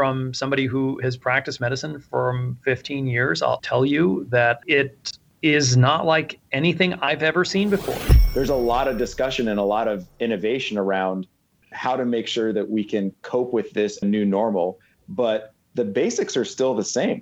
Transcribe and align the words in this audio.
from 0.00 0.32
somebody 0.32 0.64
who 0.64 0.98
has 1.02 1.18
practiced 1.18 1.60
medicine 1.60 2.00
for 2.00 2.54
15 2.62 3.06
years, 3.06 3.42
I'll 3.42 3.60
tell 3.60 3.84
you 3.84 4.26
that 4.30 4.60
it 4.66 5.18
is 5.42 5.76
not 5.76 6.06
like 6.06 6.40
anything 6.52 6.94
I've 7.02 7.22
ever 7.22 7.44
seen 7.44 7.68
before. 7.68 7.98
There's 8.32 8.48
a 8.48 8.54
lot 8.54 8.88
of 8.88 8.96
discussion 8.96 9.48
and 9.48 9.60
a 9.60 9.62
lot 9.62 9.88
of 9.88 10.06
innovation 10.18 10.78
around 10.78 11.26
how 11.72 11.96
to 11.96 12.06
make 12.06 12.26
sure 12.26 12.50
that 12.50 12.66
we 12.66 12.82
can 12.82 13.14
cope 13.20 13.52
with 13.52 13.72
this 13.72 14.02
new 14.02 14.24
normal. 14.24 14.78
But 15.06 15.52
the 15.74 15.84
basics 15.84 16.34
are 16.34 16.46
still 16.46 16.74
the 16.74 16.82
same 16.82 17.20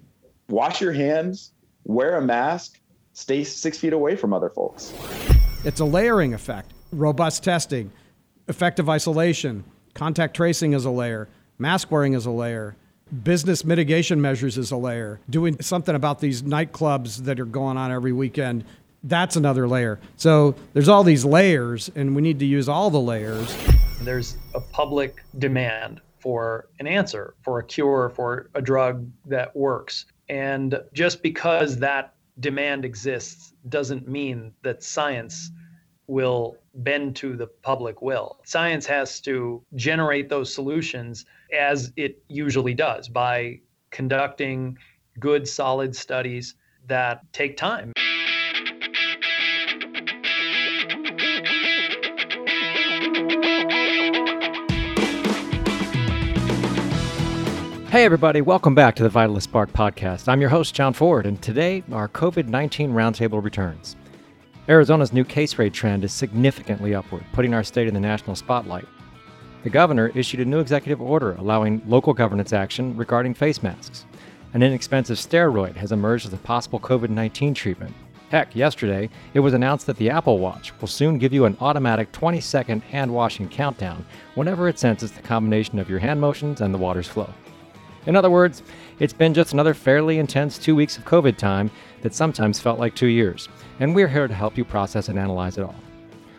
wash 0.49 0.81
your 0.81 0.93
hands, 0.93 1.51
wear 1.83 2.17
a 2.17 2.23
mask, 2.23 2.79
stay 3.13 3.43
six 3.43 3.77
feet 3.77 3.93
away 3.93 4.15
from 4.15 4.33
other 4.33 4.51
folks. 4.51 4.95
It's 5.65 5.81
a 5.81 5.85
layering 5.85 6.33
effect. 6.33 6.75
Robust 6.93 7.43
testing, 7.43 7.91
effective 8.47 8.89
isolation, 8.89 9.65
contact 9.95 10.37
tracing 10.37 10.75
is 10.75 10.85
a 10.85 10.93
layer, 10.93 11.29
mask 11.59 11.91
wearing 11.91 12.15
is 12.15 12.27
a 12.27 12.31
layer, 12.31 12.77
business 13.23 13.65
mitigation 13.65 14.21
measures 14.21 14.57
is 14.59 14.71
a 14.71 14.77
layer, 14.77 15.21
doing 15.29 15.61
something 15.61 15.95
about 15.95 16.21
these 16.21 16.43
nightclubs 16.43 17.25
that 17.25 17.41
are 17.41 17.45
going 17.45 17.77
on 17.77 17.91
every 17.91 18.13
weekend. 18.13 18.65
That's 19.05 19.37
another 19.37 19.69
layer. 19.69 20.01
So 20.17 20.55
there's 20.73 20.89
all 20.89 21.05
these 21.05 21.25
layers, 21.25 21.91
and 21.95 22.15
we 22.15 22.23
need 22.23 22.39
to 22.41 22.47
use 22.47 22.69
all 22.69 22.91
the 22.91 23.01
layers. 23.01 23.57
There's 24.03 24.37
a 24.55 24.61
public 24.61 25.23
demand 25.39 26.01
for 26.19 26.69
an 26.81 26.87
answer, 26.87 27.35
for 27.43 27.59
a 27.61 27.65
cure, 27.65 28.11
for 28.11 28.51
a 28.55 28.63
drug 28.63 29.09
that 29.27 29.55
works. 29.55 30.07
And 30.29 30.81
just 30.93 31.23
because 31.23 31.79
that 31.79 32.15
demand 32.41 32.85
exists 32.85 33.55
doesn't 33.69 34.09
mean 34.09 34.53
that 34.63 34.83
science 34.83 35.51
will 36.07 36.57
bend 36.75 37.17
to 37.17 37.37
the 37.37 37.47
public 37.47 38.03
will. 38.03 38.41
Science 38.45 38.87
has 38.87 39.21
to 39.21 39.63
generate 39.75 40.29
those 40.29 40.53
solutions 40.53 41.25
as 41.53 41.93
it 41.97 42.23
usually 42.29 42.75
does 42.75 43.09
by 43.09 43.61
conducting 43.91 44.77
good, 45.19 45.49
solid 45.49 45.95
studies 45.97 46.55
that 46.87 47.21
take 47.33 47.57
time. 47.57 47.93
Hey, 57.91 58.05
everybody, 58.05 58.43
welcome 58.43 58.75
back 58.75 58.95
to 58.97 59.03
the 59.03 59.09
Vitalyst 59.09 59.43
Spark 59.43 59.73
podcast. 59.73 60.29
I'm 60.29 60.43
your 60.43 60.51
host, 60.51 60.75
John 60.75 60.93
Ford, 60.93 61.25
and 61.25 61.41
today 61.41 61.83
our 61.91 62.07
COVID 62.07 62.47
19 62.47 62.93
roundtable 62.93 63.43
returns. 63.43 63.97
Arizona's 64.69 65.15
new 65.15 65.25
case 65.25 65.59
rate 65.59 65.73
trend 65.73 66.05
is 66.05 66.13
significantly 66.13 66.95
upward, 66.95 67.25
putting 67.33 67.55
our 67.55 67.65
state 67.65 67.89
in 67.89 67.95
the 67.95 68.01
national 68.01 68.37
spotlight. 68.37 68.85
The 69.65 69.71
governor 69.71 70.13
issued 70.15 70.41
a 70.41 70.45
new 70.45 70.61
executive 70.61 71.03
order 71.03 71.33
allowing 71.33 71.83
local 71.87 72.15
governance 72.15 72.53
action 72.53 72.97
regarding 72.97 73.35
face 73.35 73.63
masks. 73.63 74.07
An 74.55 74.63
inexpensive 74.63 75.19
steroid 75.19 75.75
has 75.77 75.91
emerged 75.91 76.27
as 76.27 76.33
a 76.33 76.39
possible 76.39 76.79
COVID 76.79 77.11
19 77.11 77.55
treatment. 77.55 77.95
Heck, 78.31 78.55
yesterday, 78.55 79.11
it 79.35 79.41
was 79.41 79.55
announced 79.55 79.87
that 79.87 79.97
the 79.97 80.11
Apple 80.11 80.39
Watch 80.39 80.79
will 80.81 80.89
soon 80.89 81.19
give 81.19 81.33
you 81.33 81.45
an 81.45 81.57
automatic 81.61 82.13
20 82.13 82.41
second 82.41 82.83
hand 82.85 83.13
washing 83.13 83.49
countdown 83.49 84.05
whenever 84.37 84.69
it 84.69 84.79
senses 84.79 85.11
the 85.13 85.23
combination 85.23 85.79
of 85.79 85.91
your 85.91 85.99
hand 85.99 86.21
motions 86.21 86.61
and 86.61 86.73
the 86.73 86.79
water's 86.79 87.09
flow. 87.09 87.33
In 88.07 88.15
other 88.15 88.31
words, 88.31 88.63
it's 89.01 89.13
been 89.13 89.35
just 89.35 89.55
another 89.55 89.75
fairly 89.75 90.19
intense 90.19 90.57
two 90.57 90.77
weeks 90.77 90.97
of 90.97 91.05
COVID 91.05 91.37
time 91.37 91.71
that 92.03 92.15
sometimes 92.15 92.61
felt 92.61 92.79
like 92.79 92.95
two 92.95 93.07
years, 93.07 93.49
and 93.81 93.95
we're 93.95 94.09
here 94.09 94.29
to 94.29 94.35
help 94.35 94.57
you 94.57 94.65
process 94.65 95.09
and 95.09 95.19
analyze 95.19 95.59
it 95.59 95.65
all. 95.65 95.75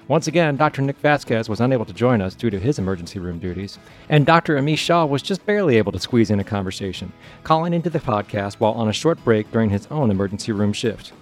Once 0.10 0.28
again, 0.28 0.58
Dr. 0.58 0.82
Nick 0.82 0.98
Vasquez 0.98 1.48
was 1.48 1.62
unable 1.62 1.86
to 1.86 1.94
join 1.94 2.20
us 2.20 2.36
due 2.36 2.50
to 2.50 2.60
his 2.60 2.78
emergency 2.78 3.20
room 3.20 3.40
duties, 3.40 3.80
and 4.10 4.26
Dr. 4.26 4.58
Amish 4.58 4.80
Shah 4.80 5.06
was 5.06 5.22
just 5.22 5.46
barely 5.46 5.78
able 5.78 5.94
to 5.94 6.00
squeeze 6.00 6.32
in 6.32 6.42
a 6.42 6.44
conversation, 6.44 7.14
calling 7.44 7.74
into 7.74 7.90
the 7.90 8.00
podcast 8.00 8.56
while 8.56 8.74
on 8.74 8.90
a 8.90 8.94
short 8.94 9.24
break 9.24 9.50
during 9.52 9.70
his 9.70 9.88
own 9.88 10.12
emergency 10.12 10.52
room 10.52 10.74
shift. 10.74 11.14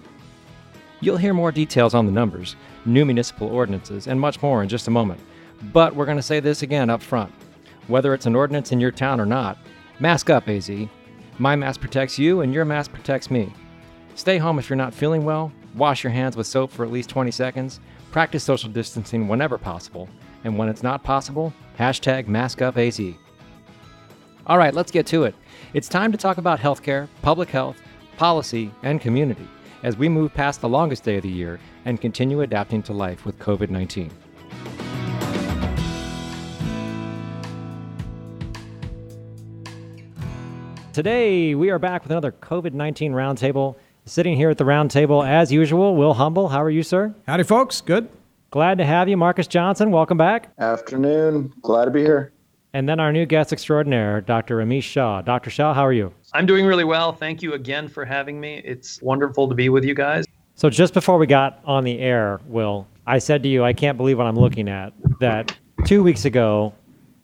You'll 1.00 1.18
hear 1.18 1.34
more 1.34 1.52
details 1.52 1.94
on 1.94 2.06
the 2.06 2.12
numbers, 2.12 2.56
new 2.84 3.04
municipal 3.04 3.48
ordinances, 3.48 4.08
and 4.08 4.18
much 4.18 4.42
more 4.42 4.64
in 4.64 4.68
just 4.68 4.88
a 4.88 4.90
moment. 4.90 5.20
But 5.72 5.94
we're 5.94 6.06
going 6.06 6.16
to 6.16 6.22
say 6.22 6.40
this 6.40 6.62
again 6.62 6.90
up 6.90 7.02
front. 7.02 7.32
Whether 7.86 8.14
it's 8.14 8.26
an 8.26 8.34
ordinance 8.34 8.72
in 8.72 8.80
your 8.80 8.90
town 8.90 9.20
or 9.20 9.26
not, 9.26 9.58
Mask 10.00 10.30
up, 10.30 10.48
AZ. 10.48 10.70
My 11.38 11.56
mask 11.56 11.80
protects 11.80 12.20
you, 12.20 12.42
and 12.42 12.54
your 12.54 12.64
mask 12.64 12.92
protects 12.92 13.32
me. 13.32 13.52
Stay 14.14 14.38
home 14.38 14.60
if 14.60 14.70
you're 14.70 14.76
not 14.76 14.94
feeling 14.94 15.24
well, 15.24 15.52
wash 15.74 16.04
your 16.04 16.12
hands 16.12 16.36
with 16.36 16.46
soap 16.46 16.70
for 16.70 16.84
at 16.84 16.92
least 16.92 17.10
20 17.10 17.32
seconds, 17.32 17.80
practice 18.10 18.42
social 18.42 18.70
distancing 18.70 19.28
whenever 19.28 19.58
possible, 19.58 20.08
and 20.44 20.56
when 20.56 20.68
it's 20.68 20.82
not 20.82 21.02
possible, 21.02 21.52
hashtag 21.78 22.26
MaskUpAZ. 22.26 23.16
All 24.46 24.58
right, 24.58 24.74
let's 24.74 24.90
get 24.90 25.06
to 25.08 25.24
it. 25.24 25.34
It's 25.74 25.88
time 25.88 26.10
to 26.12 26.18
talk 26.18 26.38
about 26.38 26.58
healthcare, 26.58 27.08
public 27.22 27.50
health, 27.50 27.76
policy, 28.16 28.70
and 28.82 29.00
community 29.00 29.46
as 29.82 29.96
we 29.96 30.08
move 30.08 30.32
past 30.32 30.60
the 30.60 30.68
longest 30.68 31.04
day 31.04 31.16
of 31.16 31.22
the 31.22 31.28
year 31.28 31.60
and 31.84 32.00
continue 32.00 32.40
adapting 32.40 32.82
to 32.84 32.92
life 32.92 33.24
with 33.24 33.38
COVID 33.38 33.70
19. 33.70 34.10
Today, 40.92 41.54
we 41.54 41.70
are 41.70 41.78
back 41.78 42.02
with 42.02 42.10
another 42.10 42.32
COVID 42.32 42.72
19 42.72 43.12
roundtable. 43.12 43.76
Sitting 44.08 44.36
here 44.36 44.48
at 44.48 44.56
the 44.56 44.64
roundtable, 44.64 45.28
as 45.28 45.52
usual, 45.52 45.94
Will 45.94 46.14
Humble. 46.14 46.48
How 46.48 46.62
are 46.62 46.70
you, 46.70 46.82
sir? 46.82 47.14
Howdy, 47.26 47.42
folks. 47.42 47.82
Good. 47.82 48.08
Glad 48.50 48.78
to 48.78 48.86
have 48.86 49.06
you. 49.06 49.18
Marcus 49.18 49.46
Johnson, 49.46 49.90
welcome 49.90 50.16
back. 50.16 50.50
Afternoon. 50.58 51.52
Glad 51.60 51.84
to 51.84 51.90
be 51.90 52.00
here. 52.00 52.32
And 52.72 52.88
then 52.88 53.00
our 53.00 53.12
new 53.12 53.26
guest 53.26 53.52
extraordinaire, 53.52 54.22
Dr. 54.22 54.56
Amish 54.58 54.84
Shah. 54.84 55.20
Dr. 55.20 55.50
Shah, 55.50 55.74
how 55.74 55.84
are 55.84 55.92
you? 55.92 56.14
I'm 56.32 56.46
doing 56.46 56.64
really 56.64 56.84
well. 56.84 57.12
Thank 57.12 57.42
you 57.42 57.52
again 57.52 57.86
for 57.86 58.06
having 58.06 58.40
me. 58.40 58.62
It's 58.64 59.02
wonderful 59.02 59.46
to 59.46 59.54
be 59.54 59.68
with 59.68 59.84
you 59.84 59.92
guys. 59.92 60.24
So, 60.54 60.70
just 60.70 60.94
before 60.94 61.18
we 61.18 61.26
got 61.26 61.60
on 61.66 61.84
the 61.84 61.98
air, 61.98 62.40
Will, 62.46 62.86
I 63.06 63.18
said 63.18 63.42
to 63.42 63.48
you, 63.50 63.62
I 63.62 63.74
can't 63.74 63.98
believe 63.98 64.16
what 64.16 64.26
I'm 64.26 64.38
looking 64.38 64.70
at, 64.70 64.94
that 65.20 65.54
two 65.84 66.02
weeks 66.02 66.24
ago, 66.24 66.72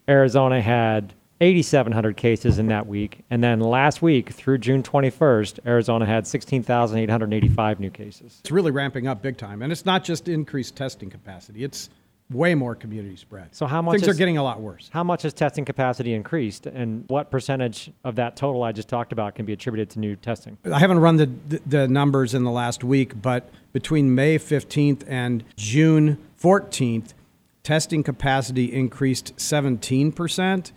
Arizona 0.07 0.61
had 0.61 1.15
8,700 1.41 2.15
cases 2.15 2.59
in 2.59 2.67
that 2.67 2.87
week. 2.87 3.23
And 3.29 3.43
then 3.43 3.59
last 3.59 4.01
week 4.01 4.31
through 4.31 4.59
June 4.59 4.83
21st, 4.83 5.59
Arizona 5.65 6.05
had 6.05 6.25
16,885 6.25 7.79
new 7.79 7.89
cases. 7.89 8.37
It's 8.39 8.51
really 8.51 8.71
ramping 8.71 9.07
up 9.07 9.21
big 9.21 9.37
time. 9.37 9.61
And 9.61 9.71
it's 9.71 9.85
not 9.85 10.03
just 10.03 10.27
increased 10.27 10.75
testing 10.75 11.09
capacity, 11.09 11.63
it's 11.63 11.89
way 12.31 12.55
more 12.55 12.73
community 12.73 13.15
spread. 13.15 13.53
So 13.53 13.67
how 13.67 13.81
much 13.81 13.93
Things 13.93 14.03
is, 14.03 14.09
are 14.09 14.17
getting 14.17 14.37
a 14.37 14.43
lot 14.43 14.59
worse. 14.59 14.89
How 14.91 15.03
much 15.03 15.23
has 15.23 15.33
testing 15.33 15.65
capacity 15.65 16.13
increased, 16.13 16.65
and 16.65 17.03
what 17.07 17.29
percentage 17.29 17.91
of 18.03 18.15
that 18.15 18.35
total 18.35 18.63
I 18.63 18.71
just 18.71 18.87
talked 18.87 19.11
about 19.11 19.35
can 19.35 19.45
be 19.45 19.53
attributed 19.53 19.91
to 19.91 19.99
new 19.99 20.15
testing? 20.15 20.57
I 20.71 20.79
haven't 20.79 20.99
run 20.99 21.17
the, 21.17 21.29
the, 21.47 21.61
the 21.65 21.87
numbers 21.87 22.33
in 22.33 22.43
the 22.43 22.51
last 22.51 22.83
week, 22.83 23.21
but 23.21 23.49
between 23.73 24.15
May 24.15 24.39
15th 24.39 25.03
and 25.07 25.43
June 25.55 26.17
14th, 26.41 27.13
testing 27.61 28.03
capacity 28.03 28.73
increased 28.73 29.35
17% 29.37 30.71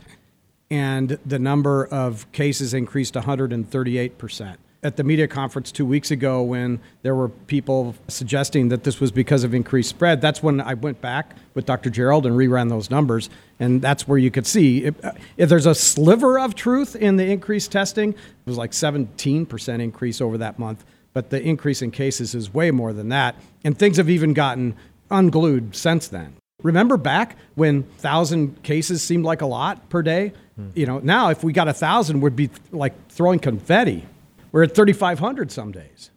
and 0.70 1.18
the 1.24 1.38
number 1.38 1.86
of 1.86 2.30
cases 2.32 2.74
increased 2.74 3.14
138%. 3.14 4.56
At 4.80 4.96
the 4.96 5.02
media 5.02 5.26
conference 5.26 5.72
two 5.72 5.84
weeks 5.84 6.12
ago, 6.12 6.40
when 6.40 6.78
there 7.02 7.14
were 7.14 7.30
people 7.30 7.96
suggesting 8.06 8.68
that 8.68 8.84
this 8.84 9.00
was 9.00 9.10
because 9.10 9.42
of 9.42 9.52
increased 9.52 9.90
spread, 9.90 10.20
that's 10.20 10.40
when 10.40 10.60
I 10.60 10.74
went 10.74 11.00
back 11.00 11.34
with 11.54 11.66
Dr. 11.66 11.90
Gerald 11.90 12.26
and 12.26 12.36
reran 12.36 12.68
those 12.68 12.88
numbers. 12.88 13.28
And 13.58 13.82
that's 13.82 14.06
where 14.06 14.18
you 14.18 14.30
could 14.30 14.46
see 14.46 14.84
if, 14.84 14.94
if 15.36 15.48
there's 15.48 15.66
a 15.66 15.74
sliver 15.74 16.38
of 16.38 16.54
truth 16.54 16.94
in 16.94 17.16
the 17.16 17.24
increased 17.24 17.72
testing, 17.72 18.10
it 18.10 18.16
was 18.46 18.56
like 18.56 18.70
17% 18.70 19.80
increase 19.80 20.20
over 20.20 20.38
that 20.38 20.60
month. 20.60 20.84
But 21.12 21.30
the 21.30 21.42
increase 21.42 21.82
in 21.82 21.90
cases 21.90 22.36
is 22.36 22.54
way 22.54 22.70
more 22.70 22.92
than 22.92 23.08
that. 23.08 23.34
And 23.64 23.76
things 23.76 23.96
have 23.96 24.08
even 24.08 24.32
gotten 24.32 24.76
unglued 25.10 25.74
since 25.74 26.06
then. 26.06 26.36
Remember 26.64 26.96
back 26.96 27.36
when 27.54 27.82
1,000 27.82 28.64
cases 28.64 29.00
seemed 29.00 29.24
like 29.24 29.42
a 29.42 29.46
lot 29.46 29.88
per 29.88 30.02
day? 30.02 30.32
Hmm. 30.56 30.70
You 30.74 30.86
know, 30.86 30.98
now 30.98 31.30
if 31.30 31.44
we 31.44 31.52
got 31.52 31.68
1,000, 31.68 32.20
we'd 32.20 32.34
be 32.34 32.50
like 32.72 32.94
throwing 33.08 33.38
confetti. 33.38 34.04
We're 34.50 34.64
at 34.64 34.74
3,500 34.74 35.52
some 35.52 35.70
days. 35.70 36.10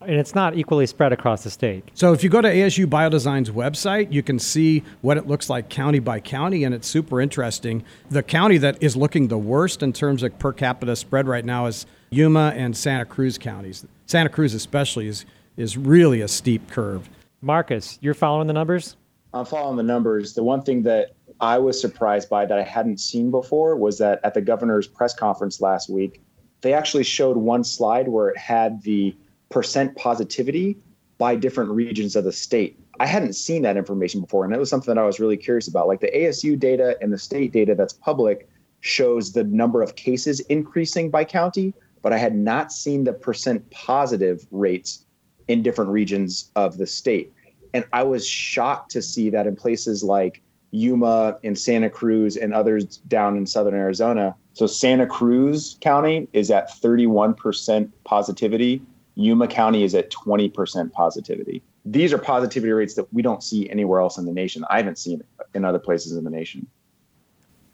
And 0.00 0.16
it's 0.16 0.34
not 0.34 0.56
equally 0.56 0.86
spread 0.86 1.12
across 1.12 1.44
the 1.44 1.50
state. 1.50 1.88
So 1.94 2.12
if 2.12 2.24
you 2.24 2.28
go 2.28 2.40
to 2.40 2.48
ASU 2.48 2.86
Biodesign's 2.86 3.50
website, 3.50 4.12
you 4.12 4.20
can 4.24 4.40
see 4.40 4.82
what 5.00 5.16
it 5.16 5.28
looks 5.28 5.48
like 5.48 5.68
county 5.68 6.00
by 6.00 6.18
county, 6.18 6.64
and 6.64 6.74
it's 6.74 6.88
super 6.88 7.20
interesting. 7.20 7.84
The 8.10 8.24
county 8.24 8.58
that 8.58 8.82
is 8.82 8.96
looking 8.96 9.28
the 9.28 9.38
worst 9.38 9.80
in 9.80 9.92
terms 9.92 10.24
of 10.24 10.36
per 10.40 10.52
capita 10.52 10.96
spread 10.96 11.28
right 11.28 11.44
now 11.44 11.66
is 11.66 11.86
Yuma 12.10 12.52
and 12.56 12.76
Santa 12.76 13.04
Cruz 13.04 13.38
counties. 13.38 13.86
Santa 14.06 14.28
Cruz, 14.28 14.54
especially, 14.54 15.06
is, 15.06 15.24
is 15.56 15.78
really 15.78 16.20
a 16.20 16.28
steep 16.28 16.68
curve. 16.68 17.08
Marcus, 17.40 17.98
you're 18.02 18.12
following 18.12 18.48
the 18.48 18.52
numbers? 18.52 18.96
I'm 19.34 19.44
following 19.44 19.76
the 19.76 19.82
numbers. 19.82 20.34
The 20.34 20.44
one 20.44 20.62
thing 20.62 20.84
that 20.84 21.16
I 21.40 21.58
was 21.58 21.80
surprised 21.80 22.30
by 22.30 22.46
that 22.46 22.56
I 22.56 22.62
hadn't 22.62 23.00
seen 23.00 23.32
before 23.32 23.76
was 23.76 23.98
that 23.98 24.20
at 24.22 24.32
the 24.32 24.40
governor's 24.40 24.86
press 24.86 25.12
conference 25.12 25.60
last 25.60 25.90
week, 25.90 26.22
they 26.60 26.72
actually 26.72 27.02
showed 27.02 27.36
one 27.36 27.64
slide 27.64 28.06
where 28.06 28.28
it 28.28 28.38
had 28.38 28.82
the 28.82 29.14
percent 29.50 29.96
positivity 29.96 30.78
by 31.18 31.34
different 31.34 31.70
regions 31.70 32.14
of 32.14 32.22
the 32.22 32.32
state. 32.32 32.78
I 33.00 33.06
hadn't 33.06 33.32
seen 33.32 33.62
that 33.62 33.76
information 33.76 34.20
before, 34.20 34.44
and 34.44 34.54
it 34.54 34.58
was 34.58 34.70
something 34.70 34.94
that 34.94 35.00
I 35.00 35.04
was 35.04 35.18
really 35.18 35.36
curious 35.36 35.66
about. 35.66 35.88
Like 35.88 36.00
the 36.00 36.12
ASU 36.14 36.56
data 36.56 36.96
and 37.00 37.12
the 37.12 37.18
state 37.18 37.52
data 37.52 37.74
that's 37.74 37.92
public 37.92 38.48
shows 38.82 39.32
the 39.32 39.42
number 39.42 39.82
of 39.82 39.96
cases 39.96 40.38
increasing 40.40 41.10
by 41.10 41.24
county, 41.24 41.74
but 42.02 42.12
I 42.12 42.18
had 42.18 42.36
not 42.36 42.70
seen 42.70 43.02
the 43.02 43.12
percent 43.12 43.68
positive 43.72 44.46
rates 44.52 45.04
in 45.48 45.62
different 45.62 45.90
regions 45.90 46.52
of 46.54 46.78
the 46.78 46.86
state. 46.86 47.32
And 47.74 47.84
I 47.92 48.04
was 48.04 48.26
shocked 48.26 48.92
to 48.92 49.02
see 49.02 49.28
that 49.30 49.46
in 49.46 49.56
places 49.56 50.02
like 50.02 50.40
Yuma 50.70 51.38
and 51.44 51.58
Santa 51.58 51.90
Cruz 51.90 52.36
and 52.36 52.54
others 52.54 52.98
down 53.08 53.36
in 53.36 53.46
southern 53.46 53.74
Arizona. 53.74 54.34
So 54.54 54.66
Santa 54.66 55.06
Cruz 55.06 55.76
County 55.80 56.28
is 56.32 56.50
at 56.52 56.70
31% 56.70 57.90
positivity. 58.04 58.80
Yuma 59.16 59.48
County 59.48 59.82
is 59.82 59.94
at 59.94 60.10
20% 60.10 60.92
positivity. 60.92 61.62
These 61.84 62.12
are 62.12 62.18
positivity 62.18 62.72
rates 62.72 62.94
that 62.94 63.12
we 63.12 63.22
don't 63.22 63.42
see 63.42 63.68
anywhere 63.68 64.00
else 64.00 64.18
in 64.18 64.24
the 64.24 64.32
nation. 64.32 64.64
I 64.70 64.78
haven't 64.78 64.98
seen 64.98 65.20
it 65.20 65.26
in 65.54 65.64
other 65.64 65.78
places 65.78 66.16
in 66.16 66.24
the 66.24 66.30
nation. 66.30 66.66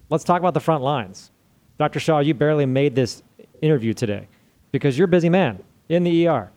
Let's 0.08 0.25
talk 0.25 0.41
about 0.41 0.55
the 0.55 0.61
front 0.61 0.82
lines. 0.82 1.31
Dr. 1.79 2.00
Shah, 2.00 2.19
you 2.19 2.35
barely 2.35 2.67
made 2.67 2.94
this 2.94 3.23
interview 3.62 3.94
today 3.94 4.29
because 4.73 4.99
you're 4.99 5.05
a 5.05 5.08
busy 5.08 5.29
man 5.29 5.62
in 5.88 6.05
the 6.05 6.26
ER. 6.26 6.50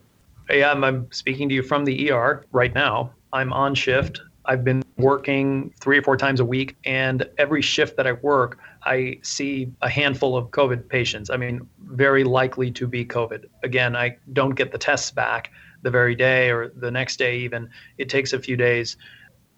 Hey, 0.50 0.64
I'm, 0.64 0.84
I'm 0.84 1.12
speaking 1.12 1.48
to 1.50 1.56
you 1.56 1.62
from 1.62 1.86
the 1.86 2.12
ER 2.12 2.44
right 2.52 2.74
now. 2.74 3.12
I'm 3.34 3.52
on 3.52 3.76
shift. 3.76 4.22
I've 4.46 4.64
been 4.64 4.84
working 4.98 5.74
three 5.80 5.98
or 5.98 6.02
four 6.02 6.18
times 6.18 6.40
a 6.40 6.46
week, 6.46 6.76
and 6.86 7.28
every 7.38 7.62
shift 7.62 7.98
that 7.98 8.06
I 8.06 8.14
work, 8.14 8.60
I 8.84 9.20
see 9.24 9.72
a 9.82 9.90
handful 9.90 10.38
of 10.38 10.50
COVID 10.52 10.88
patients. 10.88 11.30
I 11.30 11.38
mean, 11.38 11.68
very 11.80 12.24
likely 12.24 12.70
to 12.72 12.88
be 12.88 13.06
COVID. 13.06 13.46
Again, 13.64 13.96
I 13.96 14.18
don't 14.34 14.56
get 14.56 14.72
the 14.72 14.78
tests 14.78 15.12
back 15.12 15.52
the 15.82 15.90
very 15.90 16.16
day 16.16 16.50
or 16.50 16.70
the 16.70 16.92
next 16.92 17.18
day, 17.18 17.38
even. 17.38 17.70
It 17.98 18.10
takes 18.10 18.34
a 18.34 18.40
few 18.40 18.56
days. 18.56 18.98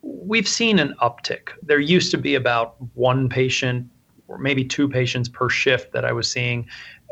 We've 0.02 0.48
seen 0.48 0.80
an 0.80 0.94
uptick. 1.02 1.50
There 1.64 1.80
used 1.80 2.12
to 2.12 2.18
be 2.18 2.36
about 2.36 2.76
one 2.94 3.28
patient 3.28 3.90
or 4.28 4.38
maybe 4.38 4.64
two 4.64 4.88
patients 4.88 5.30
per 5.30 5.50
shift 5.50 5.92
that 5.94 6.06
I 6.06 6.12
was 6.12 6.30
seeing. 6.30 6.68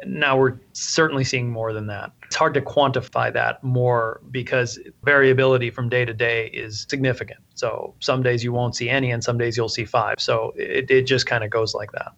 Now 0.07 0.37
we're 0.37 0.57
certainly 0.73 1.23
seeing 1.23 1.49
more 1.49 1.73
than 1.73 1.87
that. 1.87 2.11
It's 2.25 2.35
hard 2.35 2.53
to 2.55 2.61
quantify 2.61 3.31
that 3.33 3.63
more 3.63 4.21
because 4.31 4.79
variability 5.03 5.69
from 5.69 5.89
day 5.89 6.05
to 6.05 6.13
day 6.13 6.47
is 6.47 6.85
significant. 6.89 7.39
So 7.55 7.93
some 7.99 8.23
days 8.23 8.43
you 8.43 8.51
won't 8.51 8.75
see 8.75 8.89
any, 8.89 9.11
and 9.11 9.23
some 9.23 9.37
days 9.37 9.55
you'll 9.57 9.69
see 9.69 9.85
five. 9.85 10.19
So 10.19 10.53
it, 10.55 10.89
it 10.89 11.03
just 11.03 11.25
kind 11.25 11.43
of 11.43 11.49
goes 11.49 11.73
like 11.73 11.91
that. 11.91 12.13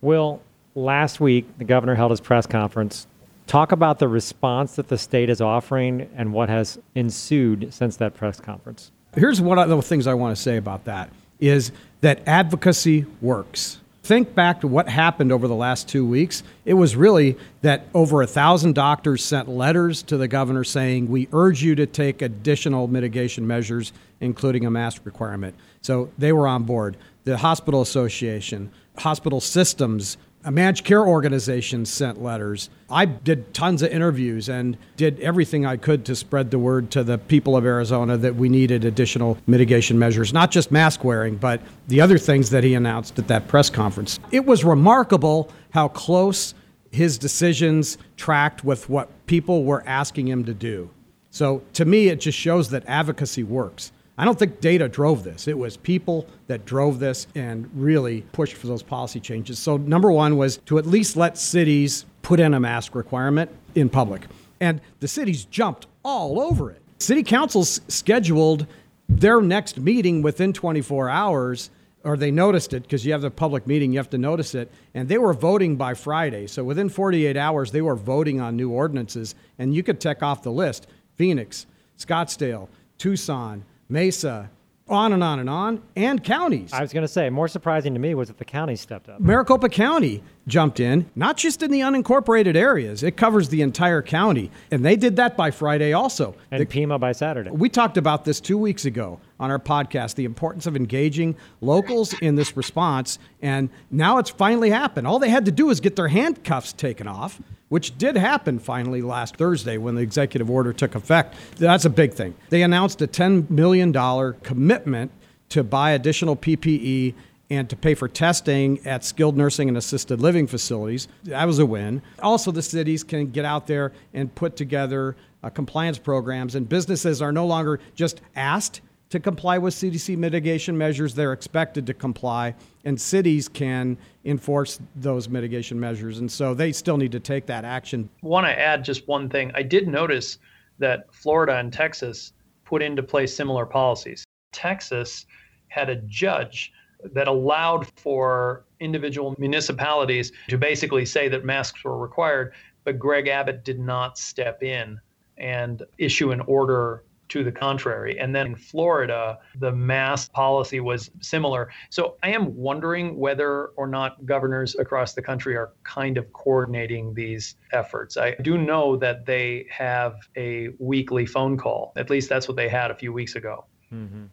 Will, 0.00 0.42
last 0.74 1.20
week 1.20 1.46
the 1.58 1.64
governor 1.64 1.94
held 1.94 2.10
his 2.10 2.20
press 2.20 2.46
conference. 2.46 3.06
Talk 3.46 3.72
about 3.72 3.98
the 3.98 4.08
response 4.08 4.76
that 4.76 4.88
the 4.88 4.98
state 4.98 5.28
is 5.28 5.40
offering 5.40 6.08
and 6.16 6.32
what 6.32 6.48
has 6.48 6.78
ensued 6.94 7.74
since 7.74 7.96
that 7.96 8.14
press 8.14 8.40
conference. 8.40 8.90
Here's 9.14 9.40
one 9.40 9.58
of 9.58 9.68
the 9.68 9.82
things 9.82 10.06
I 10.06 10.14
want 10.14 10.34
to 10.34 10.40
say 10.40 10.56
about 10.56 10.84
that 10.84 11.10
is 11.38 11.72
that 12.00 12.26
advocacy 12.26 13.04
works 13.20 13.81
think 14.02 14.34
back 14.34 14.60
to 14.60 14.68
what 14.68 14.88
happened 14.88 15.30
over 15.30 15.46
the 15.46 15.54
last 15.54 15.88
two 15.88 16.04
weeks, 16.04 16.42
it 16.64 16.74
was 16.74 16.96
really 16.96 17.36
that 17.62 17.86
over 17.94 18.22
a 18.22 18.26
thousand 18.26 18.74
doctors 18.74 19.24
sent 19.24 19.48
letters 19.48 20.02
to 20.04 20.16
the 20.16 20.28
governor 20.28 20.64
saying, 20.64 21.08
We 21.08 21.28
urge 21.32 21.62
you 21.62 21.74
to 21.76 21.86
take 21.86 22.20
additional 22.20 22.88
mitigation 22.88 23.46
measures, 23.46 23.92
including 24.20 24.66
a 24.66 24.70
mask 24.70 25.02
requirement. 25.04 25.54
So 25.80 26.10
they 26.18 26.32
were 26.32 26.48
on 26.48 26.64
board. 26.64 26.96
The 27.24 27.38
Hospital 27.38 27.80
Association, 27.80 28.72
hospital 28.98 29.40
systems 29.40 30.16
managed 30.50 30.84
care 30.84 31.06
organizations 31.06 31.90
sent 31.90 32.22
letters. 32.22 32.68
I 32.90 33.04
did 33.04 33.54
tons 33.54 33.82
of 33.82 33.90
interviews 33.90 34.48
and 34.48 34.76
did 34.96 35.20
everything 35.20 35.64
I 35.64 35.76
could 35.76 36.04
to 36.06 36.16
spread 36.16 36.50
the 36.50 36.58
word 36.58 36.90
to 36.92 37.04
the 37.04 37.18
people 37.18 37.56
of 37.56 37.64
Arizona 37.64 38.16
that 38.16 38.34
we 38.34 38.48
needed 38.48 38.84
additional 38.84 39.38
mitigation 39.46 39.98
measures, 39.98 40.32
not 40.32 40.50
just 40.50 40.72
mask 40.72 41.04
wearing, 41.04 41.36
but 41.36 41.60
the 41.88 42.00
other 42.00 42.18
things 42.18 42.50
that 42.50 42.64
he 42.64 42.74
announced 42.74 43.18
at 43.18 43.28
that 43.28 43.46
press 43.46 43.70
conference. 43.70 44.18
It 44.32 44.44
was 44.44 44.64
remarkable 44.64 45.50
how 45.70 45.88
close 45.88 46.54
his 46.90 47.18
decisions 47.18 47.96
tracked 48.16 48.64
with 48.64 48.88
what 48.88 49.26
people 49.26 49.64
were 49.64 49.82
asking 49.86 50.28
him 50.28 50.44
to 50.44 50.54
do. 50.54 50.90
So 51.30 51.62
to 51.74 51.84
me, 51.84 52.08
it 52.08 52.20
just 52.20 52.36
shows 52.36 52.68
that 52.70 52.84
advocacy 52.86 53.42
works. 53.42 53.92
I 54.22 54.24
don't 54.24 54.38
think 54.38 54.60
data 54.60 54.88
drove 54.88 55.24
this. 55.24 55.48
It 55.48 55.58
was 55.58 55.76
people 55.76 56.28
that 56.46 56.64
drove 56.64 57.00
this 57.00 57.26
and 57.34 57.68
really 57.74 58.20
pushed 58.30 58.54
for 58.54 58.68
those 58.68 58.80
policy 58.80 59.18
changes. 59.18 59.58
So, 59.58 59.78
number 59.78 60.12
one 60.12 60.36
was 60.36 60.58
to 60.66 60.78
at 60.78 60.86
least 60.86 61.16
let 61.16 61.36
cities 61.36 62.06
put 62.22 62.38
in 62.38 62.54
a 62.54 62.60
mask 62.60 62.94
requirement 62.94 63.50
in 63.74 63.88
public. 63.88 64.28
And 64.60 64.80
the 65.00 65.08
cities 65.08 65.44
jumped 65.46 65.88
all 66.04 66.40
over 66.40 66.70
it. 66.70 66.80
City 67.00 67.24
councils 67.24 67.80
scheduled 67.88 68.68
their 69.08 69.40
next 69.40 69.80
meeting 69.80 70.22
within 70.22 70.52
24 70.52 71.10
hours, 71.10 71.70
or 72.04 72.16
they 72.16 72.30
noticed 72.30 72.74
it 72.74 72.84
because 72.84 73.04
you 73.04 73.10
have 73.10 73.22
the 73.22 73.30
public 73.32 73.66
meeting, 73.66 73.90
you 73.90 73.98
have 73.98 74.10
to 74.10 74.18
notice 74.18 74.54
it. 74.54 74.70
And 74.94 75.08
they 75.08 75.18
were 75.18 75.34
voting 75.34 75.74
by 75.74 75.94
Friday. 75.94 76.46
So, 76.46 76.62
within 76.62 76.88
48 76.88 77.36
hours, 77.36 77.72
they 77.72 77.82
were 77.82 77.96
voting 77.96 78.40
on 78.40 78.54
new 78.54 78.70
ordinances. 78.70 79.34
And 79.58 79.74
you 79.74 79.82
could 79.82 80.00
check 80.00 80.22
off 80.22 80.44
the 80.44 80.52
list 80.52 80.86
Phoenix, 81.16 81.66
Scottsdale, 81.98 82.68
Tucson, 82.98 83.64
Mesa, 83.88 84.50
on 84.88 85.12
and 85.12 85.22
on 85.22 85.38
and 85.38 85.48
on, 85.48 85.82
and 85.96 86.22
counties. 86.22 86.72
I 86.72 86.80
was 86.80 86.92
going 86.92 87.02
to 87.02 87.08
say, 87.08 87.30
more 87.30 87.48
surprising 87.48 87.94
to 87.94 88.00
me 88.00 88.14
was 88.14 88.28
that 88.28 88.38
the 88.38 88.44
county 88.44 88.76
stepped 88.76 89.08
up. 89.08 89.20
Maricopa 89.20 89.68
County 89.68 90.22
jumped 90.46 90.80
in, 90.80 91.08
not 91.14 91.36
just 91.36 91.62
in 91.62 91.70
the 91.70 91.80
unincorporated 91.80 92.56
areas, 92.56 93.02
it 93.02 93.16
covers 93.16 93.48
the 93.48 93.62
entire 93.62 94.02
county. 94.02 94.50
And 94.70 94.84
they 94.84 94.96
did 94.96 95.16
that 95.16 95.36
by 95.36 95.50
Friday 95.50 95.92
also. 95.92 96.34
And 96.50 96.60
the, 96.60 96.66
Pima 96.66 96.98
by 96.98 97.12
Saturday. 97.12 97.50
We 97.50 97.68
talked 97.68 97.96
about 97.96 98.24
this 98.24 98.40
two 98.40 98.58
weeks 98.58 98.84
ago 98.84 99.20
on 99.42 99.50
our 99.50 99.58
podcast 99.58 100.14
the 100.14 100.24
importance 100.24 100.66
of 100.66 100.76
engaging 100.76 101.36
locals 101.60 102.14
in 102.20 102.36
this 102.36 102.56
response. 102.56 103.18
And 103.42 103.68
now 103.90 104.18
it's 104.18 104.30
finally 104.30 104.70
happened. 104.70 105.06
All 105.06 105.18
they 105.18 105.30
had 105.30 105.44
to 105.46 105.52
do 105.52 105.66
was 105.66 105.80
get 105.80 105.96
their 105.96 106.08
handcuffs 106.08 106.72
taken 106.72 107.08
off 107.08 107.40
which 107.72 107.96
did 107.96 108.18
happen 108.18 108.58
finally 108.58 109.00
last 109.00 109.36
Thursday 109.36 109.78
when 109.78 109.94
the 109.94 110.02
executive 110.02 110.50
order 110.50 110.74
took 110.74 110.94
effect. 110.94 111.34
That's 111.56 111.86
a 111.86 111.90
big 111.90 112.12
thing. 112.12 112.34
They 112.50 112.60
announced 112.60 113.00
a 113.00 113.06
$10 113.06 113.48
million 113.48 113.94
commitment 114.42 115.10
to 115.48 115.64
buy 115.64 115.92
additional 115.92 116.36
PPE 116.36 117.14
and 117.48 117.70
to 117.70 117.76
pay 117.76 117.94
for 117.94 118.08
testing 118.08 118.86
at 118.86 119.04
skilled 119.04 119.38
nursing 119.38 119.68
and 119.68 119.78
assisted 119.78 120.20
living 120.20 120.46
facilities. 120.46 121.08
That 121.24 121.46
was 121.46 121.60
a 121.60 121.66
win. 121.66 122.02
Also, 122.18 122.50
the 122.50 122.60
cities 122.60 123.02
can 123.02 123.30
get 123.30 123.46
out 123.46 123.66
there 123.66 123.92
and 124.12 124.34
put 124.34 124.54
together 124.54 125.16
uh, 125.42 125.48
compliance 125.48 125.96
programs, 125.96 126.54
and 126.54 126.68
businesses 126.68 127.22
are 127.22 127.32
no 127.32 127.46
longer 127.46 127.80
just 127.94 128.20
asked 128.36 128.82
to 129.12 129.20
comply 129.20 129.58
with 129.58 129.74
CDC 129.74 130.16
mitigation 130.16 130.76
measures, 130.76 131.14
they're 131.14 131.34
expected 131.34 131.86
to 131.86 131.92
comply, 131.92 132.54
and 132.86 132.98
cities 132.98 133.46
can 133.46 133.98
enforce 134.24 134.80
those 134.96 135.28
mitigation 135.28 135.78
measures. 135.78 136.18
And 136.18 136.32
so 136.32 136.54
they 136.54 136.72
still 136.72 136.96
need 136.96 137.12
to 137.12 137.20
take 137.20 137.44
that 137.44 137.66
action. 137.66 138.08
I 138.22 138.26
Want 138.26 138.46
to 138.46 138.58
add 138.58 138.82
just 138.82 139.06
one 139.06 139.28
thing? 139.28 139.52
I 139.54 139.62
did 139.64 139.86
notice 139.86 140.38
that 140.78 141.12
Florida 141.14 141.58
and 141.58 141.70
Texas 141.70 142.32
put 142.64 142.80
into 142.80 143.02
place 143.02 143.36
similar 143.36 143.66
policies. 143.66 144.24
Texas 144.50 145.26
had 145.68 145.90
a 145.90 145.96
judge 145.96 146.72
that 147.12 147.28
allowed 147.28 147.86
for 147.98 148.64
individual 148.80 149.34
municipalities 149.38 150.32
to 150.48 150.56
basically 150.56 151.04
say 151.04 151.28
that 151.28 151.44
masks 151.44 151.84
were 151.84 151.98
required, 151.98 152.54
but 152.84 152.98
Greg 152.98 153.28
Abbott 153.28 153.62
did 153.62 153.78
not 153.78 154.16
step 154.16 154.62
in 154.62 154.98
and 155.36 155.82
issue 155.98 156.30
an 156.30 156.40
order 156.42 157.04
to 157.32 157.42
the 157.42 157.50
contrary. 157.50 158.18
And 158.20 158.34
then 158.34 158.48
in 158.48 158.56
Florida, 158.56 159.38
the 159.58 159.72
mask 159.72 160.32
policy 160.32 160.80
was 160.80 161.10
similar. 161.22 161.70
So 161.88 162.16
I 162.22 162.30
am 162.30 162.54
wondering 162.54 163.16
whether 163.16 163.68
or 163.76 163.86
not 163.86 164.26
governors 164.26 164.74
across 164.74 165.14
the 165.14 165.22
country 165.22 165.56
are 165.56 165.72
kind 165.82 166.18
of 166.18 166.30
coordinating 166.34 167.14
these 167.14 167.56
efforts. 167.72 168.18
I 168.18 168.34
do 168.42 168.58
know 168.58 168.96
that 168.96 169.24
they 169.24 169.66
have 169.70 170.16
a 170.36 170.68
weekly 170.78 171.24
phone 171.24 171.56
call. 171.56 171.94
At 171.96 172.10
least 172.10 172.28
that's 172.28 172.48
what 172.48 172.58
they 172.58 172.68
had 172.68 172.90
a 172.90 172.94
few 172.94 173.14
weeks 173.14 173.34
ago. 173.34 173.64
Mm-hmm. 173.90 174.24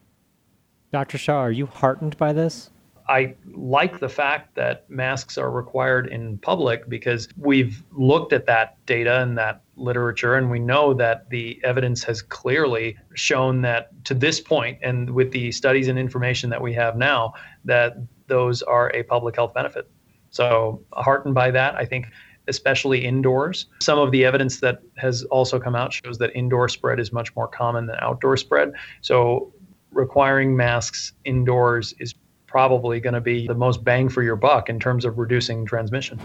Dr. 0.91 1.17
Shah, 1.17 1.39
are 1.39 1.51
you 1.51 1.67
heartened 1.67 2.17
by 2.17 2.33
this? 2.33 2.69
I 3.09 3.33
like 3.55 3.99
the 3.99 4.07
fact 4.07 4.53
that 4.53 4.87
masks 4.87 5.37
are 5.39 5.49
required 5.49 6.07
in 6.07 6.37
public 6.37 6.87
because 6.87 7.27
we've 7.37 7.83
looked 7.91 8.33
at 8.33 8.45
that 8.45 8.77
data 8.85 9.21
and 9.21 9.35
that 9.37 9.63
literature, 9.75 10.35
and 10.35 10.51
we 10.51 10.59
know 10.59 10.93
that 10.93 11.27
the 11.31 11.59
evidence 11.63 12.03
has 12.03 12.21
clearly 12.21 12.95
shown 13.15 13.61
that 13.63 13.91
to 14.05 14.13
this 14.13 14.39
point, 14.39 14.77
and 14.83 15.09
with 15.09 15.31
the 15.31 15.51
studies 15.51 15.87
and 15.87 15.97
information 15.97 16.51
that 16.51 16.61
we 16.61 16.71
have 16.73 16.97
now, 16.97 17.33
that 17.65 17.97
those 18.27 18.61
are 18.61 18.91
a 18.93 19.01
public 19.01 19.35
health 19.35 19.55
benefit. 19.55 19.89
So, 20.29 20.83
heartened 20.93 21.33
by 21.33 21.49
that, 21.49 21.73
I 21.75 21.85
think 21.85 22.05
especially 22.47 23.05
indoors. 23.05 23.65
Some 23.81 23.97
of 23.97 24.11
the 24.11 24.23
evidence 24.23 24.59
that 24.59 24.81
has 24.97 25.23
also 25.25 25.59
come 25.59 25.75
out 25.75 25.93
shows 25.93 26.19
that 26.19 26.35
indoor 26.35 26.69
spread 26.69 26.99
is 26.99 27.11
much 27.11 27.35
more 27.35 27.47
common 27.47 27.87
than 27.87 27.97
outdoor 28.01 28.37
spread. 28.37 28.73
So, 29.01 29.51
requiring 29.91 30.55
masks 30.55 31.13
indoors 31.25 31.95
is 31.97 32.13
probably 32.49 32.99
going 32.99 33.13
to 33.13 33.21
be 33.21 33.47
the 33.47 33.53
most 33.53 33.83
bang 33.83 34.09
for 34.09 34.23
your 34.23 34.35
buck 34.35 34.69
in 34.69 34.79
terms 34.79 35.05
of 35.05 35.19
reducing 35.19 35.65
transmission. 35.65 36.17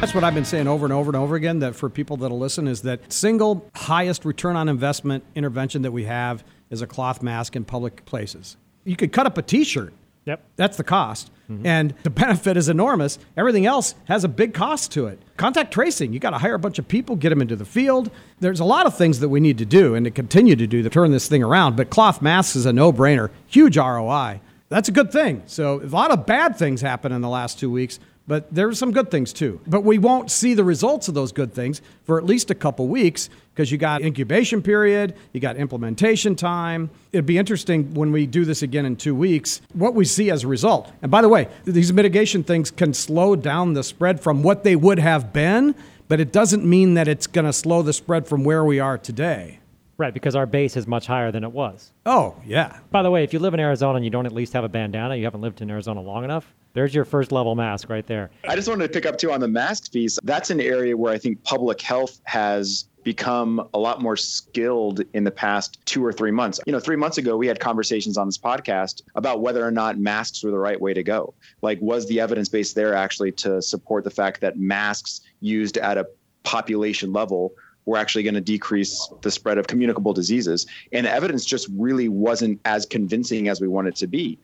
That's 0.00 0.14
what 0.14 0.24
I've 0.24 0.34
been 0.34 0.44
saying 0.44 0.66
over 0.68 0.84
and 0.84 0.92
over 0.92 1.08
and 1.08 1.16
over 1.16 1.36
again 1.36 1.60
that 1.60 1.74
for 1.74 1.88
people 1.88 2.16
that'll 2.18 2.38
listen 2.38 2.68
is 2.68 2.82
that 2.82 3.12
single 3.12 3.68
highest 3.74 4.24
return 4.24 4.54
on 4.54 4.68
investment 4.68 5.24
intervention 5.34 5.82
that 5.82 5.92
we 5.92 6.04
have 6.04 6.44
is 6.70 6.82
a 6.82 6.86
cloth 6.86 7.22
mask 7.22 7.56
in 7.56 7.64
public 7.64 8.04
places. 8.04 8.56
You 8.84 8.96
could 8.96 9.12
cut 9.12 9.26
up 9.26 9.38
a 9.38 9.42
t-shirt. 9.42 9.92
Yep. 10.26 10.44
That's 10.56 10.76
the 10.76 10.84
cost. 10.84 11.30
Mm-hmm. 11.50 11.66
And 11.66 11.94
the 12.02 12.10
benefit 12.10 12.56
is 12.56 12.68
enormous. 12.68 13.18
Everything 13.36 13.66
else 13.66 13.94
has 14.06 14.24
a 14.24 14.28
big 14.28 14.52
cost 14.52 14.90
to 14.92 15.06
it. 15.06 15.20
Contact 15.36 15.72
tracing, 15.72 16.12
you 16.12 16.18
got 16.18 16.30
to 16.30 16.38
hire 16.38 16.54
a 16.54 16.58
bunch 16.58 16.78
of 16.78 16.88
people, 16.88 17.14
get 17.14 17.30
them 17.30 17.40
into 17.40 17.56
the 17.56 17.64
field. 17.64 18.10
There's 18.40 18.60
a 18.60 18.64
lot 18.64 18.86
of 18.86 18.96
things 18.96 19.20
that 19.20 19.28
we 19.28 19.38
need 19.38 19.58
to 19.58 19.64
do 19.64 19.94
and 19.94 20.04
to 20.04 20.10
continue 20.10 20.56
to 20.56 20.66
do 20.66 20.82
to 20.82 20.90
turn 20.90 21.12
this 21.12 21.28
thing 21.28 21.42
around. 21.42 21.76
But 21.76 21.90
cloth 21.90 22.20
masks 22.20 22.56
is 22.56 22.66
a 22.66 22.72
no 22.72 22.92
brainer, 22.92 23.30
huge 23.46 23.76
ROI. 23.76 24.40
That's 24.68 24.88
a 24.88 24.92
good 24.92 25.12
thing. 25.12 25.42
So, 25.46 25.80
a 25.80 25.86
lot 25.86 26.10
of 26.10 26.26
bad 26.26 26.56
things 26.56 26.80
happened 26.80 27.14
in 27.14 27.20
the 27.20 27.28
last 27.28 27.60
two 27.60 27.70
weeks, 27.70 28.00
but 28.26 28.52
there 28.52 28.68
are 28.68 28.74
some 28.74 28.92
good 28.92 29.10
things 29.10 29.32
too. 29.32 29.60
But 29.66 29.82
we 29.82 29.98
won't 29.98 30.30
see 30.30 30.54
the 30.54 30.64
results 30.64 31.08
of 31.08 31.14
those 31.14 31.32
good 31.32 31.54
things 31.54 31.80
for 32.04 32.18
at 32.18 32.24
least 32.24 32.50
a 32.50 32.54
couple 32.54 32.88
weeks 32.88 33.28
because 33.54 33.70
you 33.70 33.78
got 33.78 34.02
incubation 34.02 34.62
period, 34.62 35.14
you 35.32 35.40
got 35.40 35.56
implementation 35.56 36.34
time. 36.34 36.90
It'd 37.12 37.24
be 37.24 37.38
interesting 37.38 37.94
when 37.94 38.12
we 38.12 38.26
do 38.26 38.44
this 38.44 38.62
again 38.62 38.84
in 38.84 38.96
two 38.96 39.14
weeks, 39.14 39.62
what 39.72 39.94
we 39.94 40.04
see 40.04 40.30
as 40.30 40.44
a 40.44 40.48
result. 40.48 40.92
And 41.02 41.10
by 41.10 41.22
the 41.22 41.28
way, 41.28 41.48
these 41.64 41.92
mitigation 41.92 42.42
things 42.42 42.70
can 42.70 42.92
slow 42.92 43.36
down 43.36 43.74
the 43.74 43.82
spread 43.82 44.20
from 44.20 44.42
what 44.42 44.64
they 44.64 44.76
would 44.76 44.98
have 44.98 45.32
been, 45.32 45.74
but 46.08 46.20
it 46.20 46.32
doesn't 46.32 46.64
mean 46.64 46.94
that 46.94 47.08
it's 47.08 47.26
going 47.26 47.46
to 47.46 47.52
slow 47.52 47.82
the 47.82 47.92
spread 47.92 48.26
from 48.26 48.44
where 48.44 48.64
we 48.64 48.80
are 48.80 48.98
today. 48.98 49.60
Right, 49.98 50.12
because 50.12 50.36
our 50.36 50.46
base 50.46 50.76
is 50.76 50.86
much 50.86 51.06
higher 51.06 51.32
than 51.32 51.42
it 51.42 51.52
was. 51.52 51.92
Oh, 52.04 52.36
yeah. 52.44 52.80
By 52.90 53.02
the 53.02 53.10
way, 53.10 53.24
if 53.24 53.32
you 53.32 53.38
live 53.38 53.54
in 53.54 53.60
Arizona 53.60 53.96
and 53.96 54.04
you 54.04 54.10
don't 54.10 54.26
at 54.26 54.32
least 54.32 54.52
have 54.52 54.64
a 54.64 54.68
bandana, 54.68 55.16
you 55.16 55.24
haven't 55.24 55.40
lived 55.40 55.62
in 55.62 55.70
Arizona 55.70 56.02
long 56.02 56.22
enough, 56.22 56.54
there's 56.74 56.94
your 56.94 57.06
first 57.06 57.32
level 57.32 57.54
mask 57.54 57.88
right 57.88 58.06
there. 58.06 58.30
I 58.46 58.54
just 58.56 58.68
wanted 58.68 58.86
to 58.86 58.92
pick 58.92 59.06
up 59.06 59.16
too 59.16 59.32
on 59.32 59.40
the 59.40 59.48
mask 59.48 59.92
piece. 59.92 60.18
That's 60.22 60.50
an 60.50 60.60
area 60.60 60.94
where 60.94 61.12
I 61.12 61.18
think 61.18 61.42
public 61.44 61.80
health 61.80 62.20
has 62.24 62.84
become 63.02 63.66
a 63.72 63.78
lot 63.78 64.02
more 64.02 64.16
skilled 64.16 65.00
in 65.14 65.24
the 65.24 65.30
past 65.30 65.78
two 65.86 66.04
or 66.04 66.12
three 66.12 66.32
months. 66.32 66.60
You 66.66 66.72
know, 66.72 66.80
three 66.80 66.96
months 66.96 67.16
ago, 67.16 67.36
we 67.36 67.46
had 67.46 67.60
conversations 67.60 68.18
on 68.18 68.26
this 68.26 68.36
podcast 68.36 69.00
about 69.14 69.40
whether 69.40 69.64
or 69.64 69.70
not 69.70 69.96
masks 69.96 70.42
were 70.42 70.50
the 70.50 70.58
right 70.58 70.78
way 70.78 70.92
to 70.92 71.04
go. 71.04 71.32
Like, 71.62 71.78
was 71.80 72.06
the 72.08 72.20
evidence 72.20 72.48
base 72.48 72.74
there 72.74 72.94
actually 72.94 73.32
to 73.32 73.62
support 73.62 74.04
the 74.04 74.10
fact 74.10 74.40
that 74.42 74.58
masks 74.58 75.20
used 75.40 75.78
at 75.78 75.96
a 75.96 76.06
population 76.42 77.12
level 77.12 77.52
were 77.86 77.96
actually 77.96 78.24
going 78.24 78.34
to 78.34 78.40
decrease 78.40 79.08
the 79.22 79.30
spread 79.30 79.58
of 79.58 79.68
communicable 79.68 80.12
diseases. 80.12 80.66
And 80.92 81.06
the 81.06 81.10
evidence 81.10 81.44
just 81.44 81.68
really 81.76 82.08
wasn't 82.08 82.60
as 82.64 82.84
convincing 82.84 83.48
as 83.48 83.60
we 83.60 83.68
want 83.68 83.88
it 83.88 83.96
to 83.96 84.06
be. 84.06 84.38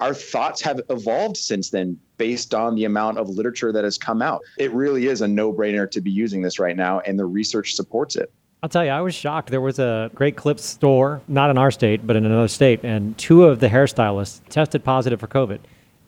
Our 0.00 0.14
thoughts 0.14 0.60
have 0.62 0.80
evolved 0.90 1.36
since 1.36 1.70
then 1.70 1.98
based 2.16 2.54
on 2.54 2.74
the 2.74 2.84
amount 2.84 3.18
of 3.18 3.28
literature 3.28 3.72
that 3.72 3.84
has 3.84 3.98
come 3.98 4.22
out. 4.22 4.42
It 4.58 4.72
really 4.72 5.06
is 5.06 5.20
a 5.20 5.28
no 5.28 5.52
brainer 5.52 5.90
to 5.90 6.00
be 6.00 6.10
using 6.10 6.42
this 6.42 6.58
right 6.58 6.76
now, 6.76 7.00
and 7.00 7.18
the 7.18 7.26
research 7.26 7.74
supports 7.74 8.16
it. 8.16 8.32
I'll 8.62 8.68
tell 8.68 8.84
you, 8.84 8.90
I 8.90 9.02
was 9.02 9.14
shocked. 9.14 9.50
There 9.50 9.60
was 9.60 9.78
a 9.78 10.10
Great 10.14 10.36
Clips 10.36 10.64
store, 10.64 11.20
not 11.28 11.50
in 11.50 11.58
our 11.58 11.70
state, 11.70 12.06
but 12.06 12.16
in 12.16 12.24
another 12.24 12.48
state, 12.48 12.80
and 12.82 13.16
two 13.18 13.44
of 13.44 13.60
the 13.60 13.68
hairstylists 13.68 14.40
tested 14.48 14.82
positive 14.82 15.20
for 15.20 15.28
COVID. 15.28 15.60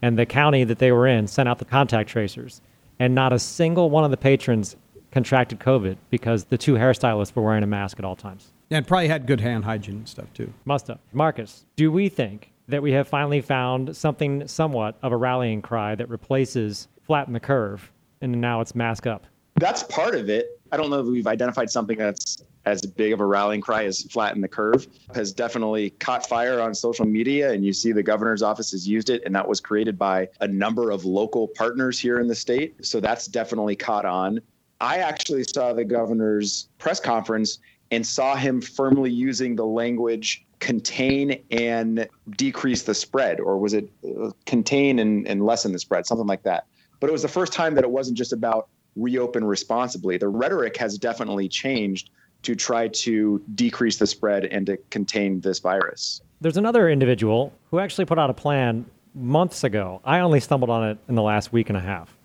And 0.03 0.19
the 0.19 0.27
county 0.27 0.65
that 0.65 0.79
they 0.79 0.91
were 0.91 1.07
in 1.07 1.27
sent 1.27 1.49
out 1.49 1.59
the 1.59 1.65
contact 1.65 2.09
tracers. 2.09 2.61
And 2.99 3.15
not 3.15 3.33
a 3.33 3.39
single 3.39 3.91
one 3.91 4.05
of 4.05 4.11
the 4.11 4.17
patrons 4.17 4.75
contracted 5.11 5.61
COVID 5.61 5.97
because 6.11 6.45
the 6.45 6.59
two 6.59 6.75
hairstylists 6.75 7.35
were 7.35 7.43
wearing 7.43 7.63
a 7.63 7.67
mask 7.67 7.99
at 7.99 8.05
all 8.05 8.17
times. 8.17 8.53
And 8.71 8.87
probably 8.87 9.09
had 9.09 9.27
good 9.27 9.41
hand 9.41 9.65
hygiene 9.65 9.97
and 9.97 10.09
stuff 10.09 10.33
too. 10.35 10.53
Must 10.65 10.89
have. 10.89 10.99
Marcus, 11.13 11.65
do 11.77 11.93
we 11.93 12.09
think 12.09 12.53
that 12.69 12.83
we 12.83 12.93
have 12.93 13.07
finally 13.07 13.41
found 13.41 13.97
something 13.97 14.47
somewhat 14.49 14.97
of 15.03 15.13
a 15.13 15.17
rallying 15.17 15.63
cry 15.63 15.95
that 15.95 16.09
replaces 16.09 16.89
flatten 17.03 17.33
the 17.33 17.41
curve 17.41 17.93
and 18.21 18.41
now 18.41 18.61
it's 18.61 18.75
mask 18.75 19.07
up? 19.07 19.27
That's 19.55 19.85
part 19.85 20.15
of 20.15 20.29
it. 20.29 20.61
I 20.73 20.77
don't 20.77 20.91
know 20.91 21.01
if 21.01 21.07
we've 21.07 21.27
identified 21.27 21.71
something 21.71 21.97
that's 21.97 22.43
as 22.67 22.83
big 22.83 23.13
of 23.13 23.21
a 23.21 23.25
rallying 23.25 23.61
cry 23.61 23.85
as 23.85 24.03
flatten 24.03 24.43
the 24.43 24.49
curve 24.49 24.87
has 25.15 25.33
definitely 25.33 25.91
caught 25.91 26.27
fire 26.27 26.61
on 26.61 26.75
social 26.75 27.07
media 27.07 27.53
and 27.53 27.65
you 27.65 27.73
see 27.73 27.93
the 27.93 28.03
governor's 28.03 28.43
office 28.43 28.73
has 28.73 28.87
used 28.87 29.09
it 29.09 29.23
and 29.25 29.35
that 29.35 29.47
was 29.47 29.61
created 29.61 29.97
by 29.97 30.29
a 30.41 30.49
number 30.49 30.91
of 30.91 31.05
local 31.05 31.47
partners 31.47 31.99
here 31.99 32.19
in 32.19 32.27
the 32.27 32.35
state 32.35 32.85
so 32.85 33.01
that's 33.01 33.29
definitely 33.29 33.77
caught 33.77 34.05
on 34.05 34.41
I 34.81 34.99
actually 34.99 35.45
saw 35.45 35.73
the 35.73 35.85
governor's 35.85 36.69
press 36.79 37.01
conference 37.01 37.59
and 37.91 38.07
saw 38.07 38.37
him 38.37 38.61
firmly 38.61 39.11
using 39.11 39.57
the 39.57 39.65
language 39.65 40.45
contain 40.59 41.43
and 41.51 42.09
decrease 42.37 42.83
the 42.83 42.95
spread, 42.95 43.41
or 43.41 43.59
was 43.59 43.75
it 43.75 43.89
uh, 44.05 44.31
contain 44.47 44.99
and, 44.99 45.27
and 45.27 45.45
lessen 45.45 45.73
the 45.73 45.79
spread, 45.79 46.07
something 46.07 46.27
like 46.27 46.43
that. 46.43 46.67
But 47.01 47.11
it 47.11 47.13
was 47.13 47.23
the 47.23 47.29
first 47.29 47.53
time 47.53 47.75
that 47.75 47.85
it 47.85 47.91
wasn't 47.91 48.17
just 48.17 48.33
about 48.33 48.69
reopen 48.97 49.45
responsibly. 49.45 50.17
The 50.17 50.29
rhetoric 50.29 50.77
has 50.79 50.97
definitely 50.99 51.49
changed 51.49 52.11
to 52.43 52.55
try 52.55 52.89
to 52.89 53.43
decrease 53.55 53.99
the 53.99 54.07
spread 54.07 54.47
and 54.47 54.67
to 54.67 54.77
contain 54.91 55.41
this 55.41 55.59
virus. 55.59 56.23
There's 56.41 56.57
another 56.57 56.89
individual 56.89 57.53
who 57.71 57.79
actually 57.79 58.05
put 58.07 58.19
out 58.19 58.31
a 58.31 58.35
plan 58.35 58.87
months 59.15 59.65
ago. 59.65 60.01
I 60.05 60.21
only 60.21 60.41
stumbled 60.41 60.71
on 60.71 60.89
it 60.89 60.99
in 61.09 61.15
the 61.15 61.23
last 61.23 61.53
week 61.53 61.69
and 61.69 61.77
a 61.77 61.81
half. 61.81 62.17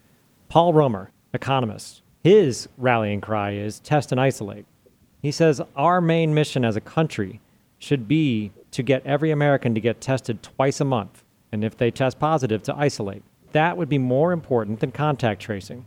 Paul 0.49 0.73
Romer, 0.73 1.11
economist, 1.33 2.00
his 2.23 2.67
rallying 2.77 3.21
cry 3.21 3.51
is 3.51 3.79
test 3.79 4.11
and 4.11 4.21
isolate. 4.21 4.65
He 5.21 5.31
says 5.31 5.61
our 5.75 6.01
main 6.01 6.33
mission 6.33 6.65
as 6.65 6.75
a 6.75 6.81
country 6.81 7.39
should 7.77 8.07
be 8.07 8.51
to 8.71 8.83
get 8.83 9.05
every 9.05 9.31
American 9.31 9.73
to 9.75 9.81
get 9.81 10.01
tested 10.01 10.41
twice 10.43 10.79
a 10.79 10.85
month, 10.85 11.23
and 11.51 11.63
if 11.63 11.75
they 11.75 11.91
test 11.91 12.19
positive, 12.19 12.63
to 12.63 12.75
isolate. 12.75 13.23
That 13.51 13.75
would 13.77 13.89
be 13.89 13.97
more 13.97 14.31
important 14.31 14.79
than 14.79 14.91
contact 14.91 15.41
tracing. 15.41 15.85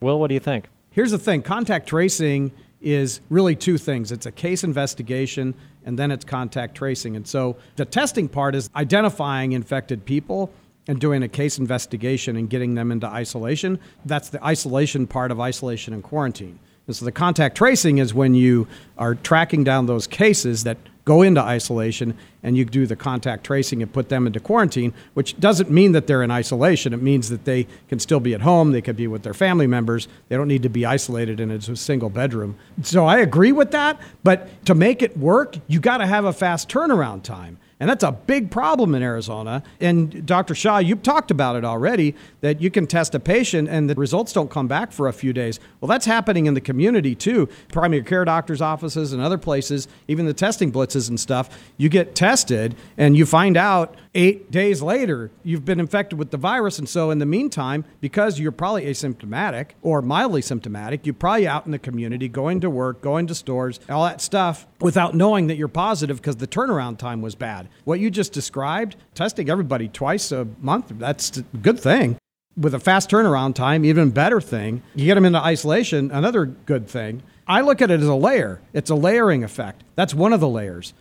Will, 0.00 0.20
what 0.20 0.28
do 0.28 0.34
you 0.34 0.40
think? 0.40 0.68
Here's 0.90 1.10
the 1.10 1.18
thing 1.18 1.42
contact 1.42 1.88
tracing 1.88 2.52
is 2.80 3.20
really 3.28 3.56
two 3.56 3.76
things 3.78 4.12
it's 4.12 4.26
a 4.26 4.32
case 4.32 4.62
investigation 4.62 5.54
and 5.84 5.98
then 5.98 6.10
it's 6.10 6.24
contact 6.24 6.74
tracing. 6.74 7.16
And 7.16 7.26
so 7.26 7.56
the 7.76 7.84
testing 7.84 8.28
part 8.28 8.54
is 8.54 8.70
identifying 8.76 9.52
infected 9.52 10.04
people 10.04 10.52
and 10.88 10.98
doing 10.98 11.22
a 11.22 11.28
case 11.28 11.58
investigation 11.58 12.34
and 12.36 12.50
getting 12.50 12.74
them 12.74 12.90
into 12.90 13.06
isolation. 13.06 13.78
That's 14.06 14.30
the 14.30 14.42
isolation 14.44 15.06
part 15.06 15.30
of 15.30 15.38
isolation 15.38 15.94
and 15.94 16.02
quarantine. 16.02 16.58
And 16.86 16.96
so 16.96 17.04
the 17.04 17.12
contact 17.12 17.56
tracing 17.56 17.98
is 17.98 18.14
when 18.14 18.34
you 18.34 18.66
are 18.96 19.14
tracking 19.14 19.62
down 19.62 19.86
those 19.86 20.06
cases 20.06 20.64
that 20.64 20.78
go 21.04 21.22
into 21.22 21.40
isolation 21.40 22.14
and 22.42 22.56
you 22.56 22.64
do 22.64 22.86
the 22.86 22.96
contact 22.96 23.44
tracing 23.44 23.82
and 23.82 23.92
put 23.92 24.08
them 24.08 24.26
into 24.26 24.40
quarantine, 24.40 24.92
which 25.14 25.38
doesn't 25.38 25.70
mean 25.70 25.92
that 25.92 26.06
they're 26.06 26.22
in 26.22 26.30
isolation. 26.30 26.92
It 26.92 27.02
means 27.02 27.28
that 27.28 27.44
they 27.44 27.66
can 27.88 27.98
still 27.98 28.20
be 28.20 28.34
at 28.34 28.42
home, 28.42 28.72
they 28.72 28.82
could 28.82 28.96
be 28.96 29.06
with 29.06 29.22
their 29.22 29.34
family 29.34 29.66
members, 29.66 30.08
they 30.28 30.36
don't 30.36 30.48
need 30.48 30.62
to 30.62 30.68
be 30.68 30.84
isolated 30.84 31.40
in 31.40 31.50
a 31.50 31.60
single 31.76 32.10
bedroom. 32.10 32.56
So 32.82 33.06
I 33.06 33.18
agree 33.18 33.52
with 33.52 33.70
that, 33.70 34.00
but 34.22 34.64
to 34.66 34.74
make 34.74 35.02
it 35.02 35.16
work, 35.16 35.56
you 35.66 35.80
got 35.80 35.98
to 35.98 36.06
have 36.06 36.24
a 36.24 36.32
fast 36.32 36.68
turnaround 36.68 37.22
time. 37.22 37.58
And 37.80 37.88
that's 37.88 38.02
a 38.02 38.12
big 38.12 38.50
problem 38.50 38.94
in 38.94 39.02
Arizona. 39.02 39.62
And 39.80 40.26
Dr. 40.26 40.54
Shah, 40.54 40.78
you've 40.78 41.02
talked 41.02 41.30
about 41.30 41.54
it 41.54 41.64
already 41.64 42.14
that 42.40 42.60
you 42.60 42.70
can 42.70 42.86
test 42.86 43.14
a 43.14 43.20
patient 43.20 43.68
and 43.68 43.88
the 43.88 43.94
results 43.94 44.32
don't 44.32 44.50
come 44.50 44.66
back 44.66 44.90
for 44.90 45.06
a 45.06 45.12
few 45.12 45.32
days. 45.32 45.60
Well, 45.80 45.88
that's 45.88 46.06
happening 46.06 46.46
in 46.46 46.54
the 46.54 46.60
community 46.60 47.14
too. 47.14 47.48
Primary 47.68 48.02
care 48.02 48.24
doctors' 48.24 48.60
offices 48.60 49.12
and 49.12 49.22
other 49.22 49.38
places, 49.38 49.86
even 50.08 50.26
the 50.26 50.34
testing 50.34 50.72
blitzes 50.72 51.08
and 51.08 51.20
stuff. 51.20 51.56
You 51.76 51.88
get 51.88 52.16
tested 52.16 52.74
and 52.96 53.16
you 53.16 53.24
find 53.24 53.56
out 53.56 53.94
eight 54.18 54.50
days 54.50 54.82
later 54.82 55.30
you've 55.44 55.64
been 55.64 55.78
infected 55.78 56.18
with 56.18 56.32
the 56.32 56.36
virus. 56.36 56.78
And 56.78 56.88
so, 56.88 57.10
in 57.10 57.20
the 57.20 57.26
meantime, 57.26 57.84
because 58.00 58.38
you're 58.38 58.52
probably 58.52 58.84
asymptomatic 58.84 59.70
or 59.80 60.02
mildly 60.02 60.42
symptomatic, 60.42 61.06
you're 61.06 61.14
probably 61.14 61.46
out 61.46 61.64
in 61.64 61.72
the 61.72 61.78
community, 61.78 62.28
going 62.28 62.60
to 62.60 62.68
work, 62.68 63.00
going 63.00 63.28
to 63.28 63.34
stores, 63.34 63.78
all 63.88 64.04
that 64.04 64.20
stuff 64.20 64.66
without 64.80 65.14
knowing 65.14 65.46
that 65.46 65.56
you're 65.56 65.68
positive 65.68 66.18
because 66.18 66.36
the 66.36 66.48
turnaround 66.48 66.98
time 66.98 67.22
was 67.22 67.36
bad. 67.36 67.68
What 67.84 68.00
you 68.00 68.10
just 68.10 68.32
described, 68.32 68.96
testing 69.14 69.48
everybody 69.48 69.88
twice 69.88 70.32
a 70.32 70.48
month, 70.60 70.92
that's 70.98 71.38
a 71.38 71.42
good 71.42 71.78
thing. 71.78 72.18
With 72.56 72.74
a 72.74 72.80
fast 72.80 73.08
turnaround 73.08 73.54
time, 73.54 73.84
even 73.84 74.10
better 74.10 74.40
thing. 74.40 74.82
You 74.96 75.06
get 75.06 75.14
them 75.14 75.24
into 75.24 75.38
isolation, 75.38 76.10
another 76.10 76.44
good 76.44 76.88
thing. 76.88 77.22
I 77.46 77.60
look 77.60 77.80
at 77.80 77.92
it 77.92 78.00
as 78.00 78.08
a 78.08 78.14
layer. 78.14 78.60
It's 78.72 78.90
a 78.90 78.96
layering 78.96 79.44
effect. 79.44 79.84
That's 79.94 80.12
one 80.12 80.32
of 80.32 80.40
the 80.40 80.48
layers. 80.48 80.92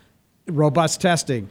Robust 0.46 1.02
testing, 1.02 1.50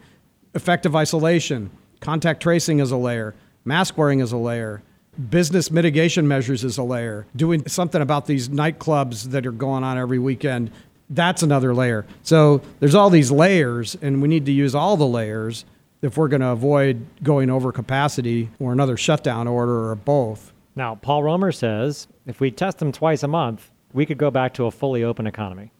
effective 0.57 0.97
isolation, 0.97 1.71
contact 2.01 2.43
tracing 2.43 2.81
is 2.81 2.91
a 2.91 2.97
layer, 2.97 3.35
mask 3.65 3.97
wearing 3.97 4.21
is 4.21 4.33
a 4.33 4.37
layer, 4.37 4.83
business 5.31 5.71
mitigation 5.71 6.27
measures 6.27 6.65
is 6.65 6.79
a 6.79 6.83
layer, 6.83 7.27
doing 7.37 7.67
something 7.69 8.03
about 8.03 8.27
these 8.27 8.49
nightclubs 8.49 9.31
that 9.31 9.47
are 9.47 9.53
going 9.53 9.85
on 9.85 9.99
every 9.99 10.19
weekend. 10.19 10.71
That's 11.11 11.43
another 11.43 11.75
layer. 11.75 12.05
So 12.23 12.63
there's 12.81 12.95
all 12.95 13.11
these 13.11 13.31
layers, 13.31 13.97
and 14.03 14.21
we 14.21 14.29
need 14.29 14.47
to 14.47 14.53
use 14.53 14.75
all 14.75 14.97
the 14.97 15.07
layers 15.07 15.65
if 16.03 16.17
we're 16.17 16.29
going 16.29 16.41
to 16.41 16.49
avoid 16.49 17.07
going 17.23 17.51
over 17.51 17.71
capacity 17.73 18.51
or 18.59 18.73
another 18.73 18.97
shutdown 18.97 19.47
order 19.47 19.91
or 19.91 19.95
both. 19.95 20.53
Now, 20.75 20.97
Paul 20.97 21.23
Romer 21.23 21.53
says 21.53 22.09
if 22.27 22.41
we 22.41 22.51
test 22.51 22.79
them 22.79 22.93
twice 22.93 23.23
a 23.23 23.29
month, 23.29 23.71
we 23.93 24.05
could 24.05 24.19
go 24.19 24.31
back 24.31 24.55
to 24.55 24.67
a 24.67 24.71
fully 24.71 25.05
open 25.05 25.27
economy. 25.27 25.71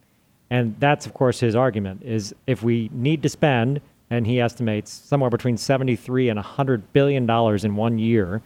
And 0.49 0.75
that's, 0.79 1.05
of 1.05 1.13
course, 1.13 1.39
his 1.39 1.55
argument 1.55 2.03
is 2.03 2.33
if 2.47 2.63
we 2.63 2.89
need 2.93 3.21
to 3.23 3.29
spend 3.29 3.81
and 4.09 4.25
he 4.25 4.39
estimates 4.39 4.91
somewhere 4.91 5.29
between 5.29 5.57
73 5.57 6.29
and 6.29 6.37
100 6.37 6.93
billion 6.93 7.25
dollars 7.25 7.65
in 7.65 7.75
one 7.75 7.99
year 7.99 8.41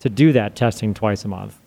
to 0.00 0.08
do 0.08 0.32
that 0.32 0.56
testing 0.56 0.94
twice 0.94 1.24
a 1.24 1.28
month. 1.28 1.60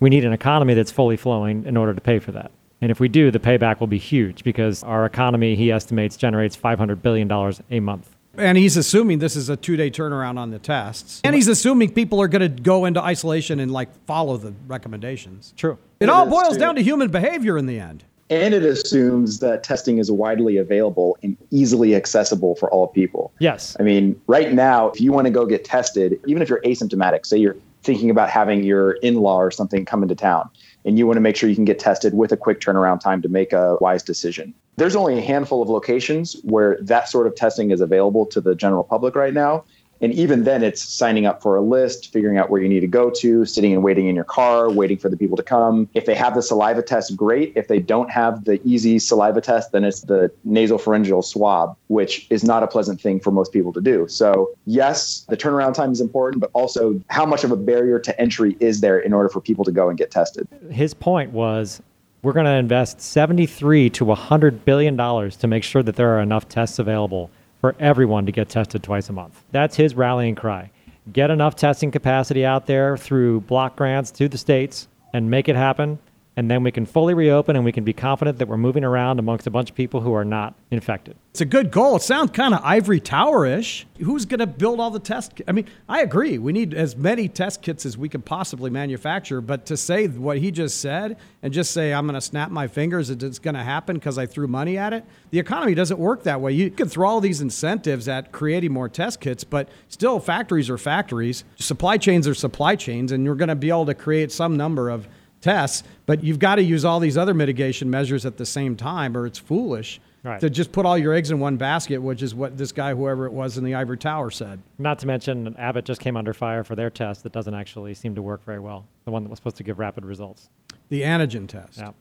We 0.00 0.10
need 0.10 0.24
an 0.24 0.32
economy 0.32 0.74
that's 0.74 0.90
fully 0.90 1.16
flowing 1.16 1.64
in 1.64 1.76
order 1.76 1.94
to 1.94 2.00
pay 2.00 2.18
for 2.18 2.32
that. 2.32 2.50
And 2.80 2.90
if 2.90 3.00
we 3.00 3.08
do, 3.08 3.30
the 3.30 3.38
payback 3.38 3.80
will 3.80 3.86
be 3.86 3.98
huge 3.98 4.44
because 4.44 4.82
our 4.82 5.06
economy, 5.06 5.54
he 5.56 5.72
estimates, 5.72 6.16
generates 6.16 6.56
$500 6.56 7.00
billion 7.00 7.30
a 7.70 7.80
month. 7.80 8.14
And 8.36 8.58
he's 8.58 8.76
assuming 8.76 9.18
this 9.18 9.34
is 9.34 9.48
a 9.48 9.56
two 9.56 9.76
day 9.76 9.90
turnaround 9.90 10.38
on 10.38 10.50
the 10.50 10.58
tests. 10.58 11.22
And 11.24 11.34
he's 11.34 11.48
assuming 11.48 11.92
people 11.92 12.20
are 12.20 12.28
going 12.28 12.42
to 12.42 12.62
go 12.62 12.84
into 12.84 13.02
isolation 13.02 13.60
and 13.60 13.72
like 13.72 13.88
follow 14.06 14.36
the 14.36 14.52
recommendations. 14.66 15.54
True. 15.56 15.78
It 16.00 16.10
all 16.10 16.26
boils 16.26 16.58
down 16.58 16.74
to 16.76 16.82
human 16.82 17.08
behavior 17.08 17.56
in 17.56 17.64
the 17.64 17.80
end. 17.80 18.04
And 18.28 18.54
it 18.54 18.64
assumes 18.64 19.38
that 19.38 19.62
testing 19.62 19.98
is 19.98 20.10
widely 20.10 20.56
available 20.56 21.16
and 21.22 21.36
easily 21.50 21.94
accessible 21.94 22.56
for 22.56 22.70
all 22.70 22.88
people. 22.88 23.32
Yes. 23.38 23.76
I 23.78 23.84
mean, 23.84 24.20
right 24.26 24.52
now, 24.52 24.88
if 24.88 25.00
you 25.00 25.12
want 25.12 25.26
to 25.26 25.30
go 25.30 25.46
get 25.46 25.64
tested, 25.64 26.20
even 26.26 26.42
if 26.42 26.48
you're 26.48 26.62
asymptomatic, 26.62 27.24
say 27.24 27.36
you're 27.36 27.56
thinking 27.84 28.10
about 28.10 28.28
having 28.28 28.64
your 28.64 28.92
in 28.94 29.14
law 29.14 29.40
or 29.40 29.52
something 29.52 29.84
come 29.84 30.02
into 30.02 30.16
town, 30.16 30.50
and 30.84 30.98
you 30.98 31.06
want 31.06 31.16
to 31.16 31.20
make 31.20 31.36
sure 31.36 31.48
you 31.48 31.54
can 31.54 31.64
get 31.64 31.78
tested 31.78 32.14
with 32.14 32.32
a 32.32 32.36
quick 32.36 32.60
turnaround 32.60 33.00
time 33.00 33.22
to 33.22 33.28
make 33.28 33.52
a 33.52 33.76
wise 33.80 34.02
decision. 34.02 34.52
There's 34.76 34.96
only 34.96 35.18
a 35.18 35.22
handful 35.22 35.62
of 35.62 35.68
locations 35.68 36.34
where 36.42 36.78
that 36.80 37.08
sort 37.08 37.28
of 37.28 37.36
testing 37.36 37.70
is 37.70 37.80
available 37.80 38.26
to 38.26 38.40
the 38.40 38.54
general 38.56 38.82
public 38.82 39.14
right 39.14 39.32
now. 39.32 39.64
And 40.00 40.12
even 40.12 40.44
then, 40.44 40.62
it's 40.62 40.82
signing 40.82 41.26
up 41.26 41.42
for 41.42 41.56
a 41.56 41.60
list, 41.60 42.12
figuring 42.12 42.38
out 42.38 42.50
where 42.50 42.60
you 42.60 42.68
need 42.68 42.80
to 42.80 42.86
go 42.86 43.10
to, 43.10 43.44
sitting 43.44 43.72
and 43.72 43.82
waiting 43.82 44.08
in 44.08 44.14
your 44.14 44.24
car, 44.24 44.70
waiting 44.70 44.98
for 44.98 45.08
the 45.08 45.16
people 45.16 45.36
to 45.36 45.42
come. 45.42 45.88
If 45.94 46.06
they 46.06 46.14
have 46.14 46.34
the 46.34 46.42
saliva 46.42 46.82
test, 46.82 47.16
great. 47.16 47.52
If 47.56 47.68
they 47.68 47.78
don't 47.78 48.10
have 48.10 48.44
the 48.44 48.60
easy 48.66 48.98
saliva 48.98 49.40
test, 49.40 49.72
then 49.72 49.84
it's 49.84 50.02
the 50.02 50.30
nasal 50.44 50.78
pharyngeal 50.78 51.22
swab, 51.22 51.76
which 51.88 52.26
is 52.30 52.44
not 52.44 52.62
a 52.62 52.66
pleasant 52.66 53.00
thing 53.00 53.20
for 53.20 53.30
most 53.30 53.52
people 53.52 53.72
to 53.72 53.80
do. 53.80 54.06
So, 54.08 54.50
yes, 54.66 55.24
the 55.28 55.36
turnaround 55.36 55.74
time 55.74 55.92
is 55.92 56.00
important, 56.00 56.40
but 56.40 56.50
also 56.52 57.00
how 57.08 57.24
much 57.24 57.44
of 57.44 57.50
a 57.50 57.56
barrier 57.56 57.98
to 58.00 58.20
entry 58.20 58.56
is 58.60 58.80
there 58.80 58.98
in 58.98 59.12
order 59.12 59.28
for 59.28 59.40
people 59.40 59.64
to 59.64 59.72
go 59.72 59.88
and 59.88 59.96
get 59.96 60.10
tested? 60.10 60.46
His 60.70 60.94
point 60.94 61.32
was 61.32 61.82
we're 62.22 62.32
going 62.32 62.46
to 62.46 62.52
invest 62.52 63.00
73 63.00 63.90
to 63.90 64.04
100 64.04 64.64
billion 64.64 64.96
dollars 64.96 65.36
to 65.36 65.46
make 65.46 65.62
sure 65.62 65.82
that 65.82 65.96
there 65.96 66.16
are 66.16 66.20
enough 66.20 66.48
tests 66.48 66.78
available 66.78 67.30
for 67.66 67.74
everyone 67.80 68.24
to 68.24 68.30
get 68.30 68.48
tested 68.48 68.80
twice 68.80 69.08
a 69.08 69.12
month. 69.12 69.42
That's 69.50 69.74
his 69.74 69.96
rallying 69.96 70.36
cry. 70.36 70.70
Get 71.12 71.32
enough 71.32 71.56
testing 71.56 71.90
capacity 71.90 72.44
out 72.44 72.66
there 72.66 72.96
through 72.96 73.40
block 73.40 73.74
grants 73.74 74.12
to 74.12 74.28
the 74.28 74.38
states 74.38 74.86
and 75.12 75.28
make 75.28 75.48
it 75.48 75.56
happen. 75.56 75.98
And 76.38 76.50
then 76.50 76.62
we 76.62 76.70
can 76.70 76.84
fully 76.84 77.14
reopen 77.14 77.56
and 77.56 77.64
we 77.64 77.72
can 77.72 77.82
be 77.82 77.94
confident 77.94 78.38
that 78.38 78.46
we're 78.46 78.58
moving 78.58 78.84
around 78.84 79.18
amongst 79.18 79.46
a 79.46 79.50
bunch 79.50 79.70
of 79.70 79.76
people 79.76 80.02
who 80.02 80.12
are 80.12 80.24
not 80.24 80.54
infected. 80.70 81.16
It's 81.30 81.40
a 81.40 81.46
good 81.46 81.70
goal. 81.70 81.96
It 81.96 82.02
sounds 82.02 82.30
kind 82.32 82.52
of 82.52 82.60
ivory 82.62 83.00
tower 83.00 83.46
ish. 83.46 83.86
Who's 84.00 84.26
going 84.26 84.40
to 84.40 84.46
build 84.46 84.78
all 84.78 84.90
the 84.90 84.98
test? 84.98 85.40
I 85.48 85.52
mean, 85.52 85.66
I 85.88 86.02
agree. 86.02 86.36
We 86.36 86.52
need 86.52 86.74
as 86.74 86.94
many 86.94 87.28
test 87.28 87.62
kits 87.62 87.86
as 87.86 87.96
we 87.96 88.10
can 88.10 88.20
possibly 88.20 88.68
manufacture. 88.68 89.40
But 89.40 89.64
to 89.66 89.78
say 89.78 90.08
what 90.08 90.38
he 90.38 90.50
just 90.50 90.80
said 90.80 91.16
and 91.42 91.54
just 91.54 91.70
say, 91.70 91.94
I'm 91.94 92.06
going 92.06 92.14
to 92.14 92.20
snap 92.20 92.50
my 92.50 92.68
fingers, 92.68 93.08
it's 93.08 93.38
going 93.38 93.54
to 93.54 93.62
happen 93.62 93.96
because 93.96 94.18
I 94.18 94.26
threw 94.26 94.46
money 94.46 94.76
at 94.76 94.92
it, 94.92 95.04
the 95.30 95.38
economy 95.38 95.74
doesn't 95.74 95.98
work 95.98 96.22
that 96.24 96.40
way. 96.42 96.52
You 96.52 96.70
can 96.70 96.88
throw 96.88 97.08
all 97.08 97.20
these 97.20 97.40
incentives 97.40 98.08
at 98.08 98.32
creating 98.32 98.72
more 98.72 98.90
test 98.90 99.20
kits, 99.20 99.42
but 99.42 99.70
still, 99.88 100.20
factories 100.20 100.68
are 100.68 100.78
factories, 100.78 101.44
supply 101.56 101.96
chains 101.96 102.28
are 102.28 102.34
supply 102.34 102.76
chains, 102.76 103.12
and 103.12 103.24
you're 103.24 103.34
going 103.34 103.48
to 103.48 103.54
be 103.54 103.70
able 103.70 103.86
to 103.86 103.94
create 103.94 104.32
some 104.32 104.56
number 104.56 104.90
of 104.90 105.08
tests, 105.46 105.82
but 106.06 106.24
you've 106.24 106.38
got 106.40 106.56
to 106.56 106.62
use 106.62 106.84
all 106.84 106.98
these 107.00 107.16
other 107.16 107.34
mitigation 107.34 107.88
measures 107.88 108.26
at 108.26 108.36
the 108.36 108.44
same 108.46 108.76
time, 108.76 109.16
or 109.16 109.26
it's 109.26 109.38
foolish 109.38 110.00
Right. 110.24 110.40
to 110.40 110.50
just 110.50 110.72
put 110.72 110.84
all 110.84 110.98
your 110.98 111.14
eggs 111.14 111.30
in 111.30 111.38
one 111.38 111.56
basket, 111.56 111.98
which 111.98 112.20
is 112.20 112.34
what 112.34 112.58
this 112.58 112.72
guy, 112.72 112.94
whoever 112.94 113.26
it 113.26 113.32
was 113.32 113.58
in 113.58 113.62
the 113.64 113.76
ivory 113.76 113.96
tower, 113.96 114.28
said. 114.32 114.58
Not 114.76 114.98
to 114.98 115.06
mention, 115.06 115.54
Abbott 115.56 115.84
just 115.84 116.00
came 116.00 116.16
under 116.16 116.34
fire 116.34 116.64
for 116.64 116.74
their 116.74 116.90
test 116.90 117.22
that 117.22 117.32
doesn't 117.32 117.54
actually 117.54 117.94
seem 117.94 118.16
to 118.16 118.22
work 118.22 118.44
very 118.44 118.58
well. 118.58 118.86
The 119.04 119.12
one 119.12 119.22
that 119.22 119.30
was 119.30 119.38
supposed 119.38 119.56
to 119.58 119.62
give 119.62 119.78
rapid 119.78 120.04
results. 120.04 120.50
The 120.88 121.02
antigen 121.02 121.46
test. 121.46 121.78
Yeah. 121.78 121.92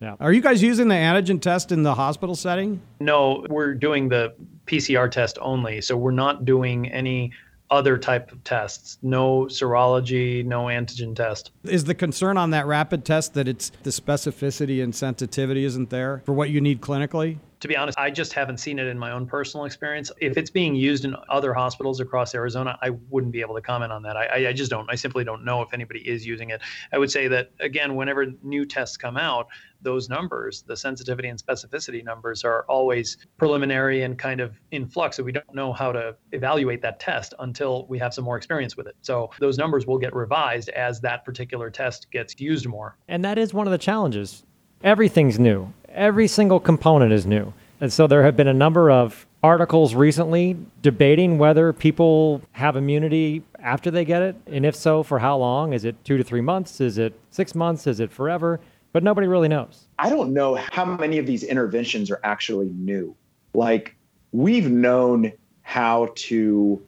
Yeah. 0.00 0.14
Are 0.20 0.32
you 0.32 0.40
guys 0.40 0.62
using 0.62 0.88
the 0.88 0.94
antigen 0.94 1.38
test 1.40 1.70
in 1.72 1.82
the 1.82 1.94
hospital 1.94 2.34
setting? 2.34 2.80
No, 3.00 3.44
we're 3.50 3.74
doing 3.74 4.08
the 4.08 4.32
PCR 4.66 5.10
test 5.10 5.36
only. 5.42 5.80
So 5.82 5.96
we're 5.98 6.10
not 6.12 6.44
doing 6.46 6.90
any 6.90 7.32
other 7.70 7.98
type 7.98 8.32
of 8.32 8.42
tests. 8.44 8.98
No 9.02 9.46
serology, 9.46 10.44
no 10.44 10.64
antigen 10.64 11.14
test. 11.14 11.50
Is 11.64 11.84
the 11.84 11.94
concern 11.94 12.36
on 12.36 12.50
that 12.50 12.66
rapid 12.66 13.04
test 13.04 13.34
that 13.34 13.48
it's 13.48 13.70
the 13.82 13.90
specificity 13.90 14.82
and 14.82 14.94
sensitivity 14.94 15.64
isn't 15.64 15.90
there 15.90 16.22
for 16.24 16.32
what 16.32 16.50
you 16.50 16.60
need 16.60 16.80
clinically? 16.80 17.38
To 17.60 17.68
be 17.68 17.76
honest, 17.76 17.98
I 17.98 18.10
just 18.10 18.32
haven't 18.34 18.58
seen 18.58 18.78
it 18.78 18.86
in 18.86 18.98
my 18.98 19.12
own 19.12 19.26
personal 19.26 19.64
experience. 19.64 20.12
If 20.20 20.36
it's 20.36 20.50
being 20.50 20.74
used 20.74 21.04
in 21.06 21.16
other 21.30 21.54
hospitals 21.54 22.00
across 22.00 22.34
Arizona, 22.34 22.78
I 22.82 22.90
wouldn't 23.08 23.32
be 23.32 23.40
able 23.40 23.54
to 23.54 23.62
comment 23.62 23.92
on 23.92 24.02
that. 24.02 24.16
I, 24.16 24.48
I 24.48 24.52
just 24.52 24.70
don't. 24.70 24.90
I 24.90 24.94
simply 24.94 25.24
don't 25.24 25.44
know 25.44 25.62
if 25.62 25.72
anybody 25.72 26.00
is 26.00 26.26
using 26.26 26.50
it. 26.50 26.60
I 26.92 26.98
would 26.98 27.10
say 27.10 27.28
that, 27.28 27.52
again, 27.60 27.94
whenever 27.94 28.26
new 28.42 28.66
tests 28.66 28.98
come 28.98 29.16
out, 29.16 29.48
those 29.80 30.08
numbers, 30.08 30.62
the 30.66 30.76
sensitivity 30.76 31.28
and 31.28 31.42
specificity 31.42 32.04
numbers, 32.04 32.44
are 32.44 32.64
always 32.68 33.16
preliminary 33.38 34.02
and 34.02 34.18
kind 34.18 34.40
of 34.40 34.58
in 34.70 34.86
flux. 34.86 35.16
So 35.16 35.22
we 35.22 35.32
don't 35.32 35.54
know 35.54 35.72
how 35.72 35.92
to 35.92 36.14
evaluate 36.32 36.82
that 36.82 37.00
test 37.00 37.32
until 37.38 37.86
we 37.86 37.98
have 37.98 38.12
some 38.12 38.24
more 38.24 38.36
experience 38.36 38.76
with 38.76 38.86
it. 38.86 38.96
So 39.00 39.30
those 39.40 39.56
numbers 39.56 39.86
will 39.86 39.98
get 39.98 40.14
revised 40.14 40.68
as 40.70 41.00
that 41.00 41.24
particular 41.24 41.70
test 41.70 42.10
gets 42.10 42.38
used 42.38 42.66
more. 42.66 42.98
And 43.08 43.24
that 43.24 43.38
is 43.38 43.54
one 43.54 43.66
of 43.66 43.70
the 43.70 43.78
challenges. 43.78 44.44
Everything's 44.82 45.38
new. 45.38 45.72
Every 45.96 46.28
single 46.28 46.60
component 46.60 47.10
is 47.14 47.24
new. 47.24 47.54
And 47.80 47.90
so 47.90 48.06
there 48.06 48.22
have 48.22 48.36
been 48.36 48.48
a 48.48 48.54
number 48.54 48.90
of 48.90 49.26
articles 49.42 49.94
recently 49.94 50.58
debating 50.82 51.38
whether 51.38 51.72
people 51.72 52.42
have 52.52 52.76
immunity 52.76 53.42
after 53.60 53.90
they 53.90 54.04
get 54.04 54.20
it. 54.20 54.36
And 54.46 54.66
if 54.66 54.76
so, 54.76 55.02
for 55.02 55.18
how 55.18 55.38
long? 55.38 55.72
Is 55.72 55.86
it 55.86 55.96
two 56.04 56.18
to 56.18 56.22
three 56.22 56.42
months? 56.42 56.82
Is 56.82 56.98
it 56.98 57.18
six 57.30 57.54
months? 57.54 57.86
Is 57.86 57.98
it 57.98 58.12
forever? 58.12 58.60
But 58.92 59.04
nobody 59.04 59.26
really 59.26 59.48
knows. 59.48 59.86
I 59.98 60.10
don't 60.10 60.34
know 60.34 60.56
how 60.70 60.84
many 60.84 61.16
of 61.16 61.24
these 61.24 61.42
interventions 61.42 62.10
are 62.10 62.20
actually 62.24 62.68
new. 62.74 63.16
Like, 63.54 63.96
we've 64.32 64.70
known 64.70 65.32
how 65.62 66.10
to 66.16 66.82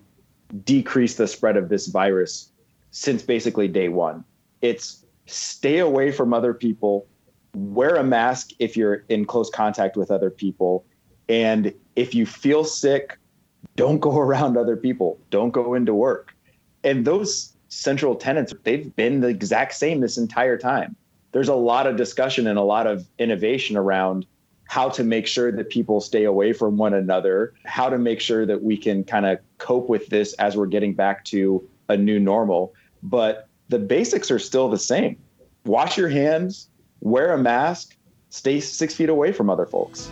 decrease 0.65 1.15
the 1.15 1.27
spread 1.27 1.57
of 1.57 1.71
this 1.71 1.87
virus 1.87 2.53
since 2.91 3.23
basically 3.23 3.69
day 3.69 3.89
one. 3.89 4.23
It's 4.61 5.07
stay 5.25 5.79
away 5.79 6.13
from 6.13 6.35
other 6.35 6.53
people, 6.53 7.07
wear 7.55 7.97
a 7.97 8.05
mask 8.05 8.51
if 8.59 8.77
you're 8.77 9.05
in 9.09 9.25
close 9.25 9.51
contact 9.51 9.97
with 9.97 10.11
other 10.11 10.31
people, 10.31 10.85
and 11.29 11.73
if 11.97 12.15
you 12.15 12.27
feel 12.27 12.65
sick, 12.65 13.19
don't 13.77 13.99
go 13.99 14.19
around 14.19 14.57
other 14.57 14.77
people, 14.77 15.19
don't 15.31 15.51
go 15.51 15.75
into 15.75 15.95
work. 15.95 16.35
And 16.85 17.05
those 17.05 17.55
central 17.69 18.15
tenets, 18.15 18.55
they've 18.65 18.95
been 18.97 19.21
the 19.21 19.29
exact 19.29 19.75
same 19.75 20.01
this 20.01 20.17
entire 20.17 20.57
time. 20.57 20.97
There's 21.33 21.49
a 21.49 21.55
lot 21.55 21.87
of 21.87 21.97
discussion 21.97 22.47
and 22.47 22.59
a 22.59 22.63
lot 22.63 22.87
of 22.87 23.07
innovation 23.19 23.77
around 23.77 24.27
how 24.69 24.89
to 24.91 25.03
make 25.03 25.27
sure 25.27 25.51
that 25.51 25.71
people 25.71 26.01
stay 26.01 26.25
away 26.25 26.53
from 26.53 26.77
one 26.77 26.95
another, 26.95 27.55
how 27.65 27.89
to 27.89 27.99
make 27.99 28.21
sure 28.21 28.45
that 28.47 28.63
we 28.63 28.77
can 28.77 29.03
kind 29.03 29.27
of 29.27 29.39
cope 29.57 29.89
with 29.89 30.09
this 30.09 30.35
as 30.35 30.57
we're 30.57 30.67
getting 30.67 30.95
back 30.95 31.25
to 31.25 31.67
a 31.89 31.97
new 31.97 32.19
normal. 32.19 32.75
But 33.03 33.49
the 33.69 33.79
basics 33.79 34.31
are 34.31 34.39
still 34.39 34.69
the 34.69 34.79
same. 34.79 35.19
Wash 35.65 35.97
your 35.97 36.09
hands, 36.09 36.69
wear 37.01 37.33
a 37.33 37.39
mask, 37.39 37.97
stay 38.31 38.61
six 38.61 38.95
feet 38.95 39.09
away 39.09 39.33
from 39.33 39.51
other 39.51 39.67
folks. 39.67 40.11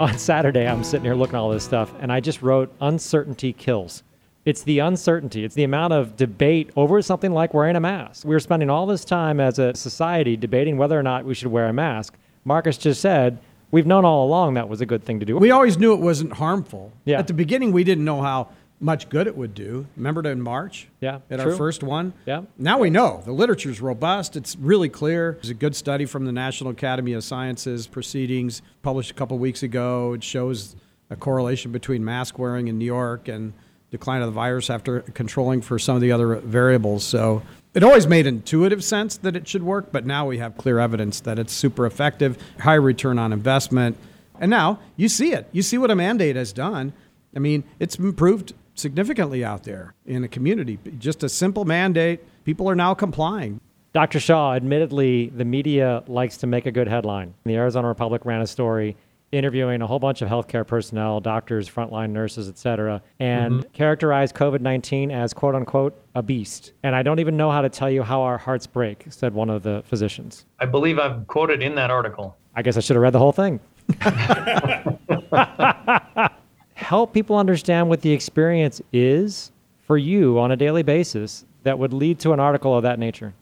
On 0.00 0.16
Saturday, 0.16 0.66
I'm 0.66 0.84
sitting 0.84 1.04
here 1.04 1.16
looking 1.16 1.34
at 1.34 1.40
all 1.40 1.50
this 1.50 1.64
stuff, 1.64 1.92
and 1.98 2.12
I 2.12 2.20
just 2.20 2.40
wrote 2.40 2.72
uncertainty 2.80 3.52
kills. 3.52 4.04
It's 4.44 4.62
the 4.62 4.78
uncertainty. 4.78 5.44
It's 5.44 5.56
the 5.56 5.64
amount 5.64 5.92
of 5.92 6.16
debate 6.16 6.70
over 6.76 7.02
something 7.02 7.32
like 7.32 7.52
wearing 7.52 7.74
a 7.74 7.80
mask. 7.80 8.24
We're 8.24 8.38
spending 8.38 8.70
all 8.70 8.86
this 8.86 9.04
time 9.04 9.40
as 9.40 9.58
a 9.58 9.74
society 9.74 10.36
debating 10.36 10.78
whether 10.78 10.98
or 10.98 11.02
not 11.02 11.24
we 11.24 11.34
should 11.34 11.48
wear 11.48 11.66
a 11.66 11.72
mask. 11.72 12.14
Marcus 12.44 12.78
just 12.78 13.00
said, 13.00 13.38
we've 13.70 13.86
known 13.86 14.04
all 14.04 14.26
along 14.26 14.54
that 14.54 14.68
was 14.68 14.80
a 14.80 14.86
good 14.86 15.04
thing 15.04 15.20
to 15.20 15.26
do. 15.26 15.36
We 15.36 15.50
always 15.50 15.78
knew 15.78 15.92
it 15.94 16.00
wasn't 16.00 16.32
harmful. 16.34 16.92
Yeah. 17.04 17.18
At 17.18 17.26
the 17.26 17.34
beginning, 17.34 17.72
we 17.72 17.84
didn't 17.84 18.04
know 18.04 18.22
how 18.22 18.48
much 18.80 19.08
good 19.08 19.26
it 19.26 19.36
would 19.36 19.54
do. 19.54 19.86
Remember 19.96 20.24
in 20.30 20.40
March? 20.40 20.88
Yeah, 21.00 21.18
At 21.30 21.40
true. 21.40 21.50
our 21.50 21.56
first 21.56 21.82
one? 21.82 22.12
Yeah. 22.26 22.42
Now 22.56 22.78
we 22.78 22.90
know. 22.90 23.22
The 23.24 23.32
literature 23.32 23.70
is 23.70 23.80
robust. 23.80 24.36
It's 24.36 24.56
really 24.56 24.88
clear. 24.88 25.32
There's 25.32 25.50
a 25.50 25.54
good 25.54 25.74
study 25.74 26.04
from 26.04 26.24
the 26.26 26.32
National 26.32 26.70
Academy 26.70 27.12
of 27.12 27.24
Sciences 27.24 27.86
proceedings 27.88 28.62
published 28.82 29.10
a 29.10 29.14
couple 29.14 29.36
weeks 29.38 29.62
ago. 29.64 30.12
It 30.12 30.22
shows 30.22 30.76
a 31.10 31.16
correlation 31.16 31.72
between 31.72 32.04
mask 32.04 32.38
wearing 32.38 32.68
in 32.68 32.78
New 32.78 32.84
York 32.84 33.26
and 33.28 33.52
decline 33.90 34.20
of 34.20 34.26
the 34.26 34.32
virus 34.32 34.70
after 34.70 35.00
controlling 35.00 35.60
for 35.62 35.78
some 35.78 35.96
of 35.96 36.02
the 36.02 36.12
other 36.12 36.36
variables. 36.36 37.02
So 37.02 37.42
it 37.78 37.84
always 37.84 38.08
made 38.08 38.26
intuitive 38.26 38.82
sense 38.82 39.16
that 39.18 39.36
it 39.36 39.46
should 39.46 39.62
work, 39.62 39.92
but 39.92 40.04
now 40.04 40.26
we 40.26 40.38
have 40.38 40.56
clear 40.56 40.80
evidence 40.80 41.20
that 41.20 41.38
it's 41.38 41.52
super 41.52 41.86
effective, 41.86 42.36
high 42.58 42.74
return 42.74 43.20
on 43.20 43.32
investment. 43.32 43.96
And 44.40 44.50
now 44.50 44.80
you 44.96 45.08
see 45.08 45.32
it. 45.32 45.46
You 45.52 45.62
see 45.62 45.78
what 45.78 45.88
a 45.88 45.94
mandate 45.94 46.34
has 46.34 46.52
done. 46.52 46.92
I 47.36 47.38
mean, 47.38 47.62
it's 47.78 47.94
improved 47.94 48.52
significantly 48.74 49.44
out 49.44 49.62
there 49.62 49.94
in 50.04 50.22
the 50.22 50.28
community. 50.28 50.80
Just 50.98 51.22
a 51.22 51.28
simple 51.28 51.64
mandate. 51.64 52.18
People 52.44 52.68
are 52.68 52.74
now 52.74 52.94
complying. 52.94 53.60
Dr. 53.92 54.18
Shah, 54.18 54.54
admittedly, 54.54 55.28
the 55.28 55.44
media 55.44 56.02
likes 56.08 56.36
to 56.38 56.48
make 56.48 56.66
a 56.66 56.72
good 56.72 56.88
headline. 56.88 57.34
The 57.44 57.54
Arizona 57.54 57.86
Republic 57.86 58.24
ran 58.24 58.40
a 58.40 58.46
story 58.48 58.96
interviewing 59.32 59.82
a 59.82 59.86
whole 59.86 59.98
bunch 59.98 60.22
of 60.22 60.28
healthcare 60.28 60.66
personnel, 60.66 61.20
doctors, 61.20 61.68
frontline 61.68 62.10
nurses, 62.10 62.48
et 62.48 62.58
cetera, 62.58 63.02
and 63.18 63.60
mm-hmm. 63.60 63.70
characterized 63.72 64.34
COVID 64.34 64.60
19 64.60 65.10
as 65.10 65.34
quote 65.34 65.54
unquote 65.54 66.00
a 66.14 66.22
beast. 66.22 66.72
And 66.82 66.94
I 66.94 67.02
don't 67.02 67.18
even 67.18 67.36
know 67.36 67.50
how 67.50 67.60
to 67.60 67.68
tell 67.68 67.90
you 67.90 68.02
how 68.02 68.22
our 68.22 68.38
hearts 68.38 68.66
break, 68.66 69.04
said 69.10 69.34
one 69.34 69.50
of 69.50 69.62
the 69.62 69.82
physicians. 69.86 70.46
I 70.58 70.66
believe 70.66 70.98
I've 70.98 71.26
quoted 71.26 71.62
in 71.62 71.74
that 71.74 71.90
article. 71.90 72.36
I 72.54 72.62
guess 72.62 72.76
I 72.76 72.80
should 72.80 72.96
have 72.96 73.02
read 73.02 73.12
the 73.12 73.18
whole 73.18 73.32
thing. 73.32 73.60
Help 76.74 77.12
people 77.12 77.36
understand 77.36 77.88
what 77.88 78.02
the 78.02 78.12
experience 78.12 78.80
is 78.92 79.52
for 79.86 79.98
you 79.98 80.38
on 80.38 80.52
a 80.52 80.56
daily 80.56 80.82
basis 80.82 81.44
that 81.62 81.78
would 81.78 81.92
lead 81.92 82.18
to 82.20 82.32
an 82.32 82.40
article 82.40 82.76
of 82.76 82.82
that 82.82 82.98
nature. 82.98 83.34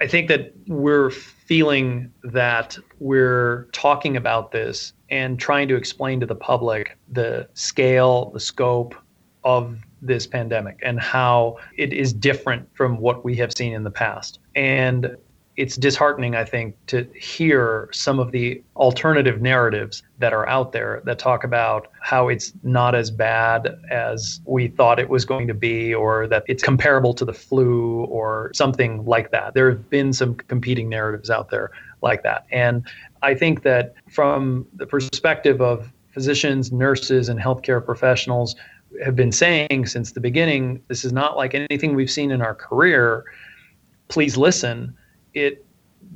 I 0.00 0.06
think 0.06 0.28
that 0.28 0.52
we're 0.68 1.10
feeling 1.10 2.12
that 2.22 2.78
we're 3.00 3.64
talking 3.72 4.16
about 4.16 4.52
this 4.52 4.92
and 5.10 5.38
trying 5.38 5.68
to 5.68 5.76
explain 5.76 6.20
to 6.20 6.26
the 6.26 6.34
public 6.34 6.96
the 7.10 7.48
scale, 7.54 8.30
the 8.30 8.40
scope 8.40 8.94
of 9.44 9.78
this 10.02 10.26
pandemic 10.26 10.78
and 10.82 11.00
how 11.00 11.56
it 11.76 11.92
is 11.92 12.12
different 12.12 12.68
from 12.74 12.98
what 12.98 13.24
we 13.24 13.34
have 13.36 13.52
seen 13.56 13.72
in 13.72 13.84
the 13.84 13.90
past. 13.90 14.38
And 14.54 15.16
it's 15.56 15.76
disheartening, 15.76 16.36
I 16.36 16.44
think, 16.44 16.76
to 16.86 17.08
hear 17.18 17.88
some 17.90 18.20
of 18.20 18.30
the 18.30 18.62
alternative 18.76 19.42
narratives 19.42 20.04
that 20.20 20.32
are 20.32 20.48
out 20.48 20.70
there 20.70 21.02
that 21.04 21.18
talk 21.18 21.42
about 21.42 21.88
how 22.00 22.28
it's 22.28 22.52
not 22.62 22.94
as 22.94 23.10
bad 23.10 23.76
as 23.90 24.40
we 24.44 24.68
thought 24.68 25.00
it 25.00 25.08
was 25.08 25.24
going 25.24 25.48
to 25.48 25.54
be, 25.54 25.92
or 25.92 26.28
that 26.28 26.44
it's 26.46 26.62
comparable 26.62 27.12
to 27.14 27.24
the 27.24 27.32
flu, 27.32 28.04
or 28.04 28.52
something 28.54 29.04
like 29.04 29.32
that. 29.32 29.54
There 29.54 29.68
have 29.68 29.90
been 29.90 30.12
some 30.12 30.36
competing 30.36 30.88
narratives 30.88 31.28
out 31.28 31.50
there 31.50 31.72
like 32.02 32.22
that. 32.22 32.46
And 32.50 32.86
I 33.22 33.34
think 33.34 33.62
that 33.62 33.94
from 34.10 34.66
the 34.74 34.86
perspective 34.86 35.60
of 35.60 35.92
physicians, 36.10 36.72
nurses, 36.72 37.28
and 37.28 37.38
healthcare 37.40 37.84
professionals, 37.84 38.56
have 39.04 39.14
been 39.14 39.30
saying 39.30 39.86
since 39.86 40.12
the 40.12 40.20
beginning 40.20 40.82
this 40.88 41.04
is 41.04 41.12
not 41.12 41.36
like 41.36 41.54
anything 41.54 41.94
we've 41.94 42.10
seen 42.10 42.30
in 42.30 42.40
our 42.40 42.54
career. 42.54 43.24
Please 44.08 44.36
listen 44.36 44.96
it 45.34 45.64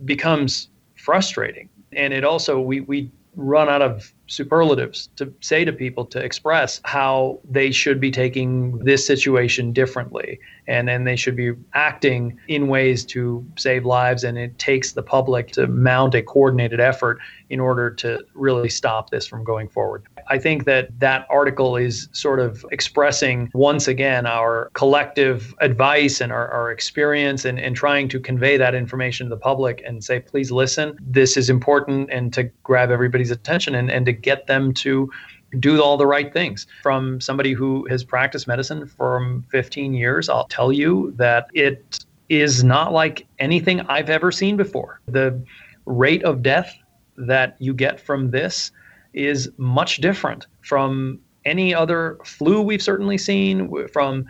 becomes 0.04 0.68
frustrating. 0.96 1.68
And 1.92 2.12
it 2.12 2.24
also, 2.24 2.60
we, 2.60 2.80
we 2.80 3.10
run 3.36 3.68
out 3.68 3.82
of 3.82 4.12
superlatives 4.32 5.10
to 5.16 5.32
say 5.40 5.62
to 5.64 5.72
people 5.72 6.06
to 6.06 6.18
express 6.18 6.80
how 6.84 7.38
they 7.48 7.70
should 7.70 8.00
be 8.00 8.10
taking 8.10 8.78
this 8.78 9.06
situation 9.06 9.72
differently. 9.72 10.40
And 10.66 10.88
then 10.88 11.04
they 11.04 11.16
should 11.16 11.36
be 11.36 11.52
acting 11.74 12.38
in 12.48 12.68
ways 12.68 13.04
to 13.06 13.46
save 13.56 13.84
lives. 13.84 14.24
And 14.24 14.38
it 14.38 14.58
takes 14.58 14.92
the 14.92 15.02
public 15.02 15.52
to 15.52 15.66
mount 15.66 16.14
a 16.14 16.22
coordinated 16.22 16.80
effort 16.80 17.18
in 17.50 17.60
order 17.60 17.90
to 17.90 18.24
really 18.32 18.70
stop 18.70 19.10
this 19.10 19.26
from 19.26 19.44
going 19.44 19.68
forward 19.68 20.06
i 20.28 20.38
think 20.38 20.64
that 20.64 20.88
that 20.98 21.26
article 21.30 21.76
is 21.76 22.08
sort 22.12 22.40
of 22.40 22.64
expressing 22.70 23.50
once 23.54 23.88
again 23.88 24.26
our 24.26 24.70
collective 24.74 25.54
advice 25.60 26.20
and 26.20 26.32
our, 26.32 26.48
our 26.48 26.70
experience 26.70 27.44
and, 27.44 27.58
and 27.58 27.76
trying 27.76 28.08
to 28.08 28.20
convey 28.20 28.56
that 28.56 28.74
information 28.74 29.26
to 29.26 29.30
the 29.30 29.40
public 29.40 29.82
and 29.86 30.02
say 30.02 30.20
please 30.20 30.50
listen 30.50 30.96
this 31.00 31.36
is 31.36 31.50
important 31.50 32.08
and 32.10 32.32
to 32.32 32.44
grab 32.62 32.90
everybody's 32.90 33.30
attention 33.30 33.74
and, 33.74 33.90
and 33.90 34.06
to 34.06 34.12
get 34.12 34.46
them 34.46 34.72
to 34.72 35.10
do 35.58 35.82
all 35.82 35.96
the 35.96 36.06
right 36.06 36.32
things. 36.32 36.66
From 36.82 37.20
somebody 37.20 37.52
who 37.52 37.86
has 37.88 38.04
practiced 38.04 38.46
medicine 38.46 38.86
for 38.86 39.42
15 39.50 39.94
years, 39.94 40.28
I'll 40.28 40.46
tell 40.46 40.72
you 40.72 41.12
that 41.16 41.48
it 41.54 42.04
is 42.28 42.64
not 42.64 42.92
like 42.92 43.26
anything 43.38 43.80
I've 43.82 44.08
ever 44.08 44.32
seen 44.32 44.56
before. 44.56 45.00
The 45.06 45.40
rate 45.84 46.22
of 46.24 46.42
death 46.42 46.74
that 47.16 47.56
you 47.58 47.74
get 47.74 48.00
from 48.00 48.30
this 48.30 48.72
is 49.12 49.50
much 49.56 49.98
different 49.98 50.46
from 50.62 51.20
any 51.44 51.74
other 51.74 52.18
flu 52.24 52.62
we've 52.62 52.82
certainly 52.82 53.18
seen, 53.18 53.68
from 53.88 54.26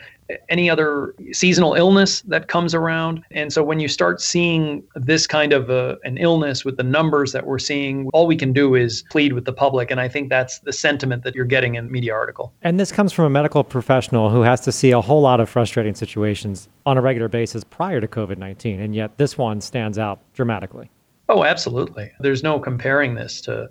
any 0.49 0.71
other 0.71 1.15
seasonal 1.33 1.75
illness 1.75 2.23
that 2.23 2.49
comes 2.49 2.75
around. 2.75 3.23
And 3.31 3.53
so 3.53 3.63
when 3.63 3.81
you 3.81 3.89
start 3.89 4.21
seeing 4.21 4.83
this 4.95 5.27
kind 5.27 5.53
of 5.53 5.71
a, 5.71 5.99
an 6.05 6.19
illness 6.19 6.65
with 6.65 6.77
the 6.77 6.83
numbers 6.83 7.33
that 7.33 7.47
we're 7.47 7.59
seeing, 7.59 8.09
all 8.13 8.27
we 8.27 8.37
can 8.37 8.53
do 8.53 8.75
is 8.75 9.05
plead 9.11 9.33
with 9.33 9.45
the 9.45 9.53
public. 9.53 9.91
And 9.91 10.01
I 10.01 10.09
think 10.09 10.31
that's 10.31 10.61
the 10.61 10.73
sentiment 10.73 11.25
that 11.25 11.35
you're 11.35 11.45
getting 11.45 11.75
in 11.75 11.87
the 11.87 11.91
media 11.91 12.15
article. 12.15 12.53
And 12.63 12.81
this 12.81 12.93
comes 12.93 13.13
from 13.13 13.27
a 13.27 13.31
medical 13.31 13.65
professional 13.65 14.31
who 14.31 14.43
has 14.43 14.61
to 14.63 14.73
see 14.73 14.91
a 14.91 15.01
whole 15.01 15.21
lot 15.21 15.41
of 15.41 15.49
frustrating 15.49 15.95
situations 15.95 16.69
on 16.87 16.97
a 16.97 17.03
regular 17.03 17.29
basis 17.29 17.65
prior 17.65 18.01
to 18.01 18.09
COVID 18.09 18.39
19. 18.39 18.81
And 18.81 18.95
yet 18.95 19.19
this 19.19 19.37
one 19.37 19.61
stands 19.61 19.99
out 19.99 20.21
dramatically. 20.35 20.91
Oh, 21.29 21.45
absolutely. 21.45 22.11
There's 22.21 22.43
no 22.43 22.59
comparing 22.59 23.15
this 23.15 23.41
to 23.43 23.71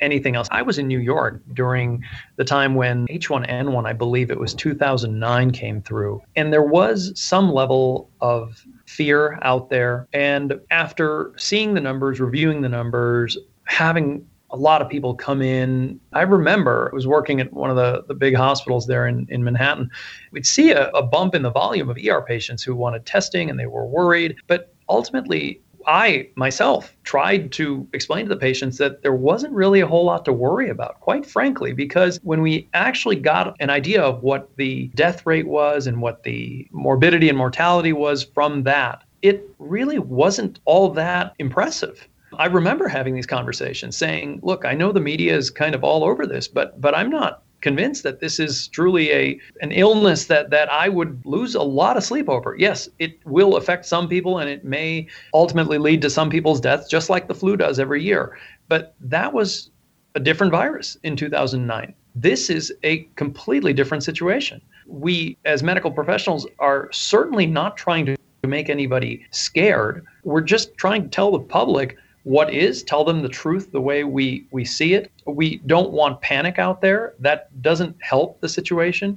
anything 0.00 0.36
else. 0.36 0.48
I 0.50 0.62
was 0.62 0.78
in 0.78 0.86
New 0.86 0.98
York 0.98 1.40
during 1.54 2.04
the 2.36 2.44
time 2.44 2.74
when 2.74 3.06
H1N1, 3.08 3.86
I 3.86 3.92
believe 3.92 4.30
it 4.30 4.38
was 4.38 4.54
2009, 4.54 5.50
came 5.52 5.82
through. 5.82 6.22
And 6.34 6.52
there 6.52 6.62
was 6.62 7.12
some 7.14 7.52
level 7.52 8.10
of 8.20 8.64
fear 8.86 9.38
out 9.42 9.70
there. 9.70 10.08
And 10.12 10.60
after 10.70 11.32
seeing 11.36 11.74
the 11.74 11.80
numbers, 11.80 12.20
reviewing 12.20 12.62
the 12.62 12.68
numbers, 12.68 13.36
having 13.64 14.26
a 14.50 14.56
lot 14.56 14.80
of 14.80 14.88
people 14.88 15.14
come 15.14 15.42
in. 15.42 16.00
I 16.12 16.22
remember 16.22 16.90
I 16.92 16.94
was 16.94 17.06
working 17.06 17.40
at 17.40 17.52
one 17.52 17.70
of 17.70 17.76
the, 17.76 18.04
the 18.06 18.14
big 18.14 18.36
hospitals 18.36 18.86
there 18.86 19.06
in, 19.06 19.26
in 19.28 19.42
Manhattan. 19.42 19.90
We'd 20.30 20.46
see 20.46 20.70
a, 20.70 20.88
a 20.90 21.02
bump 21.02 21.34
in 21.34 21.42
the 21.42 21.50
volume 21.50 21.90
of 21.90 21.98
ER 21.98 22.22
patients 22.22 22.62
who 22.62 22.74
wanted 22.74 23.06
testing 23.06 23.50
and 23.50 23.58
they 23.58 23.66
were 23.66 23.86
worried. 23.86 24.36
But 24.46 24.72
ultimately, 24.88 25.60
I 25.86 26.28
myself 26.34 26.96
tried 27.04 27.52
to 27.52 27.86
explain 27.92 28.26
to 28.26 28.28
the 28.28 28.40
patients 28.40 28.78
that 28.78 29.02
there 29.02 29.14
wasn't 29.14 29.52
really 29.54 29.80
a 29.80 29.86
whole 29.86 30.04
lot 30.04 30.24
to 30.24 30.32
worry 30.32 30.68
about, 30.68 31.00
quite 31.00 31.24
frankly, 31.24 31.72
because 31.72 32.18
when 32.22 32.42
we 32.42 32.68
actually 32.74 33.16
got 33.16 33.56
an 33.60 33.70
idea 33.70 34.02
of 34.02 34.22
what 34.22 34.50
the 34.56 34.88
death 34.94 35.24
rate 35.24 35.46
was 35.46 35.86
and 35.86 36.02
what 36.02 36.24
the 36.24 36.66
morbidity 36.72 37.28
and 37.28 37.38
mortality 37.38 37.92
was 37.92 38.24
from 38.24 38.64
that, 38.64 39.04
it 39.22 39.48
really 39.58 39.98
wasn't 39.98 40.58
all 40.64 40.90
that 40.90 41.34
impressive. 41.38 42.08
I 42.38 42.46
remember 42.46 42.88
having 42.88 43.14
these 43.14 43.26
conversations 43.26 43.96
saying, 43.96 44.40
look, 44.42 44.64
I 44.64 44.74
know 44.74 44.92
the 44.92 45.00
media 45.00 45.36
is 45.36 45.50
kind 45.50 45.74
of 45.74 45.84
all 45.84 46.04
over 46.04 46.26
this, 46.26 46.48
but 46.48 46.80
but 46.80 46.94
I'm 46.94 47.10
not 47.10 47.42
convinced 47.66 48.04
that 48.04 48.20
this 48.20 48.38
is 48.38 48.68
truly 48.68 49.10
a 49.10 49.40
an 49.60 49.72
illness 49.72 50.26
that 50.26 50.50
that 50.50 50.70
I 50.70 50.88
would 50.88 51.20
lose 51.24 51.56
a 51.56 51.62
lot 51.62 51.96
of 51.96 52.04
sleep 52.04 52.28
over. 52.28 52.54
Yes, 52.56 52.88
it 53.00 53.18
will 53.26 53.56
affect 53.56 53.86
some 53.86 54.06
people 54.08 54.38
and 54.38 54.48
it 54.48 54.64
may 54.64 55.08
ultimately 55.34 55.76
lead 55.76 56.00
to 56.02 56.10
some 56.18 56.30
people's 56.30 56.60
deaths 56.60 56.88
just 56.88 57.10
like 57.10 57.26
the 57.26 57.34
flu 57.34 57.56
does 57.56 57.80
every 57.80 58.04
year. 58.04 58.38
But 58.68 58.94
that 59.00 59.32
was 59.32 59.70
a 60.14 60.20
different 60.20 60.52
virus 60.52 60.96
in 61.02 61.16
2009. 61.16 61.92
This 62.14 62.50
is 62.50 62.72
a 62.84 63.08
completely 63.16 63.72
different 63.72 64.04
situation. 64.04 64.62
We 64.86 65.36
as 65.44 65.64
medical 65.64 65.90
professionals 65.90 66.46
are 66.60 66.88
certainly 66.92 67.46
not 67.46 67.76
trying 67.76 68.06
to 68.06 68.16
make 68.46 68.70
anybody 68.70 69.26
scared. 69.32 70.06
We're 70.22 70.48
just 70.54 70.76
trying 70.76 71.02
to 71.02 71.08
tell 71.08 71.32
the 71.32 71.40
public 71.40 71.96
what 72.26 72.52
is, 72.52 72.82
tell 72.82 73.04
them 73.04 73.22
the 73.22 73.28
truth 73.28 73.70
the 73.70 73.80
way 73.80 74.02
we, 74.02 74.48
we 74.50 74.64
see 74.64 74.94
it. 74.94 75.12
We 75.26 75.58
don't 75.58 75.92
want 75.92 76.20
panic 76.20 76.58
out 76.58 76.80
there. 76.80 77.14
That 77.20 77.62
doesn't 77.62 77.96
help 78.02 78.40
the 78.40 78.48
situation. 78.48 79.16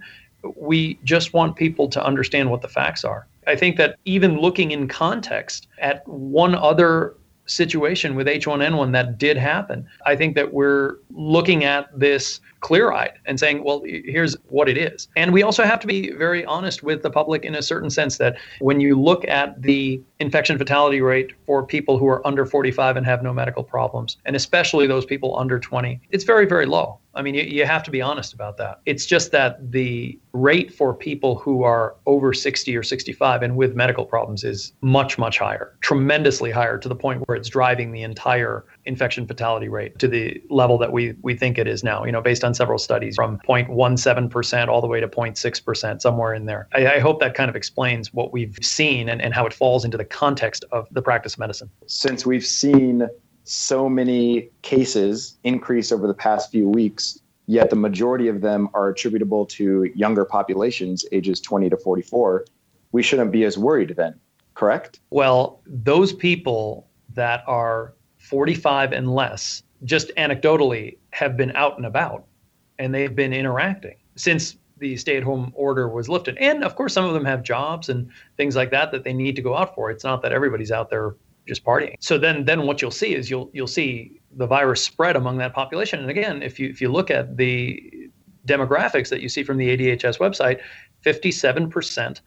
We 0.56 1.00
just 1.04 1.34
want 1.34 1.56
people 1.56 1.90
to 1.90 2.06
understand 2.06 2.52
what 2.52 2.62
the 2.62 2.68
facts 2.68 3.04
are. 3.04 3.26
I 3.48 3.56
think 3.56 3.78
that 3.78 3.98
even 4.06 4.40
looking 4.40 4.70
in 4.70 4.88
context 4.88 5.70
at 5.80 6.08
one 6.08 6.54
other 6.54 7.16
situation 7.50 8.16
with 8.16 8.28
H1N1 8.28 8.94
that 8.94 9.18
did 9.18 9.38
happen, 9.38 9.88
I 10.06 10.16
think 10.16 10.36
that 10.36 10.54
we're 10.54 10.98
looking 11.12 11.64
at 11.64 11.88
this 11.98 12.40
clear 12.60 12.92
eyed 12.92 13.14
and 13.26 13.40
saying, 13.40 13.64
well, 13.64 13.82
here's 13.86 14.36
what 14.50 14.68
it 14.68 14.78
is. 14.78 15.08
And 15.16 15.32
we 15.34 15.44
also 15.44 15.64
have 15.64 15.80
to 15.80 15.88
be 15.88 16.12
very 16.12 16.44
honest 16.46 16.84
with 16.84 17.04
the 17.04 17.10
public 17.10 17.46
in 17.46 17.56
a 17.56 17.62
certain 17.62 17.90
sense 17.90 18.18
that 18.18 18.38
when 18.60 18.80
you 18.80 19.00
look 19.00 19.26
at 19.28 19.62
the 19.62 20.02
infection 20.20 20.58
fatality 20.58 21.02
rate 21.02 21.32
for 21.46 21.66
people 21.66 21.98
who 21.98 22.08
are 22.08 22.26
under 22.28 22.46
45 22.46 22.98
and 22.98 23.06
have 23.06 23.24
no 23.24 23.34
medical 23.34 23.64
problems, 23.64 24.18
and 24.26 24.36
especially 24.36 24.88
those 24.88 25.06
people 25.06 25.38
under 25.38 25.60
20, 25.60 26.02
it's 26.12 26.24
very, 26.24 26.46
very 26.46 26.66
low. 26.66 27.00
I 27.16 27.22
mean, 27.22 27.34
you, 27.34 27.44
you 27.44 27.66
have 27.66 27.84
to 27.84 27.92
be 27.92 28.02
honest 28.02 28.34
about 28.34 28.58
that. 28.58 28.82
It's 28.86 29.06
just 29.06 29.32
that 29.32 29.72
the 29.72 30.20
rate 30.34 30.74
for 30.74 30.94
people 30.94 31.36
who 31.36 31.64
are 31.64 31.96
over 32.06 32.34
60 32.34 32.76
or 32.78 32.84
65 32.84 33.42
and 33.42 33.56
with 33.56 33.76
medical 33.76 34.06
problems 34.06 34.44
is 34.44 34.74
much, 34.82 35.18
much 35.18 35.40
higher, 35.40 35.76
tremendously 35.82 36.52
higher 36.52 36.78
to 36.78 36.88
the 36.88 36.96
point 36.96 37.28
where 37.28 37.36
it's 37.36 37.50
driving 37.50 37.92
the 37.92 38.04
entire 38.04 38.66
infection 38.86 39.26
fatality 39.28 39.68
rate 39.68 39.98
to 40.00 40.08
the 40.08 40.42
level 40.50 40.78
that 40.78 40.92
we, 40.92 41.16
we 41.22 41.36
think 41.36 41.58
it 41.58 41.68
is 41.68 41.84
now, 41.84 42.06
you 42.06 42.12
know, 42.12 42.22
based 42.22 42.44
on 42.44 42.54
several 42.54 42.78
studies 42.78 43.16
from 43.16 43.40
0.17% 43.40 44.68
all 44.68 44.82
the 44.82 44.88
way 44.88 45.00
to 45.00 45.08
0.6%, 45.08 46.02
somewhere 46.02 46.34
in 46.34 46.46
there. 46.46 46.68
I, 46.74 46.88
I 46.88 47.00
hope 47.00 47.20
that 47.22 47.34
kind 47.34 47.50
of 47.50 47.56
explains 47.56 48.14
what 48.14 48.32
we've 48.32 48.58
seen 48.62 49.10
and, 49.10 49.22
and 49.22 49.34
how 49.34 49.46
it 49.46 49.54
falls 49.54 49.84
into 49.84 49.98
the 49.98 50.06
context 50.06 50.64
of 50.72 50.88
the 50.92 51.02
practice 51.02 51.34
of 51.34 51.40
medicine. 51.40 51.70
Since 51.88 52.26
we've 52.26 52.46
seen 52.46 53.10
so 53.50 53.90
many 53.90 54.48
cases 54.62 55.38
increase 55.44 55.92
over 55.92 56.06
the 56.06 56.14
past 56.14 56.52
few 56.52 56.70
weeks, 56.70 57.20
yet 57.48 57.72
the 57.72 57.76
majority 57.76 58.28
of 58.28 58.42
them 58.42 58.70
are 58.76 58.90
attributable 58.90 59.44
to 59.48 59.92
younger 59.96 60.24
populations, 60.24 61.04
ages 61.12 61.42
20 61.42 61.68
to 61.72 61.78
44, 61.78 62.46
we 62.92 63.02
shouldn't 63.02 63.32
be 63.32 63.44
as 63.46 63.58
worried 63.58 63.96
then. 63.98 64.14
correct? 64.54 65.00
Well, 65.10 65.62
those 65.66 66.14
people 66.14 66.88
that 67.16 67.44
are 67.48 67.94
45 68.20 68.92
and 68.92 69.16
less, 69.16 69.64
just 69.84 70.12
anecdotally, 70.16 70.98
have 71.10 71.36
been 71.36 71.52
out 71.56 71.78
and 71.78 71.88
about 71.88 72.26
and 72.78 72.94
they've 72.94 73.16
been 73.16 73.34
interacting 73.34 73.96
since 74.16 74.58
the 74.78 74.96
stay 74.96 75.18
at 75.18 75.24
home 75.24 75.52
order 75.56 75.90
was 75.90 76.08
lifted. 76.08 76.38
And 76.38 76.64
of 76.64 76.76
course, 76.76 76.94
some 76.94 77.06
of 77.06 77.14
them 77.14 77.26
have 77.26 77.42
jobs 77.42 77.90
and 77.90 78.10
things 78.38 78.56
like 78.56 78.70
that 78.72 78.92
that 78.92 79.04
they 79.04 79.14
need 79.14 79.36
to 79.38 79.42
go 79.42 79.58
out 79.58 79.74
for. 79.74 79.90
It's 79.90 80.04
not 80.04 80.22
that 80.22 80.32
everybody's 80.32 80.72
out 80.72 80.90
there 80.90 81.16
just 81.50 81.66
partying. 81.66 81.96
So 82.00 82.18
then 82.18 82.46
then 82.46 82.66
what 82.66 82.82
you'll 82.82 82.92
see 83.04 83.14
is 83.14 83.30
you'll 83.30 83.50
you'll 83.54 83.68
see 83.68 84.22
the 84.38 84.48
virus 84.48 84.82
spread 84.82 85.16
among 85.18 85.38
that 85.40 85.54
population. 85.54 86.00
And 86.00 86.10
again, 86.10 86.42
if 86.42 86.60
you 86.60 86.70
if 86.70 86.80
you 86.80 86.90
look 86.90 87.12
at 87.12 87.36
the 87.36 88.10
demographics 88.48 89.10
that 89.10 89.22
you 89.22 89.30
see 89.30 89.44
from 89.44 89.58
the 89.58 89.68
ADHS 89.76 90.18
website, 90.20 90.60
57% 91.04 92.22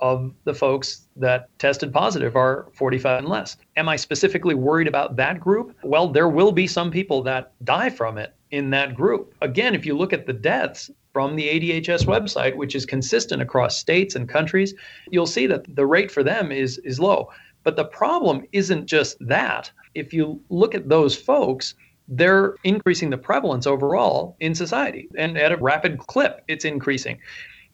of 0.00 0.34
the 0.44 0.54
folks 0.54 1.08
that 1.16 1.48
tested 1.58 1.92
positive 1.92 2.36
are 2.36 2.68
45 2.74 3.20
and 3.20 3.28
less. 3.28 3.56
Am 3.76 3.88
I 3.88 3.96
specifically 3.96 4.54
worried 4.54 4.88
about 4.88 5.16
that 5.16 5.40
group? 5.40 5.74
Well, 5.82 6.08
there 6.08 6.28
will 6.28 6.52
be 6.52 6.66
some 6.66 6.90
people 6.90 7.22
that 7.22 7.52
die 7.64 7.90
from 7.90 8.18
it 8.18 8.34
in 8.50 8.70
that 8.70 8.94
group. 8.94 9.34
Again, 9.42 9.74
if 9.74 9.86
you 9.86 9.96
look 9.96 10.12
at 10.12 10.26
the 10.26 10.32
deaths 10.32 10.90
from 11.12 11.34
the 11.34 11.48
ADHS 11.48 12.04
website, 12.04 12.56
which 12.56 12.74
is 12.74 12.84
consistent 12.84 13.40
across 13.40 13.78
states 13.78 14.14
and 14.14 14.28
countries, 14.28 14.74
you'll 15.10 15.26
see 15.26 15.46
that 15.46 15.64
the 15.74 15.86
rate 15.86 16.10
for 16.10 16.22
them 16.22 16.52
is 16.52 16.78
is 16.78 17.00
low. 17.00 17.30
But 17.66 17.74
the 17.74 17.84
problem 17.84 18.44
isn't 18.52 18.86
just 18.86 19.16
that. 19.26 19.72
If 19.96 20.12
you 20.12 20.40
look 20.50 20.72
at 20.76 20.88
those 20.88 21.16
folks, 21.16 21.74
they're 22.06 22.54
increasing 22.62 23.10
the 23.10 23.18
prevalence 23.18 23.66
overall 23.66 24.36
in 24.38 24.54
society 24.54 25.08
and 25.18 25.36
at 25.36 25.50
a 25.50 25.56
rapid 25.56 25.98
clip 25.98 26.44
it's 26.46 26.64
increasing. 26.64 27.18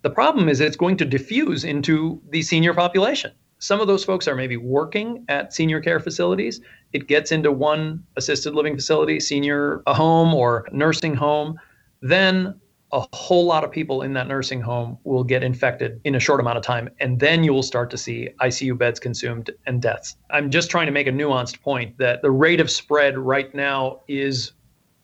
The 0.01 0.09
problem 0.09 0.49
is 0.49 0.61
it's 0.61 0.79
going 0.79 0.97
to 0.97 1.05
diffuse 1.05 1.63
into 1.63 2.23
the 2.31 2.41
senior 2.41 2.73
population. 2.73 3.33
Some 3.59 3.83
of 3.83 3.87
those 3.87 4.03
folks 4.03 4.27
are 4.27 4.35
maybe 4.35 4.57
working 4.57 5.27
at 5.29 5.53
senior 5.53 5.83
care 5.83 6.01
facilities. 6.01 6.63
It 6.95 7.07
gets 7.07 7.31
into 7.31 7.53
one 7.53 8.03
assisted 8.17 8.55
living 8.55 8.75
facility, 8.75 9.21
senior 9.21 9.83
home 9.87 10.33
or 10.33 10.67
nursing 10.73 11.15
home. 11.15 11.61
Then 12.01 12.59
a 12.93 13.07
whole 13.15 13.47
lot 13.47 13.65
of 13.65 13.71
people 13.71 14.03
in 14.03 14.13
that 14.13 14.29
nursing 14.29 14.61
home 14.61 14.99
will 15.05 15.25
get 15.25 15.43
infected 15.43 16.01
in 16.05 16.15
a 16.15 16.21
short 16.21 16.41
amount 16.41 16.59
of 16.59 16.65
time. 16.65 16.91
And 17.01 17.19
then 17.19 17.43
you 17.43 17.53
will 17.53 17.63
start 17.63 17.91
to 17.91 17.99
see 17.99 18.29
ICU 18.41 18.77
beds 18.77 19.01
consumed 19.01 19.51
and 19.67 19.81
deaths. 19.81 20.17
I'm 20.31 20.51
just 20.51 20.71
trying 20.71 20.87
to 20.87 20.93
make 20.93 21.07
a 21.07 21.13
nuanced 21.13 21.61
point 21.63 21.97
that 21.99 22.23
the 22.23 22.31
rate 22.31 22.61
of 22.61 22.71
spread 22.71 23.17
right 23.17 23.53
now 23.55 24.01
is 24.09 24.53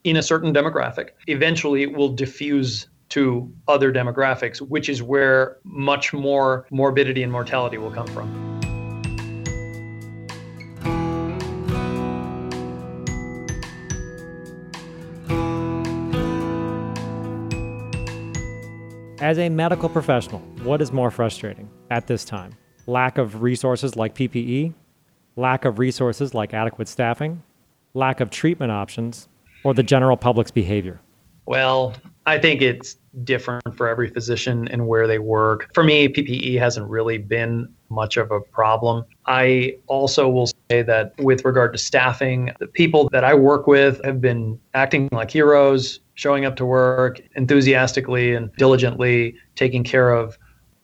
in 0.05 0.16
a 0.16 0.22
certain 0.22 0.53
demographic. 0.53 1.11
Eventually, 1.27 1.83
it 1.83 1.92
will 1.92 2.11
diffuse 2.11 2.88
to 3.11 3.51
other 3.68 3.90
demographics, 3.90 4.61
which 4.61 4.88
is 4.88 5.03
where 5.03 5.57
much 5.64 6.12
more 6.12 6.66
morbidity 6.70 7.22
and 7.22 7.33
mortality 7.33 7.79
will 7.79 7.90
come 7.90 8.07
from. 8.09 8.47
As 19.28 19.38
a 19.38 19.50
medical 19.50 19.90
professional, 19.90 20.40
what 20.62 20.80
is 20.80 20.90
more 20.90 21.10
frustrating 21.10 21.68
at 21.90 22.06
this 22.06 22.24
time? 22.24 22.54
Lack 22.86 23.18
of 23.18 23.42
resources 23.42 23.94
like 23.94 24.14
PPE, 24.14 24.72
lack 25.36 25.66
of 25.66 25.78
resources 25.78 26.32
like 26.32 26.54
adequate 26.54 26.88
staffing, 26.88 27.42
lack 27.92 28.20
of 28.20 28.30
treatment 28.30 28.72
options, 28.72 29.28
or 29.64 29.74
the 29.74 29.82
general 29.82 30.16
public's 30.16 30.50
behavior? 30.50 30.98
Well, 31.44 31.94
I 32.24 32.38
think 32.38 32.62
it's 32.62 32.96
different 33.22 33.76
for 33.76 33.86
every 33.86 34.08
physician 34.08 34.66
and 34.68 34.88
where 34.88 35.06
they 35.06 35.18
work. 35.18 35.68
For 35.74 35.84
me, 35.84 36.08
PPE 36.08 36.58
hasn't 36.58 36.88
really 36.88 37.18
been 37.18 37.68
much 37.90 38.16
of 38.16 38.30
a 38.30 38.40
problem. 38.40 39.04
I 39.26 39.76
also 39.88 40.26
will 40.30 40.46
say 40.70 40.80
that 40.80 41.12
with 41.18 41.44
regard 41.44 41.72
to 41.72 41.78
staffing, 41.78 42.52
the 42.60 42.66
people 42.66 43.10
that 43.12 43.24
I 43.24 43.34
work 43.34 43.66
with 43.66 44.02
have 44.04 44.22
been 44.22 44.58
acting 44.72 45.10
like 45.12 45.30
heroes, 45.30 46.00
showing 46.18 46.44
up 46.44 46.57
to 46.57 46.66
work 46.66 47.20
enthusiastically 47.37 48.35
and 48.35 48.52
diligently, 48.57 49.37
taking 49.54 49.85
care 49.85 50.11
of 50.11 50.37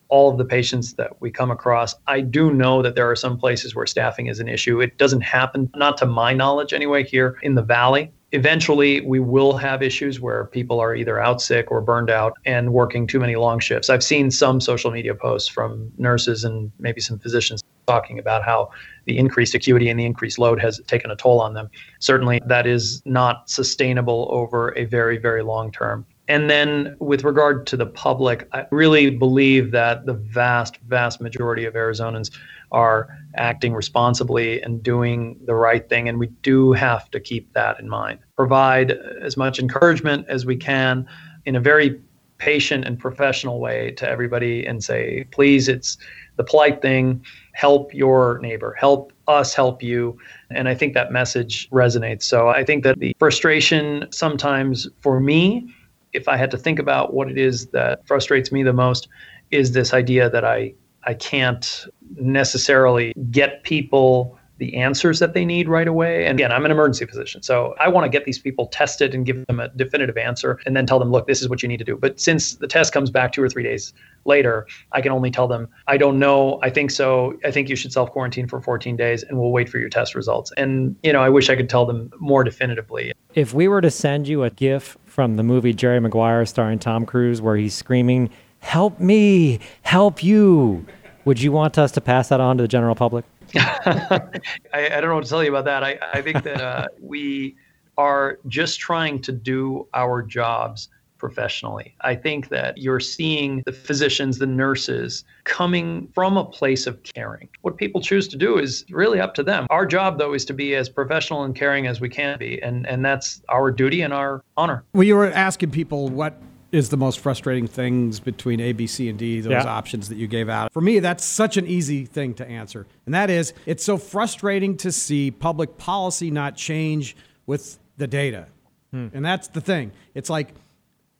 all 0.09 0.31
of 0.31 0.39
the 0.39 0.45
patients 0.45 0.95
that 0.95 1.21
we 1.21 1.29
come 1.29 1.51
across. 1.51 1.97
I 2.07 2.21
do 2.21 2.53
know 2.53 2.83
that 2.83 2.95
there 2.95 3.11
are 3.11 3.17
some 3.17 3.37
places 3.37 3.75
where 3.75 3.85
staffing 3.85 4.29
is 4.29 4.39
an 4.39 4.47
issue. 4.47 4.81
It 4.81 4.97
doesn't 4.97 5.23
happen, 5.23 5.69
not 5.75 5.97
to 5.99 6.07
my 6.07 6.35
knowledge 6.35 6.73
anyway, 6.73 7.03
here 7.03 7.37
in 7.43 7.57
the 7.57 7.63
Valley. 7.63 8.13
Eventually, 8.31 9.01
we 9.01 9.19
will 9.19 9.57
have 9.57 9.83
issues 9.83 10.21
where 10.21 10.45
people 10.45 10.79
are 10.79 10.95
either 10.95 11.21
out 11.21 11.43
sick 11.43 11.69
or 11.69 11.81
burned 11.81 12.11
out 12.11 12.35
and 12.45 12.73
working 12.73 13.05
too 13.05 13.19
many 13.19 13.35
long 13.35 13.59
shifts. 13.59 13.91
I've 13.91 14.05
seen 14.05 14.31
some 14.31 14.61
social 14.61 14.93
media 14.93 15.17
posts 15.17 15.49
from 15.49 15.91
nurses 15.99 16.45
and 16.45 16.71
maybe 16.79 17.01
some 17.01 17.19
physicians 17.19 17.65
talking 17.87 18.19
about 18.19 18.45
how 18.45 18.71
the 19.07 19.19
increased 19.19 19.55
acuity 19.55 19.89
and 19.89 19.99
the 19.99 20.05
increased 20.05 20.39
load 20.39 20.61
has 20.61 20.81
taken 20.87 21.11
a 21.11 21.17
toll 21.17 21.41
on 21.41 21.55
them. 21.55 21.69
Certainly, 21.99 22.41
that 22.47 22.67
is 22.67 23.03
not 23.05 23.49
sustainable 23.49 24.29
over 24.31 24.77
a 24.77 24.85
very, 24.85 25.19
very 25.19 25.43
long 25.43 25.71
term. 25.71 26.07
And 26.27 26.49
then, 26.49 26.97
with 27.01 27.23
regard 27.23 27.67
to 27.69 27.77
the 27.77 27.87
public, 27.87 28.49
I 28.53 28.65
really 28.71 29.11
believe 29.11 29.73
that 29.73 30.07
the 30.07 30.15
vast, 30.15 30.79
vast 30.89 31.21
majority 31.21 31.67
of 31.67 31.75
Arizonans 31.75 32.31
are 32.73 33.09
acting 33.37 33.75
responsibly 33.75 34.61
and 34.63 34.83
doing 34.83 35.39
the 35.45 35.55
right 35.55 35.87
thing. 35.89 36.09
And 36.09 36.19
we 36.19 36.29
do 36.43 36.73
have 36.73 37.11
to 37.11 37.21
keep 37.21 37.53
that 37.53 37.79
in 37.79 37.89
mind. 37.89 38.21
Provide 38.37 38.93
as 39.23 39.37
much 39.37 39.59
encouragement 39.59 40.27
as 40.29 40.47
we 40.47 40.57
can 40.57 41.07
in 41.45 41.57
a 41.57 41.61
very 41.61 42.01
patient 42.39 42.85
and 42.85 42.99
professional 42.99 43.61
way 43.61 43.91
to 43.93 44.09
everybody 44.09 44.67
and 44.67 44.83
say, 44.83 45.25
please, 45.31 45.69
it's 45.69 45.99
the 46.37 46.45
polite 46.45 46.83
thing 46.83 47.25
help 47.55 47.95
your 47.95 48.39
neighbor, 48.41 48.75
help 48.79 49.13
us 49.29 49.55
help 49.55 49.83
you. 49.83 50.19
And 50.51 50.69
I 50.69 50.75
think 50.75 50.93
that 50.95 51.13
message 51.13 51.71
resonates. 51.71 52.25
So 52.25 52.49
I 52.49 52.65
think 52.65 52.83
that 52.85 52.99
the 52.99 53.17
frustration 53.19 54.07
sometimes 54.11 54.89
for 55.01 55.21
me, 55.21 55.73
if 56.13 56.29
I 56.29 56.37
had 56.37 56.51
to 56.51 56.59
think 56.59 56.79
about 56.79 57.15
what 57.15 57.31
it 57.31 57.39
is 57.39 57.67
that 57.69 58.07
frustrates 58.07 58.53
me 58.53 58.63
the 58.65 58.73
most, 58.73 59.09
is 59.51 59.73
this 59.73 59.95
idea 59.95 60.29
that 60.31 60.45
I 60.45 60.75
I 61.07 61.15
can't 61.15 61.87
necessarily 62.17 63.13
get 63.31 63.63
people 63.63 64.39
the 64.59 64.77
answers 64.77 65.19
that 65.19 65.35
they 65.35 65.45
need 65.45 65.69
right 65.69 65.89
away. 65.89 66.27
And 66.27 66.39
again, 66.39 66.53
I'm 66.53 66.65
an 66.65 66.71
emergency 66.71 67.05
physician. 67.07 67.43
So 67.43 67.75
I 67.81 67.89
want 67.89 68.05
to 68.05 68.09
get 68.09 68.25
these 68.25 68.39
people 68.39 68.67
tested 68.67 69.15
and 69.15 69.27
give 69.27 69.45
them 69.47 69.59
a 69.59 69.69
definitive 69.71 70.17
answer 70.17 70.61
and 70.65 70.77
then 70.77 70.87
tell 70.87 70.99
them, 70.99 71.11
look, 71.11 71.27
this 71.27 71.43
is 71.43 71.49
what 71.49 71.63
you 71.63 71.69
need 71.69 71.79
to 71.79 71.85
do. 71.85 71.97
But 71.97 72.21
since 72.21 72.55
the 72.55 72.69
test 72.69 72.93
comes 72.93 73.11
back 73.11 73.33
two 73.33 73.43
or 73.43 73.49
three 73.49 73.65
days 73.65 73.93
later, 74.25 74.67
I 74.93 75.01
can 75.01 75.11
only 75.11 75.31
tell 75.31 75.49
them, 75.49 75.69
I 75.89 75.97
don't 75.97 76.19
know. 76.19 76.61
I 76.63 76.71
think 76.71 76.93
so. 76.93 77.39
I 77.45 77.51
think 77.51 77.69
you 77.69 77.75
should 77.75 77.93
self 77.93 78.11
quarantine 78.13 78.47
for 78.47 78.61
14 78.61 78.97
days 78.97 79.25
and 79.25 79.41
we'll 79.41 79.51
wait 79.51 79.69
for 79.69 79.79
your 79.79 79.89
test 79.89 80.15
results. 80.15 80.53
And, 80.57 80.95
you 81.03 81.13
know, 81.13 81.21
I 81.21 81.29
wish 81.29 81.51
I 81.51 81.57
could 81.57 81.69
tell 81.69 81.85
them 81.85 82.13
more 82.21 82.45
definitively. 82.45 83.13
If 83.35 83.55
we 83.55 83.67
were 83.67 83.81
to 83.81 83.91
send 83.91 84.29
you 84.29 84.45
a 84.45 84.51
GIF 84.51 84.97
from 85.07 85.37
the 85.37 85.43
movie 85.43 85.75
Jerry 85.75 86.01
Maguire 86.01 86.47
starring 86.47 86.79
Tom 86.79 87.07
Cruise 87.07 87.43
where 87.43 87.57
he's 87.57 87.75
screaming, 87.75 88.31
help 88.61 89.01
me, 89.01 89.59
help 89.83 90.23
you, 90.23 90.87
would 91.25 91.41
you 91.41 91.51
want 91.53 91.77
us 91.79 91.91
to 91.93 92.01
pass 92.01 92.29
that 92.29 92.41
on 92.41 92.59
to 92.59 92.63
the 92.63 92.69
general 92.69 92.95
public? 92.95 93.25
I, 93.57 94.41
I, 94.73 95.01
don't 95.01 95.09
know 95.09 95.15
what 95.15 95.25
to 95.25 95.31
tell 95.31 95.43
you 95.43 95.51
about 95.51 95.65
that. 95.65 95.85
I, 95.85 95.99
I 96.13 96.23
think 96.23 96.43
that 96.45 96.61
uh, 96.61 96.89
we 97.01 97.57
are 97.97 98.39
just 98.49 98.81
trying 98.81 99.21
to 99.23 99.33
do 99.33 99.87
our 99.95 100.23
jobs 100.23 100.89
professionally. 101.19 101.95
I 102.03 102.17
think 102.17 102.49
that 102.51 102.77
you're 102.77 103.01
seeing 103.01 103.63
the 103.65 103.73
physicians, 103.73 104.39
the 104.39 104.47
nurses 104.47 105.25
coming 105.45 106.09
from 106.13 106.37
a 106.37 106.45
place 106.45 106.87
of 106.87 107.03
caring. 107.03 107.49
What 107.63 107.79
people 107.79 108.03
choose 108.03 108.29
to 108.29 108.37
do 108.37 108.59
is 108.59 108.85
really 108.91 109.21
up 109.21 109.33
to 109.35 109.43
them. 109.43 109.67
Our 109.71 109.87
job, 109.87 110.19
though, 110.19 110.35
is 110.35 110.45
to 110.47 110.53
be 110.53 110.75
as 110.75 110.89
professional 110.89 111.45
and 111.45 111.55
caring 111.55 111.87
as 111.87 112.01
we 112.01 112.11
can 112.11 112.39
be. 112.39 112.61
And, 112.61 112.87
and 112.87 113.05
that's 113.05 113.41
our 113.49 113.71
duty 113.71 114.03
and 114.03 114.13
our 114.13 114.43
honor. 114.59 114.85
Well, 114.93 115.05
you 115.05 115.17
were 115.17 115.31
asking 115.31 115.71
people 115.71 116.09
what 116.09 116.39
is 116.75 116.89
the 116.89 116.97
most 116.97 117.21
frustrating 117.21 117.69
things 117.69 118.19
between 118.19 118.59
A, 118.59 118.73
B, 118.73 118.89
C, 118.89 119.09
and 119.09 119.17
D, 119.17 119.41
those 119.41 119.53
yeah. 119.53 119.65
options 119.65 120.09
that 120.09 120.17
you 120.17 120.27
gave 120.27 120.49
out. 120.49 120.73
For 120.73 120.81
me, 120.81 120.99
that's 120.99 121.25
such 121.25 121.57
an 121.57 121.69
easy 121.69 122.05
thing 122.05 122.35
to 122.35 122.47
answer. 122.47 122.85
And 123.07 123.15
that 123.15 123.31
is, 123.31 123.55
it's 123.65 123.85
so 123.85 123.97
frustrating 123.97 124.77
to 124.79 124.91
see 124.91 125.31
public 125.31 125.79
policy 125.79 126.33
not 126.33 126.57
change 126.57 127.17
with 127.47 127.79
the 127.97 128.09
data. 128.09 128.49
Hmm. 128.91 129.09
And 129.15 129.25
that's 129.25 129.47
the 129.49 129.61
thing. 129.61 129.93
It's 130.15 130.29
like 130.29 130.49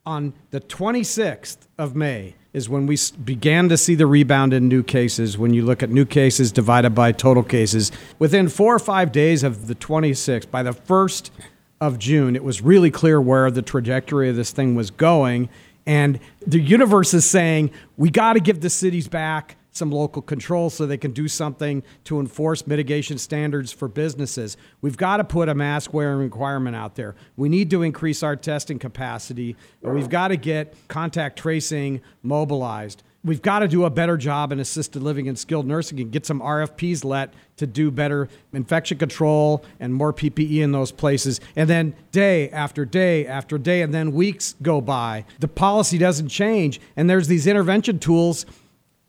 on 0.05 0.33
the 0.51 0.59
26th 0.59 1.67
of 1.77 1.95
May 1.95 2.35
is 2.51 2.67
when 2.67 2.85
we 2.85 2.97
began 3.23 3.69
to 3.69 3.77
see 3.77 3.95
the 3.95 4.07
rebound 4.07 4.53
in 4.53 4.67
new 4.67 4.83
cases. 4.83 5.37
When 5.37 5.53
you 5.53 5.63
look 5.63 5.81
at 5.81 5.89
new 5.89 6.05
cases 6.05 6.51
divided 6.51 6.93
by 6.93 7.13
total 7.13 7.43
cases, 7.43 7.93
within 8.19 8.49
four 8.49 8.75
or 8.75 8.79
five 8.79 9.13
days 9.13 9.41
of 9.41 9.67
the 9.67 9.75
26th, 9.75 10.51
by 10.51 10.63
the 10.63 10.73
first 10.73 11.31
of 11.81 11.99
June, 11.99 12.35
it 12.35 12.43
was 12.43 12.61
really 12.61 12.91
clear 12.91 13.19
where 13.19 13.51
the 13.51 13.61
trajectory 13.61 14.29
of 14.29 14.35
this 14.35 14.51
thing 14.51 14.75
was 14.75 14.91
going. 14.91 15.49
And 15.85 16.19
the 16.45 16.59
universe 16.59 17.13
is 17.13 17.25
saying, 17.25 17.71
we 17.97 18.09
got 18.09 18.33
to 18.33 18.39
give 18.39 18.61
the 18.61 18.69
cities 18.69 19.07
back 19.07 19.57
some 19.71 19.91
local 19.91 20.21
control 20.21 20.69
so 20.69 20.85
they 20.85 20.97
can 20.97 21.11
do 21.11 21.27
something 21.27 21.83
to 22.05 22.19
enforce 22.19 22.65
mitigation 22.65 23.17
standards 23.17 23.73
for 23.73 23.89
businesses. 23.89 24.55
We've 24.81 24.95
got 24.95 25.17
to 25.17 25.25
put 25.25 25.49
a 25.49 25.55
mask 25.55 25.93
wearing 25.93 26.19
requirement 26.19 26.77
out 26.77 26.95
there. 26.95 27.15
We 27.35 27.49
need 27.49 27.69
to 27.71 27.83
increase 27.83 28.23
our 28.23 28.37
testing 28.37 28.79
capacity. 28.79 29.57
We've 29.81 30.09
got 30.09 30.29
to 30.29 30.37
get 30.37 30.75
contact 30.87 31.37
tracing 31.37 32.01
mobilized. 32.23 33.03
We've 33.25 33.41
got 33.41 33.59
to 33.59 33.67
do 33.67 33.85
a 33.85 33.89
better 33.89 34.15
job 34.15 34.51
in 34.51 34.59
assisted 34.59 35.01
living 35.01 35.27
and 35.27 35.37
skilled 35.37 35.65
nursing 35.65 35.99
and 35.99 36.11
get 36.11 36.25
some 36.25 36.39
RFPs 36.39 37.03
let 37.03 37.33
to 37.57 37.65
do 37.65 37.89
better 37.89 38.29
infection 38.53 38.97
control 38.99 39.65
and 39.79 39.93
more 39.93 40.13
PPE 40.13 40.61
in 40.61 40.71
those 40.71 40.91
places. 40.91 41.41
And 41.55 41.67
then 41.67 41.95
day 42.11 42.49
after 42.51 42.85
day 42.85 43.25
after 43.25 43.57
day, 43.57 43.81
and 43.81 43.93
then 43.93 44.11
weeks 44.11 44.55
go 44.61 44.79
by. 44.79 45.25
The 45.39 45.47
policy 45.47 45.97
doesn't 45.97 46.29
change. 46.29 46.79
And 46.95 47.09
there's 47.09 47.27
these 47.27 47.47
intervention 47.47 47.97
tools 47.97 48.45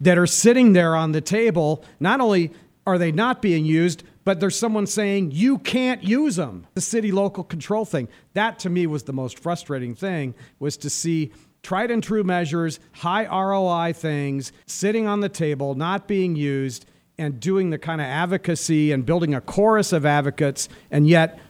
that 0.00 0.16
are 0.16 0.26
sitting 0.26 0.72
there 0.72 0.96
on 0.96 1.12
the 1.12 1.20
table. 1.20 1.85
Not 2.00 2.20
only 2.20 2.52
are 2.87 2.98
they 2.98 3.12
not 3.12 3.42
being 3.42 3.66
used, 3.66 4.02
but 4.24 4.40
there's 4.40 4.59
someone 4.59 4.87
saying 4.87 5.31
you 5.33 5.59
can't 5.59 6.02
use 6.02 6.37
them. 6.37 6.66
The 6.74 6.81
city 6.81 7.12
local 7.12 7.44
control 7.44 7.85
thing. 7.85 8.09
That 8.35 8.59
to 8.61 8.70
me 8.70 8.87
was 8.87 9.05
the 9.05 9.12
most 9.12 9.38
frustrating 9.38 9.94
thing 9.94 10.35
was 10.59 10.76
to 10.79 10.90
see 10.90 11.33
tried 11.66 11.90
and 11.90 12.00
true 12.00 12.22
measures, 12.22 12.79
high 12.92 13.26
ROI 13.26 13.92
things 13.92 14.52
sitting 14.66 15.09
on 15.09 15.18
the 15.18 15.29
table, 15.29 15.74
not 15.74 16.07
being 16.07 16.37
used, 16.37 16.87
and 17.18 17.40
doing 17.40 17.70
the 17.70 17.79
kind 17.79 18.00
of 18.00 18.07
advocacy 18.07 18.92
and 18.92 19.05
building 19.05 19.35
a 19.35 19.40
chorus 19.40 19.92
of 19.92 20.07
advocates, 20.07 20.68
and 20.92 21.09
yet 21.09 21.40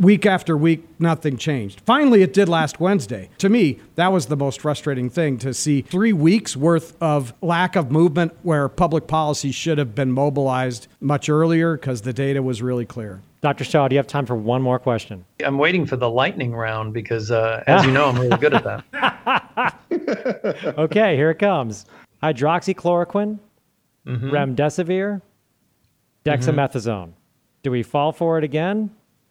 week 0.00 0.26
after 0.26 0.56
week, 0.56 0.84
nothing 0.98 1.36
changed. 1.36 1.82
Finally, 1.84 2.22
it 2.22 2.32
did 2.32 2.48
last 2.48 2.80
Wednesday. 2.80 3.28
To 3.38 3.48
me, 3.48 3.78
that 3.94 4.12
was 4.12 4.26
the 4.26 4.36
most 4.36 4.60
frustrating 4.60 5.10
thing 5.10 5.38
to 5.38 5.54
see 5.54 5.82
three 5.82 6.12
weeks 6.12 6.56
worth 6.56 6.96
of 7.00 7.34
lack 7.42 7.76
of 7.76 7.90
movement 7.90 8.32
where 8.42 8.68
public 8.68 9.06
policy 9.06 9.52
should 9.52 9.78
have 9.78 9.94
been 9.94 10.10
mobilized 10.10 10.88
much 11.00 11.28
earlier 11.28 11.76
because 11.76 12.02
the 12.02 12.12
data 12.12 12.42
was 12.42 12.62
really 12.62 12.86
clear. 12.86 13.20
Dr. 13.42 13.64
Shah, 13.64 13.88
do 13.88 13.94
you 13.94 13.98
have 13.98 14.06
time 14.06 14.26
for 14.26 14.36
one 14.36 14.60
more 14.60 14.78
question? 14.78 15.24
I'm 15.44 15.56
waiting 15.56 15.86
for 15.86 15.96
the 15.96 16.10
lightning 16.10 16.54
round 16.54 16.92
because, 16.92 17.30
uh, 17.30 17.64
as 17.66 17.84
you 17.86 17.90
know, 17.90 18.06
I'm 18.06 18.18
really 18.18 18.36
good 18.36 18.52
at 18.52 18.64
that. 18.64 19.78
okay, 20.78 21.16
here 21.16 21.30
it 21.30 21.38
comes 21.38 21.86
hydroxychloroquine, 22.22 23.38
mm-hmm. 24.06 24.30
remdesivir, 24.30 25.22
dexamethasone. 26.24 26.84
Mm-hmm. 26.84 27.10
Do 27.62 27.70
we 27.70 27.82
fall 27.82 28.12
for 28.12 28.36
it 28.36 28.44
again? 28.44 28.90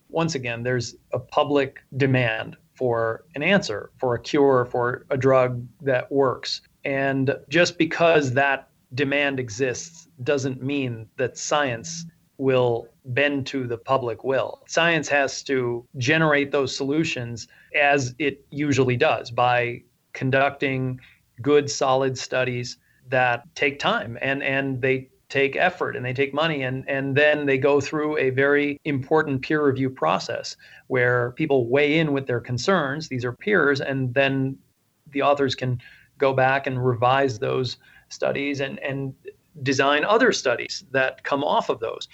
Once 0.10 0.36
again, 0.36 0.63
there's 0.63 0.95
a 1.13 1.19
public 1.19 1.82
demand 1.98 2.58
for 2.74 3.26
an 3.36 3.43
answer, 3.43 3.91
for 3.98 4.15
a 4.15 4.19
cure, 4.19 4.65
for 4.65 5.06
a 5.10 5.17
drug 5.17 5.65
that 5.82 6.12
works. 6.12 6.62
And 6.86 7.36
just 7.50 7.78
because 7.78 8.34
that 8.34 8.69
demand 8.93 9.39
exists 9.39 10.08
doesn't 10.24 10.63
mean 10.63 11.08
that 11.17 11.38
science 11.38 12.06
will 12.38 12.88
bend 13.06 13.45
to 13.48 13.67
the 13.67 13.78
public 13.78 14.24
will. 14.24 14.63
Science 14.67 15.10
has 15.10 15.43
to 15.43 15.86
generate 15.98 16.52
those 16.52 16.76
solutions 16.76 17.48
as 17.76 18.15
it 18.17 18.45
usually 18.50 18.95
does 18.95 19.30
by 19.30 19.82
conducting 20.13 21.00
good 21.41 21.69
solid 21.69 22.17
studies 22.17 22.78
that 23.10 23.43
take 23.56 23.80
time 23.80 24.17
and 24.22 24.41
and 24.43 24.82
they 24.82 25.10
take 25.30 25.56
effort 25.56 25.96
and 25.96 26.04
they 26.04 26.13
take 26.13 26.34
money 26.34 26.63
and 26.63 26.84
and 26.89 27.15
then 27.15 27.46
they 27.46 27.58
go 27.58 27.80
through 27.80 28.18
a 28.18 28.32
very 28.32 28.80
important 28.84 29.42
peer 29.42 29.63
review 29.63 29.89
process 29.89 30.58
where 30.88 31.32
people 31.32 31.68
weigh 31.70 32.00
in 32.00 32.12
with 32.12 32.26
their 32.26 32.39
concerns 32.39 33.08
these 33.08 33.24
are 33.24 33.34
peers 33.34 33.80
and 33.80 34.13
then 34.13 34.58
the 35.12 35.22
authors 35.22 35.54
can 35.54 35.80
go 36.18 36.34
back 36.34 36.65
and 36.65 36.84
revise 36.84 37.38
those 37.38 37.78
studies 38.10 38.60
and 38.60 38.80
and 38.80 39.13
design 39.63 40.04
other 40.04 40.32
studies 40.32 40.86
that 40.92 41.24
come 41.24 41.44
off 41.44 41.70
of 41.70 41.80
those. 41.80 42.08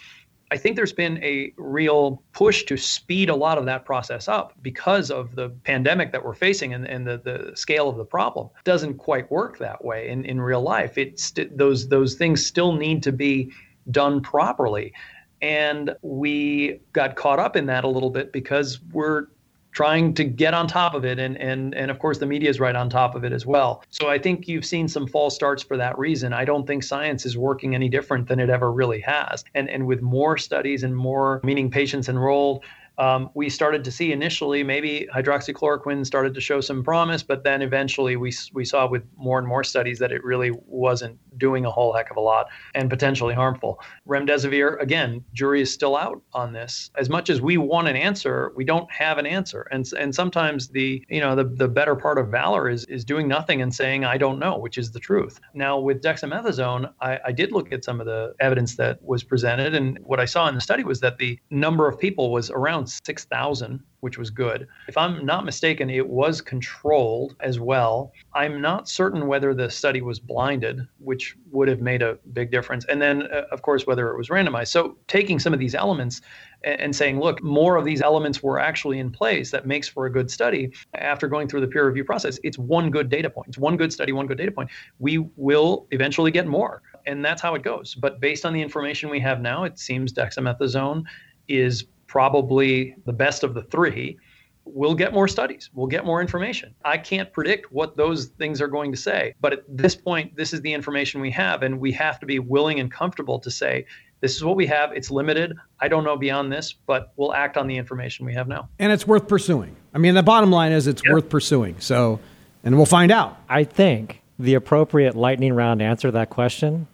I 0.52 0.58
think 0.58 0.76
there's 0.76 0.94
been 0.94 1.22
a 1.24 1.54
real 1.58 2.22
push 2.34 2.64
to 2.66 2.78
speed 2.78 3.30
a 3.30 3.36
lot 3.36 3.58
of 3.58 3.66
that 3.66 3.84
process 3.84 4.28
up 4.28 4.54
because 4.62 5.10
of 5.10 5.36
the 5.36 5.50
pandemic 5.64 6.12
that 6.12 6.24
we're 6.24 6.36
facing 6.36 6.74
and, 6.74 6.88
and 6.88 7.06
the, 7.06 7.18
the 7.18 7.56
scale 7.56 7.90
of 7.90 7.98
the 7.98 8.06
problem. 8.06 8.50
It 8.58 8.64
doesn't 8.64 8.96
quite 8.96 9.30
work 9.32 9.58
that 9.58 9.84
way 9.84 10.10
in, 10.10 10.24
in 10.26 10.40
real 10.40 10.62
life. 10.62 10.98
It's 10.98 11.34
those 11.52 11.88
those 11.88 12.16
things 12.16 12.46
still 12.46 12.74
need 12.74 13.02
to 13.04 13.12
be 13.12 13.52
done 13.90 14.22
properly. 14.22 14.94
And 15.42 15.96
we 16.02 16.80
got 16.94 17.16
caught 17.16 17.40
up 17.40 17.56
in 17.56 17.66
that 17.68 17.84
a 17.84 17.88
little 17.88 18.10
bit 18.10 18.32
because 18.32 18.80
we're 18.92 19.28
trying 19.76 20.14
to 20.14 20.24
get 20.24 20.54
on 20.54 20.68
top 20.68 20.96
of 20.96 21.04
it 21.04 21.20
and 21.20 21.38
and 21.38 21.76
and 21.76 21.92
of 21.92 22.00
course 22.00 22.18
the 22.18 22.26
media 22.26 22.50
is 22.50 22.62
right 22.62 22.76
on 22.76 22.90
top 22.90 23.14
of 23.14 23.24
it 23.24 23.34
as 23.34 23.46
well. 23.46 23.84
So 23.90 24.10
i 24.10 24.18
think 24.18 24.48
you've 24.48 24.66
seen 24.66 24.88
some 24.88 25.06
false 25.06 25.36
starts 25.36 25.62
for 25.62 25.78
that 25.78 25.98
reason. 26.00 26.34
I 26.34 26.46
don't 26.46 26.66
think 26.66 26.82
science 26.82 27.26
is 27.26 27.38
working 27.38 27.76
any 27.76 27.90
different 27.90 28.28
than 28.28 28.40
it 28.40 28.50
ever 28.50 28.72
really 28.72 29.02
has. 29.02 29.44
And 29.54 29.70
and 29.70 29.86
with 29.86 30.02
more 30.02 30.38
studies 30.38 30.84
and 30.84 30.96
more 30.96 31.42
meaning 31.44 31.70
patients 31.70 32.08
enrolled 32.10 32.64
um, 32.98 33.30
we 33.34 33.50
started 33.50 33.84
to 33.84 33.92
see 33.92 34.12
initially 34.12 34.64
maybe 34.64 35.08
hydroxychloroquine 35.14 36.06
started 36.06 36.34
to 36.34 36.42
show 36.42 36.62
some 36.62 36.84
promise, 36.84 37.24
but 37.24 37.44
then 37.44 37.62
eventually 37.62 38.16
we, 38.16 38.34
we 38.54 38.66
saw 38.66 38.88
with 38.88 39.04
more 39.18 39.40
and 39.40 39.48
more 39.48 39.64
studies 39.64 40.00
that 40.00 40.12
it 40.12 40.24
really 40.24 40.52
wasn't 40.66 41.18
doing 41.38 41.66
a 41.66 41.72
whole 41.72 41.94
heck 41.94 42.10
of 42.12 42.18
a 42.18 42.22
lot 42.22 42.48
and 42.74 42.90
potentially 42.90 43.34
harmful. 43.34 43.80
Remdesivir, 44.08 44.82
again, 44.82 45.24
jury 45.34 45.62
is 45.62 45.74
still 45.74 45.96
out 45.96 46.22
on 46.34 46.54
this. 46.54 46.92
As 46.96 47.10
much 47.10 47.30
as 47.30 47.42
we 47.42 47.58
want 47.58 47.88
an 47.88 47.96
answer, 47.96 48.54
we 48.56 48.64
don't 48.64 48.90
have 48.92 49.18
an 49.18 49.26
answer. 49.26 49.68
And, 49.72 49.86
and 49.98 50.16
sometimes 50.16 50.70
the, 50.70 51.04
you 51.10 51.20
know, 51.20 51.36
the, 51.36 51.44
the 51.44 51.68
better 51.68 51.96
part 51.96 52.18
of 52.18 52.30
valor 52.30 52.70
is, 52.70 52.86
is 52.86 53.04
doing 53.04 53.28
nothing 53.28 53.62
and 53.62 53.74
saying, 53.74 54.06
I 54.06 54.18
don't 54.18 54.40
know, 54.40 54.58
which 54.58 54.78
is 54.78 54.92
the 54.92 55.00
truth. 55.00 55.40
Now 55.54 55.80
with 55.80 56.02
dexamethasone, 56.02 56.92
I, 57.02 57.20
I 57.26 57.32
did 57.32 57.52
look 57.52 57.72
at 57.72 57.84
some 57.84 58.00
of 58.00 58.06
the 58.06 58.34
evidence 58.40 58.76
that 58.78 59.02
was 59.04 59.24
presented. 59.24 59.76
And 59.76 60.00
what 60.00 60.20
I 60.20 60.26
saw 60.26 60.48
in 60.48 60.56
the 60.56 60.62
study 60.62 60.84
was 60.84 61.02
that 61.02 61.18
the 61.18 61.40
number 61.50 61.88
of 61.88 62.00
people 62.00 62.32
was 62.32 62.50
around 62.50 62.85
around 62.86 63.06
6,000, 63.06 63.80
which 64.02 64.18
was 64.18 64.30
good. 64.30 64.68
If 64.88 64.98
I'm 64.98 65.26
not 65.26 65.46
mistaken, 65.46 65.90
it 65.90 66.08
was 66.08 66.42
controlled 66.42 67.36
as 67.40 67.60
well. 67.60 68.12
I'm 68.34 68.62
not 68.62 68.88
certain 68.88 69.28
whether 69.28 69.54
the 69.54 69.70
study 69.70 70.02
was 70.02 70.20
blinded, 70.20 70.88
which 71.00 71.36
would 71.52 71.68
have 71.68 71.82
made 71.82 72.02
a 72.02 72.18
big 72.34 72.52
difference. 72.52 72.86
And 72.86 73.02
then, 73.02 73.24
uh, 73.24 73.46
of 73.52 73.62
course, 73.64 73.88
whether 73.88 74.12
it 74.12 74.18
was 74.18 74.30
randomized. 74.30 74.68
So, 74.68 74.98
taking 75.08 75.40
some 75.40 75.54
of 75.54 75.60
these 75.60 75.74
elements 75.74 76.22
and, 76.64 76.80
and 76.80 76.96
saying, 76.96 77.20
look, 77.20 77.42
more 77.42 77.78
of 77.78 77.86
these 77.86 78.02
elements 78.02 78.44
were 78.44 78.60
actually 78.60 79.00
in 79.00 79.12
place 79.12 79.50
that 79.52 79.66
makes 79.66 79.88
for 79.88 80.06
a 80.06 80.12
good 80.12 80.30
study 80.30 80.72
after 80.94 81.28
going 81.28 81.48
through 81.48 81.62
the 81.62 81.68
peer 81.68 81.88
review 81.88 82.04
process, 82.04 82.40
it's 82.44 82.60
one 82.60 82.92
good 82.92 83.10
data 83.10 83.30
point. 83.30 83.48
It's 83.48 83.58
one 83.58 83.78
good 83.78 83.92
study, 83.92 84.12
one 84.12 84.28
good 84.28 84.38
data 84.38 84.52
point. 84.52 84.70
We 85.00 85.18
will 85.36 85.88
eventually 85.92 86.32
get 86.32 86.46
more. 86.46 86.84
And 87.08 87.24
that's 87.24 87.42
how 87.42 87.56
it 87.56 87.64
goes. 87.64 87.96
But 87.96 88.20
based 88.20 88.46
on 88.46 88.54
the 88.54 88.62
information 88.62 89.10
we 89.10 89.20
have 89.20 89.42
now, 89.42 89.64
it 89.64 89.78
seems 89.80 90.12
dexamethasone 90.12 91.04
is 91.48 91.86
probably 92.08 92.96
the 93.06 93.14
best 93.14 93.44
of 93.44 93.54
the 93.54 93.64
three, 93.64 94.18
we'll 94.66 94.96
get 94.96 95.14
more 95.14 95.28
studies, 95.28 95.70
we'll 95.74 95.88
get 95.88 96.06
more 96.06 96.22
information. 96.22 96.74
I 96.84 96.98
can't 96.98 97.32
predict 97.32 97.72
what 97.72 97.98
those 97.98 98.26
things 98.26 98.62
are 98.62 98.68
going 98.68 98.92
to 98.92 98.98
say, 98.98 99.36
but 99.40 99.54
at 99.54 99.64
this 99.68 99.96
point, 99.96 100.36
this 100.36 100.54
is 100.54 100.62
the 100.62 100.74
information 100.74 101.22
we 101.22 101.32
have, 101.32 101.64
and 101.64 101.80
we 101.80 101.92
have 101.94 102.20
to 102.20 102.26
be 102.26 102.40
willing 102.40 102.80
and 102.80 102.92
comfortable 102.92 103.40
to 103.40 103.52
say, 103.52 103.86
this 104.22 104.36
is 104.36 104.44
what 104.44 104.56
we 104.56 104.66
have. 104.68 104.92
It's 104.94 105.12
limited. 105.12 105.56
I 105.80 105.88
don't 105.88 106.04
know 106.04 106.18
beyond 106.18 106.52
this, 106.52 106.74
but 106.74 107.14
we'll 107.16 107.34
act 107.34 107.58
on 107.58 107.68
the 107.68 107.78
information 107.78 108.26
we 108.26 108.34
have 108.34 108.48
now. 108.48 108.70
And 108.80 108.92
it's 108.92 109.06
worth 109.06 109.28
pursuing. 109.28 109.76
I 109.94 109.98
mean, 109.98 110.16
the 110.16 110.24
bottom 110.24 110.52
line 110.52 110.72
is 110.72 110.88
it's 110.88 111.04
yep. 111.04 111.14
worth 111.14 111.30
pursuing. 111.30 111.76
So, 111.80 112.20
and 112.64 112.76
we'll 112.76 112.86
find 112.86 113.12
out. 113.12 113.38
I 113.50 113.66
think 113.66 114.22
the 114.40 114.56
appropriate 114.56 115.16
lightning 115.16 115.54
round 115.54 115.82
answer 115.82 116.08
to 116.08 116.12
that 116.14 116.30
question 116.30 116.88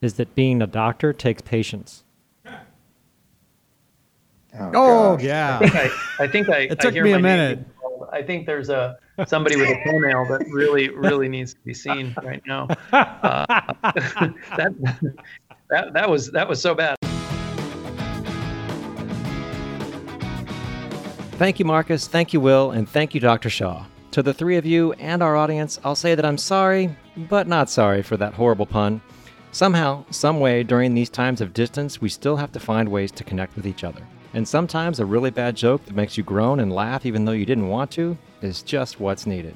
is 0.00 0.14
that 0.14 0.34
being 0.34 0.60
a 0.60 0.66
doctor 0.66 1.12
takes 1.12 1.42
patience. 1.42 2.03
Oh, 4.58 4.70
oh 4.74 5.18
yeah. 5.20 5.58
I 5.60 5.68
think 5.68 5.74
I, 5.74 6.24
I, 6.24 6.28
think 6.28 6.48
I 6.48 6.58
it 6.70 6.80
took 6.80 6.96
I 6.96 7.00
me 7.00 7.12
a 7.12 7.18
minute. 7.18 7.64
I 8.12 8.22
think 8.22 8.46
there's 8.46 8.68
a 8.68 8.98
somebody 9.26 9.56
with 9.56 9.68
a 9.68 9.84
toenail 9.84 10.26
that 10.28 10.46
really, 10.50 10.88
really 10.88 11.28
needs 11.28 11.54
to 11.54 11.60
be 11.60 11.74
seen 11.74 12.14
right 12.22 12.42
now. 12.46 12.68
Uh, 12.92 13.46
that, 14.56 14.74
that 15.70 15.92
that 15.92 16.08
was 16.10 16.30
that 16.30 16.48
was 16.48 16.60
so 16.60 16.74
bad. 16.74 16.96
Thank 21.38 21.58
you, 21.58 21.64
Marcus. 21.64 22.06
Thank 22.06 22.32
you, 22.32 22.40
Will, 22.40 22.70
and 22.70 22.88
thank 22.88 23.14
you, 23.14 23.20
Dr. 23.20 23.50
Shah. 23.50 23.84
To 24.12 24.22
the 24.22 24.32
three 24.32 24.56
of 24.56 24.64
you 24.64 24.92
and 24.94 25.22
our 25.22 25.36
audience, 25.36 25.80
I'll 25.82 25.96
say 25.96 26.14
that 26.14 26.24
I'm 26.24 26.38
sorry, 26.38 26.94
but 27.16 27.48
not 27.48 27.68
sorry 27.68 28.02
for 28.02 28.16
that 28.18 28.34
horrible 28.34 28.66
pun. 28.66 29.00
Somehow, 29.50 30.04
some 30.10 30.38
way, 30.38 30.62
during 30.62 30.94
these 30.94 31.10
times 31.10 31.40
of 31.40 31.52
distance, 31.52 32.00
we 32.00 32.08
still 32.08 32.36
have 32.36 32.52
to 32.52 32.60
find 32.60 32.88
ways 32.88 33.10
to 33.12 33.24
connect 33.24 33.56
with 33.56 33.66
each 33.66 33.82
other. 33.82 34.02
And 34.34 34.46
sometimes 34.46 34.98
a 34.98 35.06
really 35.06 35.30
bad 35.30 35.54
joke 35.54 35.84
that 35.84 35.94
makes 35.94 36.18
you 36.18 36.24
groan 36.24 36.58
and 36.58 36.72
laugh 36.72 37.06
even 37.06 37.24
though 37.24 37.32
you 37.32 37.46
didn't 37.46 37.68
want 37.68 37.92
to 37.92 38.18
is 38.42 38.62
just 38.62 38.98
what's 38.98 39.26
needed. 39.26 39.54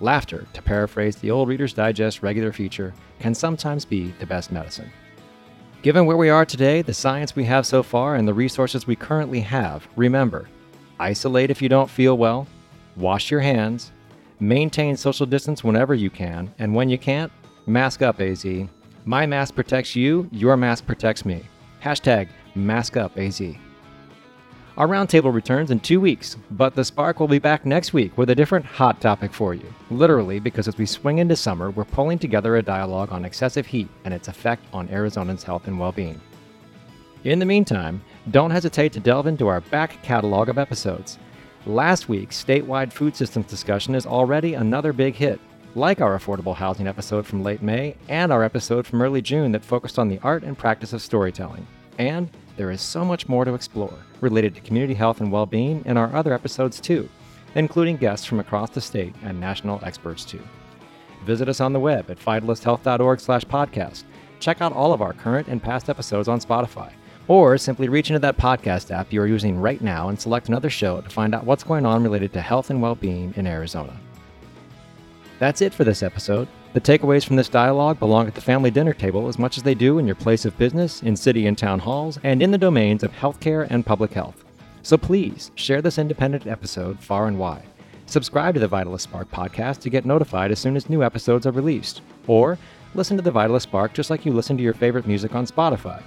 Laughter, 0.00 0.46
to 0.54 0.62
paraphrase 0.62 1.16
the 1.16 1.30
old 1.30 1.48
Reader's 1.48 1.74
Digest 1.74 2.22
regular 2.22 2.52
feature, 2.52 2.94
can 3.20 3.34
sometimes 3.34 3.84
be 3.84 4.12
the 4.18 4.26
best 4.26 4.50
medicine. 4.50 4.90
Given 5.82 6.06
where 6.06 6.16
we 6.16 6.30
are 6.30 6.46
today, 6.46 6.82
the 6.82 6.94
science 6.94 7.36
we 7.36 7.44
have 7.44 7.66
so 7.66 7.82
far, 7.82 8.16
and 8.16 8.26
the 8.26 8.34
resources 8.34 8.86
we 8.86 8.96
currently 8.96 9.40
have, 9.40 9.86
remember 9.96 10.48
isolate 10.98 11.50
if 11.50 11.60
you 11.60 11.68
don't 11.68 11.90
feel 11.90 12.16
well, 12.16 12.46
wash 12.96 13.30
your 13.30 13.40
hands, 13.40 13.92
maintain 14.40 14.96
social 14.96 15.26
distance 15.26 15.62
whenever 15.62 15.94
you 15.94 16.08
can, 16.08 16.52
and 16.58 16.74
when 16.74 16.88
you 16.88 16.96
can't, 16.96 17.30
mask 17.66 18.00
up, 18.00 18.18
AZ. 18.18 18.46
My 19.04 19.26
mask 19.26 19.54
protects 19.54 19.94
you, 19.94 20.26
your 20.32 20.56
mask 20.56 20.86
protects 20.86 21.26
me. 21.26 21.42
Hashtag 21.82 22.28
mask 22.54 22.96
up, 22.96 23.16
AZ. 23.18 23.42
Our 24.76 24.86
roundtable 24.86 25.32
returns 25.32 25.70
in 25.70 25.80
two 25.80 26.02
weeks, 26.02 26.36
but 26.50 26.74
the 26.74 26.84
Spark 26.84 27.18
will 27.18 27.28
be 27.28 27.38
back 27.38 27.64
next 27.64 27.94
week 27.94 28.18
with 28.18 28.28
a 28.28 28.34
different 28.34 28.66
hot 28.66 29.00
topic 29.00 29.32
for 29.32 29.54
you. 29.54 29.64
Literally, 29.90 30.38
because 30.38 30.68
as 30.68 30.76
we 30.76 30.84
swing 30.84 31.16
into 31.16 31.34
summer, 31.34 31.70
we're 31.70 31.86
pulling 31.86 32.18
together 32.18 32.56
a 32.56 32.62
dialogue 32.62 33.10
on 33.10 33.24
excessive 33.24 33.66
heat 33.66 33.88
and 34.04 34.12
its 34.12 34.28
effect 34.28 34.62
on 34.74 34.86
Arizonans' 34.88 35.42
health 35.42 35.66
and 35.66 35.80
well 35.80 35.92
being. 35.92 36.20
In 37.24 37.38
the 37.38 37.46
meantime, 37.46 38.02
don't 38.30 38.50
hesitate 38.50 38.92
to 38.92 39.00
delve 39.00 39.26
into 39.26 39.46
our 39.46 39.62
back 39.62 40.02
catalog 40.02 40.50
of 40.50 40.58
episodes. 40.58 41.18
Last 41.64 42.10
week's 42.10 42.44
statewide 42.44 42.92
food 42.92 43.16
systems 43.16 43.46
discussion 43.46 43.94
is 43.94 44.04
already 44.04 44.52
another 44.52 44.92
big 44.92 45.14
hit, 45.14 45.40
like 45.74 46.02
our 46.02 46.18
affordable 46.18 46.54
housing 46.54 46.86
episode 46.86 47.26
from 47.26 47.42
late 47.42 47.62
May 47.62 47.96
and 48.10 48.30
our 48.30 48.44
episode 48.44 48.86
from 48.86 49.00
early 49.00 49.22
June 49.22 49.52
that 49.52 49.64
focused 49.64 49.98
on 49.98 50.08
the 50.08 50.20
art 50.22 50.42
and 50.42 50.56
practice 50.56 50.92
of 50.92 51.00
storytelling. 51.00 51.66
And 51.98 52.28
there 52.56 52.70
is 52.70 52.80
so 52.80 53.04
much 53.04 53.28
more 53.28 53.44
to 53.44 53.54
explore 53.54 53.92
related 54.20 54.54
to 54.54 54.60
community 54.62 54.94
health 54.94 55.20
and 55.20 55.30
well 55.30 55.46
being 55.46 55.84
in 55.84 55.96
our 55.96 56.14
other 56.14 56.32
episodes 56.32 56.80
too, 56.80 57.08
including 57.54 57.96
guests 57.96 58.26
from 58.26 58.40
across 58.40 58.70
the 58.70 58.80
state 58.80 59.14
and 59.22 59.38
national 59.38 59.80
experts 59.84 60.24
too. 60.24 60.42
Visit 61.24 61.48
us 61.48 61.60
on 61.60 61.72
the 61.72 61.80
web 61.80 62.10
at 62.10 62.18
vitalysthealth.org 62.18 63.20
slash 63.20 63.44
podcast. 63.44 64.04
Check 64.40 64.60
out 64.60 64.72
all 64.72 64.92
of 64.92 65.02
our 65.02 65.12
current 65.12 65.48
and 65.48 65.62
past 65.62 65.90
episodes 65.90 66.28
on 66.28 66.40
Spotify. 66.40 66.92
Or 67.28 67.58
simply 67.58 67.88
reach 67.88 68.10
into 68.10 68.20
that 68.20 68.36
podcast 68.36 68.92
app 68.92 69.12
you 69.12 69.20
are 69.20 69.26
using 69.26 69.60
right 69.60 69.80
now 69.80 70.08
and 70.08 70.20
select 70.20 70.48
another 70.48 70.70
show 70.70 71.00
to 71.00 71.10
find 71.10 71.34
out 71.34 71.44
what's 71.44 71.64
going 71.64 71.84
on 71.84 72.04
related 72.04 72.32
to 72.34 72.40
health 72.40 72.70
and 72.70 72.80
well 72.80 72.94
being 72.94 73.34
in 73.36 73.46
Arizona. 73.46 73.98
That's 75.38 75.60
it 75.60 75.74
for 75.74 75.84
this 75.84 76.02
episode. 76.02 76.48
The 76.72 76.80
takeaways 76.80 77.24
from 77.24 77.36
this 77.36 77.48
dialogue 77.48 77.98
belong 77.98 78.26
at 78.26 78.34
the 78.34 78.40
family 78.40 78.70
dinner 78.70 78.92
table 78.92 79.28
as 79.28 79.38
much 79.38 79.56
as 79.56 79.62
they 79.62 79.74
do 79.74 79.98
in 79.98 80.06
your 80.06 80.16
place 80.16 80.44
of 80.44 80.58
business, 80.58 81.02
in 81.02 81.16
city 81.16 81.46
and 81.46 81.56
town 81.56 81.78
halls, 81.78 82.18
and 82.22 82.42
in 82.42 82.50
the 82.50 82.58
domains 82.58 83.02
of 83.02 83.12
healthcare 83.12 83.66
and 83.70 83.86
public 83.86 84.12
health. 84.12 84.44
So 84.82 84.96
please 84.98 85.50
share 85.54 85.80
this 85.80 85.98
independent 85.98 86.46
episode 86.46 87.00
far 87.00 87.28
and 87.28 87.38
wide. 87.38 87.64
Subscribe 88.04 88.54
to 88.54 88.60
the 88.60 88.68
Vitalyst 88.68 89.00
Spark 89.00 89.30
podcast 89.30 89.80
to 89.80 89.90
get 89.90 90.04
notified 90.04 90.52
as 90.52 90.60
soon 90.60 90.76
as 90.76 90.88
new 90.88 91.02
episodes 91.02 91.46
are 91.46 91.50
released. 91.50 92.02
Or 92.26 92.56
listen 92.94 93.16
to 93.16 93.22
the 93.22 93.32
Vitalyst 93.32 93.62
Spark 93.62 93.94
just 93.94 94.10
like 94.10 94.24
you 94.24 94.32
listen 94.32 94.56
to 94.56 94.62
your 94.62 94.74
favorite 94.74 95.06
music 95.06 95.34
on 95.34 95.46
Spotify. 95.46 96.02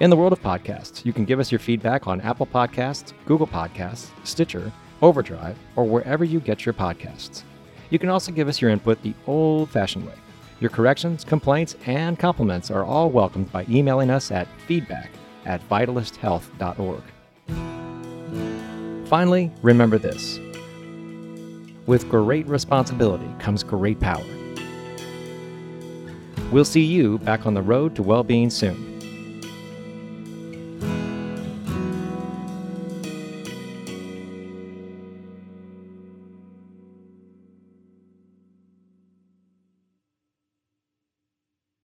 In 0.00 0.10
the 0.10 0.16
world 0.16 0.32
of 0.32 0.42
podcasts, 0.42 1.04
you 1.04 1.12
can 1.12 1.24
give 1.24 1.38
us 1.38 1.52
your 1.52 1.60
feedback 1.60 2.06
on 2.06 2.20
Apple 2.20 2.46
Podcasts, 2.46 3.12
Google 3.26 3.46
Podcasts, 3.46 4.10
Stitcher, 4.24 4.72
Overdrive, 5.00 5.56
or 5.76 5.84
wherever 5.84 6.24
you 6.24 6.40
get 6.40 6.66
your 6.66 6.72
podcasts. 6.74 7.44
You 7.90 7.98
can 7.98 8.08
also 8.08 8.32
give 8.32 8.48
us 8.48 8.60
your 8.60 8.70
input 8.70 9.02
the 9.02 9.14
old 9.26 9.70
fashioned 9.70 10.06
way. 10.06 10.14
Your 10.60 10.70
corrections, 10.70 11.24
complaints, 11.24 11.76
and 11.86 12.18
compliments 12.18 12.70
are 12.70 12.84
all 12.84 13.10
welcomed 13.10 13.50
by 13.52 13.66
emailing 13.68 14.10
us 14.10 14.30
at 14.30 14.48
feedback 14.66 15.10
at 15.44 15.66
vitalysthealth.org. 15.68 17.02
Finally, 19.08 19.52
remember 19.62 19.98
this 19.98 20.40
with 21.86 22.08
great 22.08 22.46
responsibility 22.46 23.28
comes 23.38 23.62
great 23.62 24.00
power. 24.00 24.24
We'll 26.50 26.64
see 26.64 26.82
you 26.84 27.18
back 27.18 27.46
on 27.46 27.54
the 27.54 27.62
road 27.62 27.94
to 27.96 28.02
well 28.02 28.24
being 28.24 28.48
soon. 28.48 28.93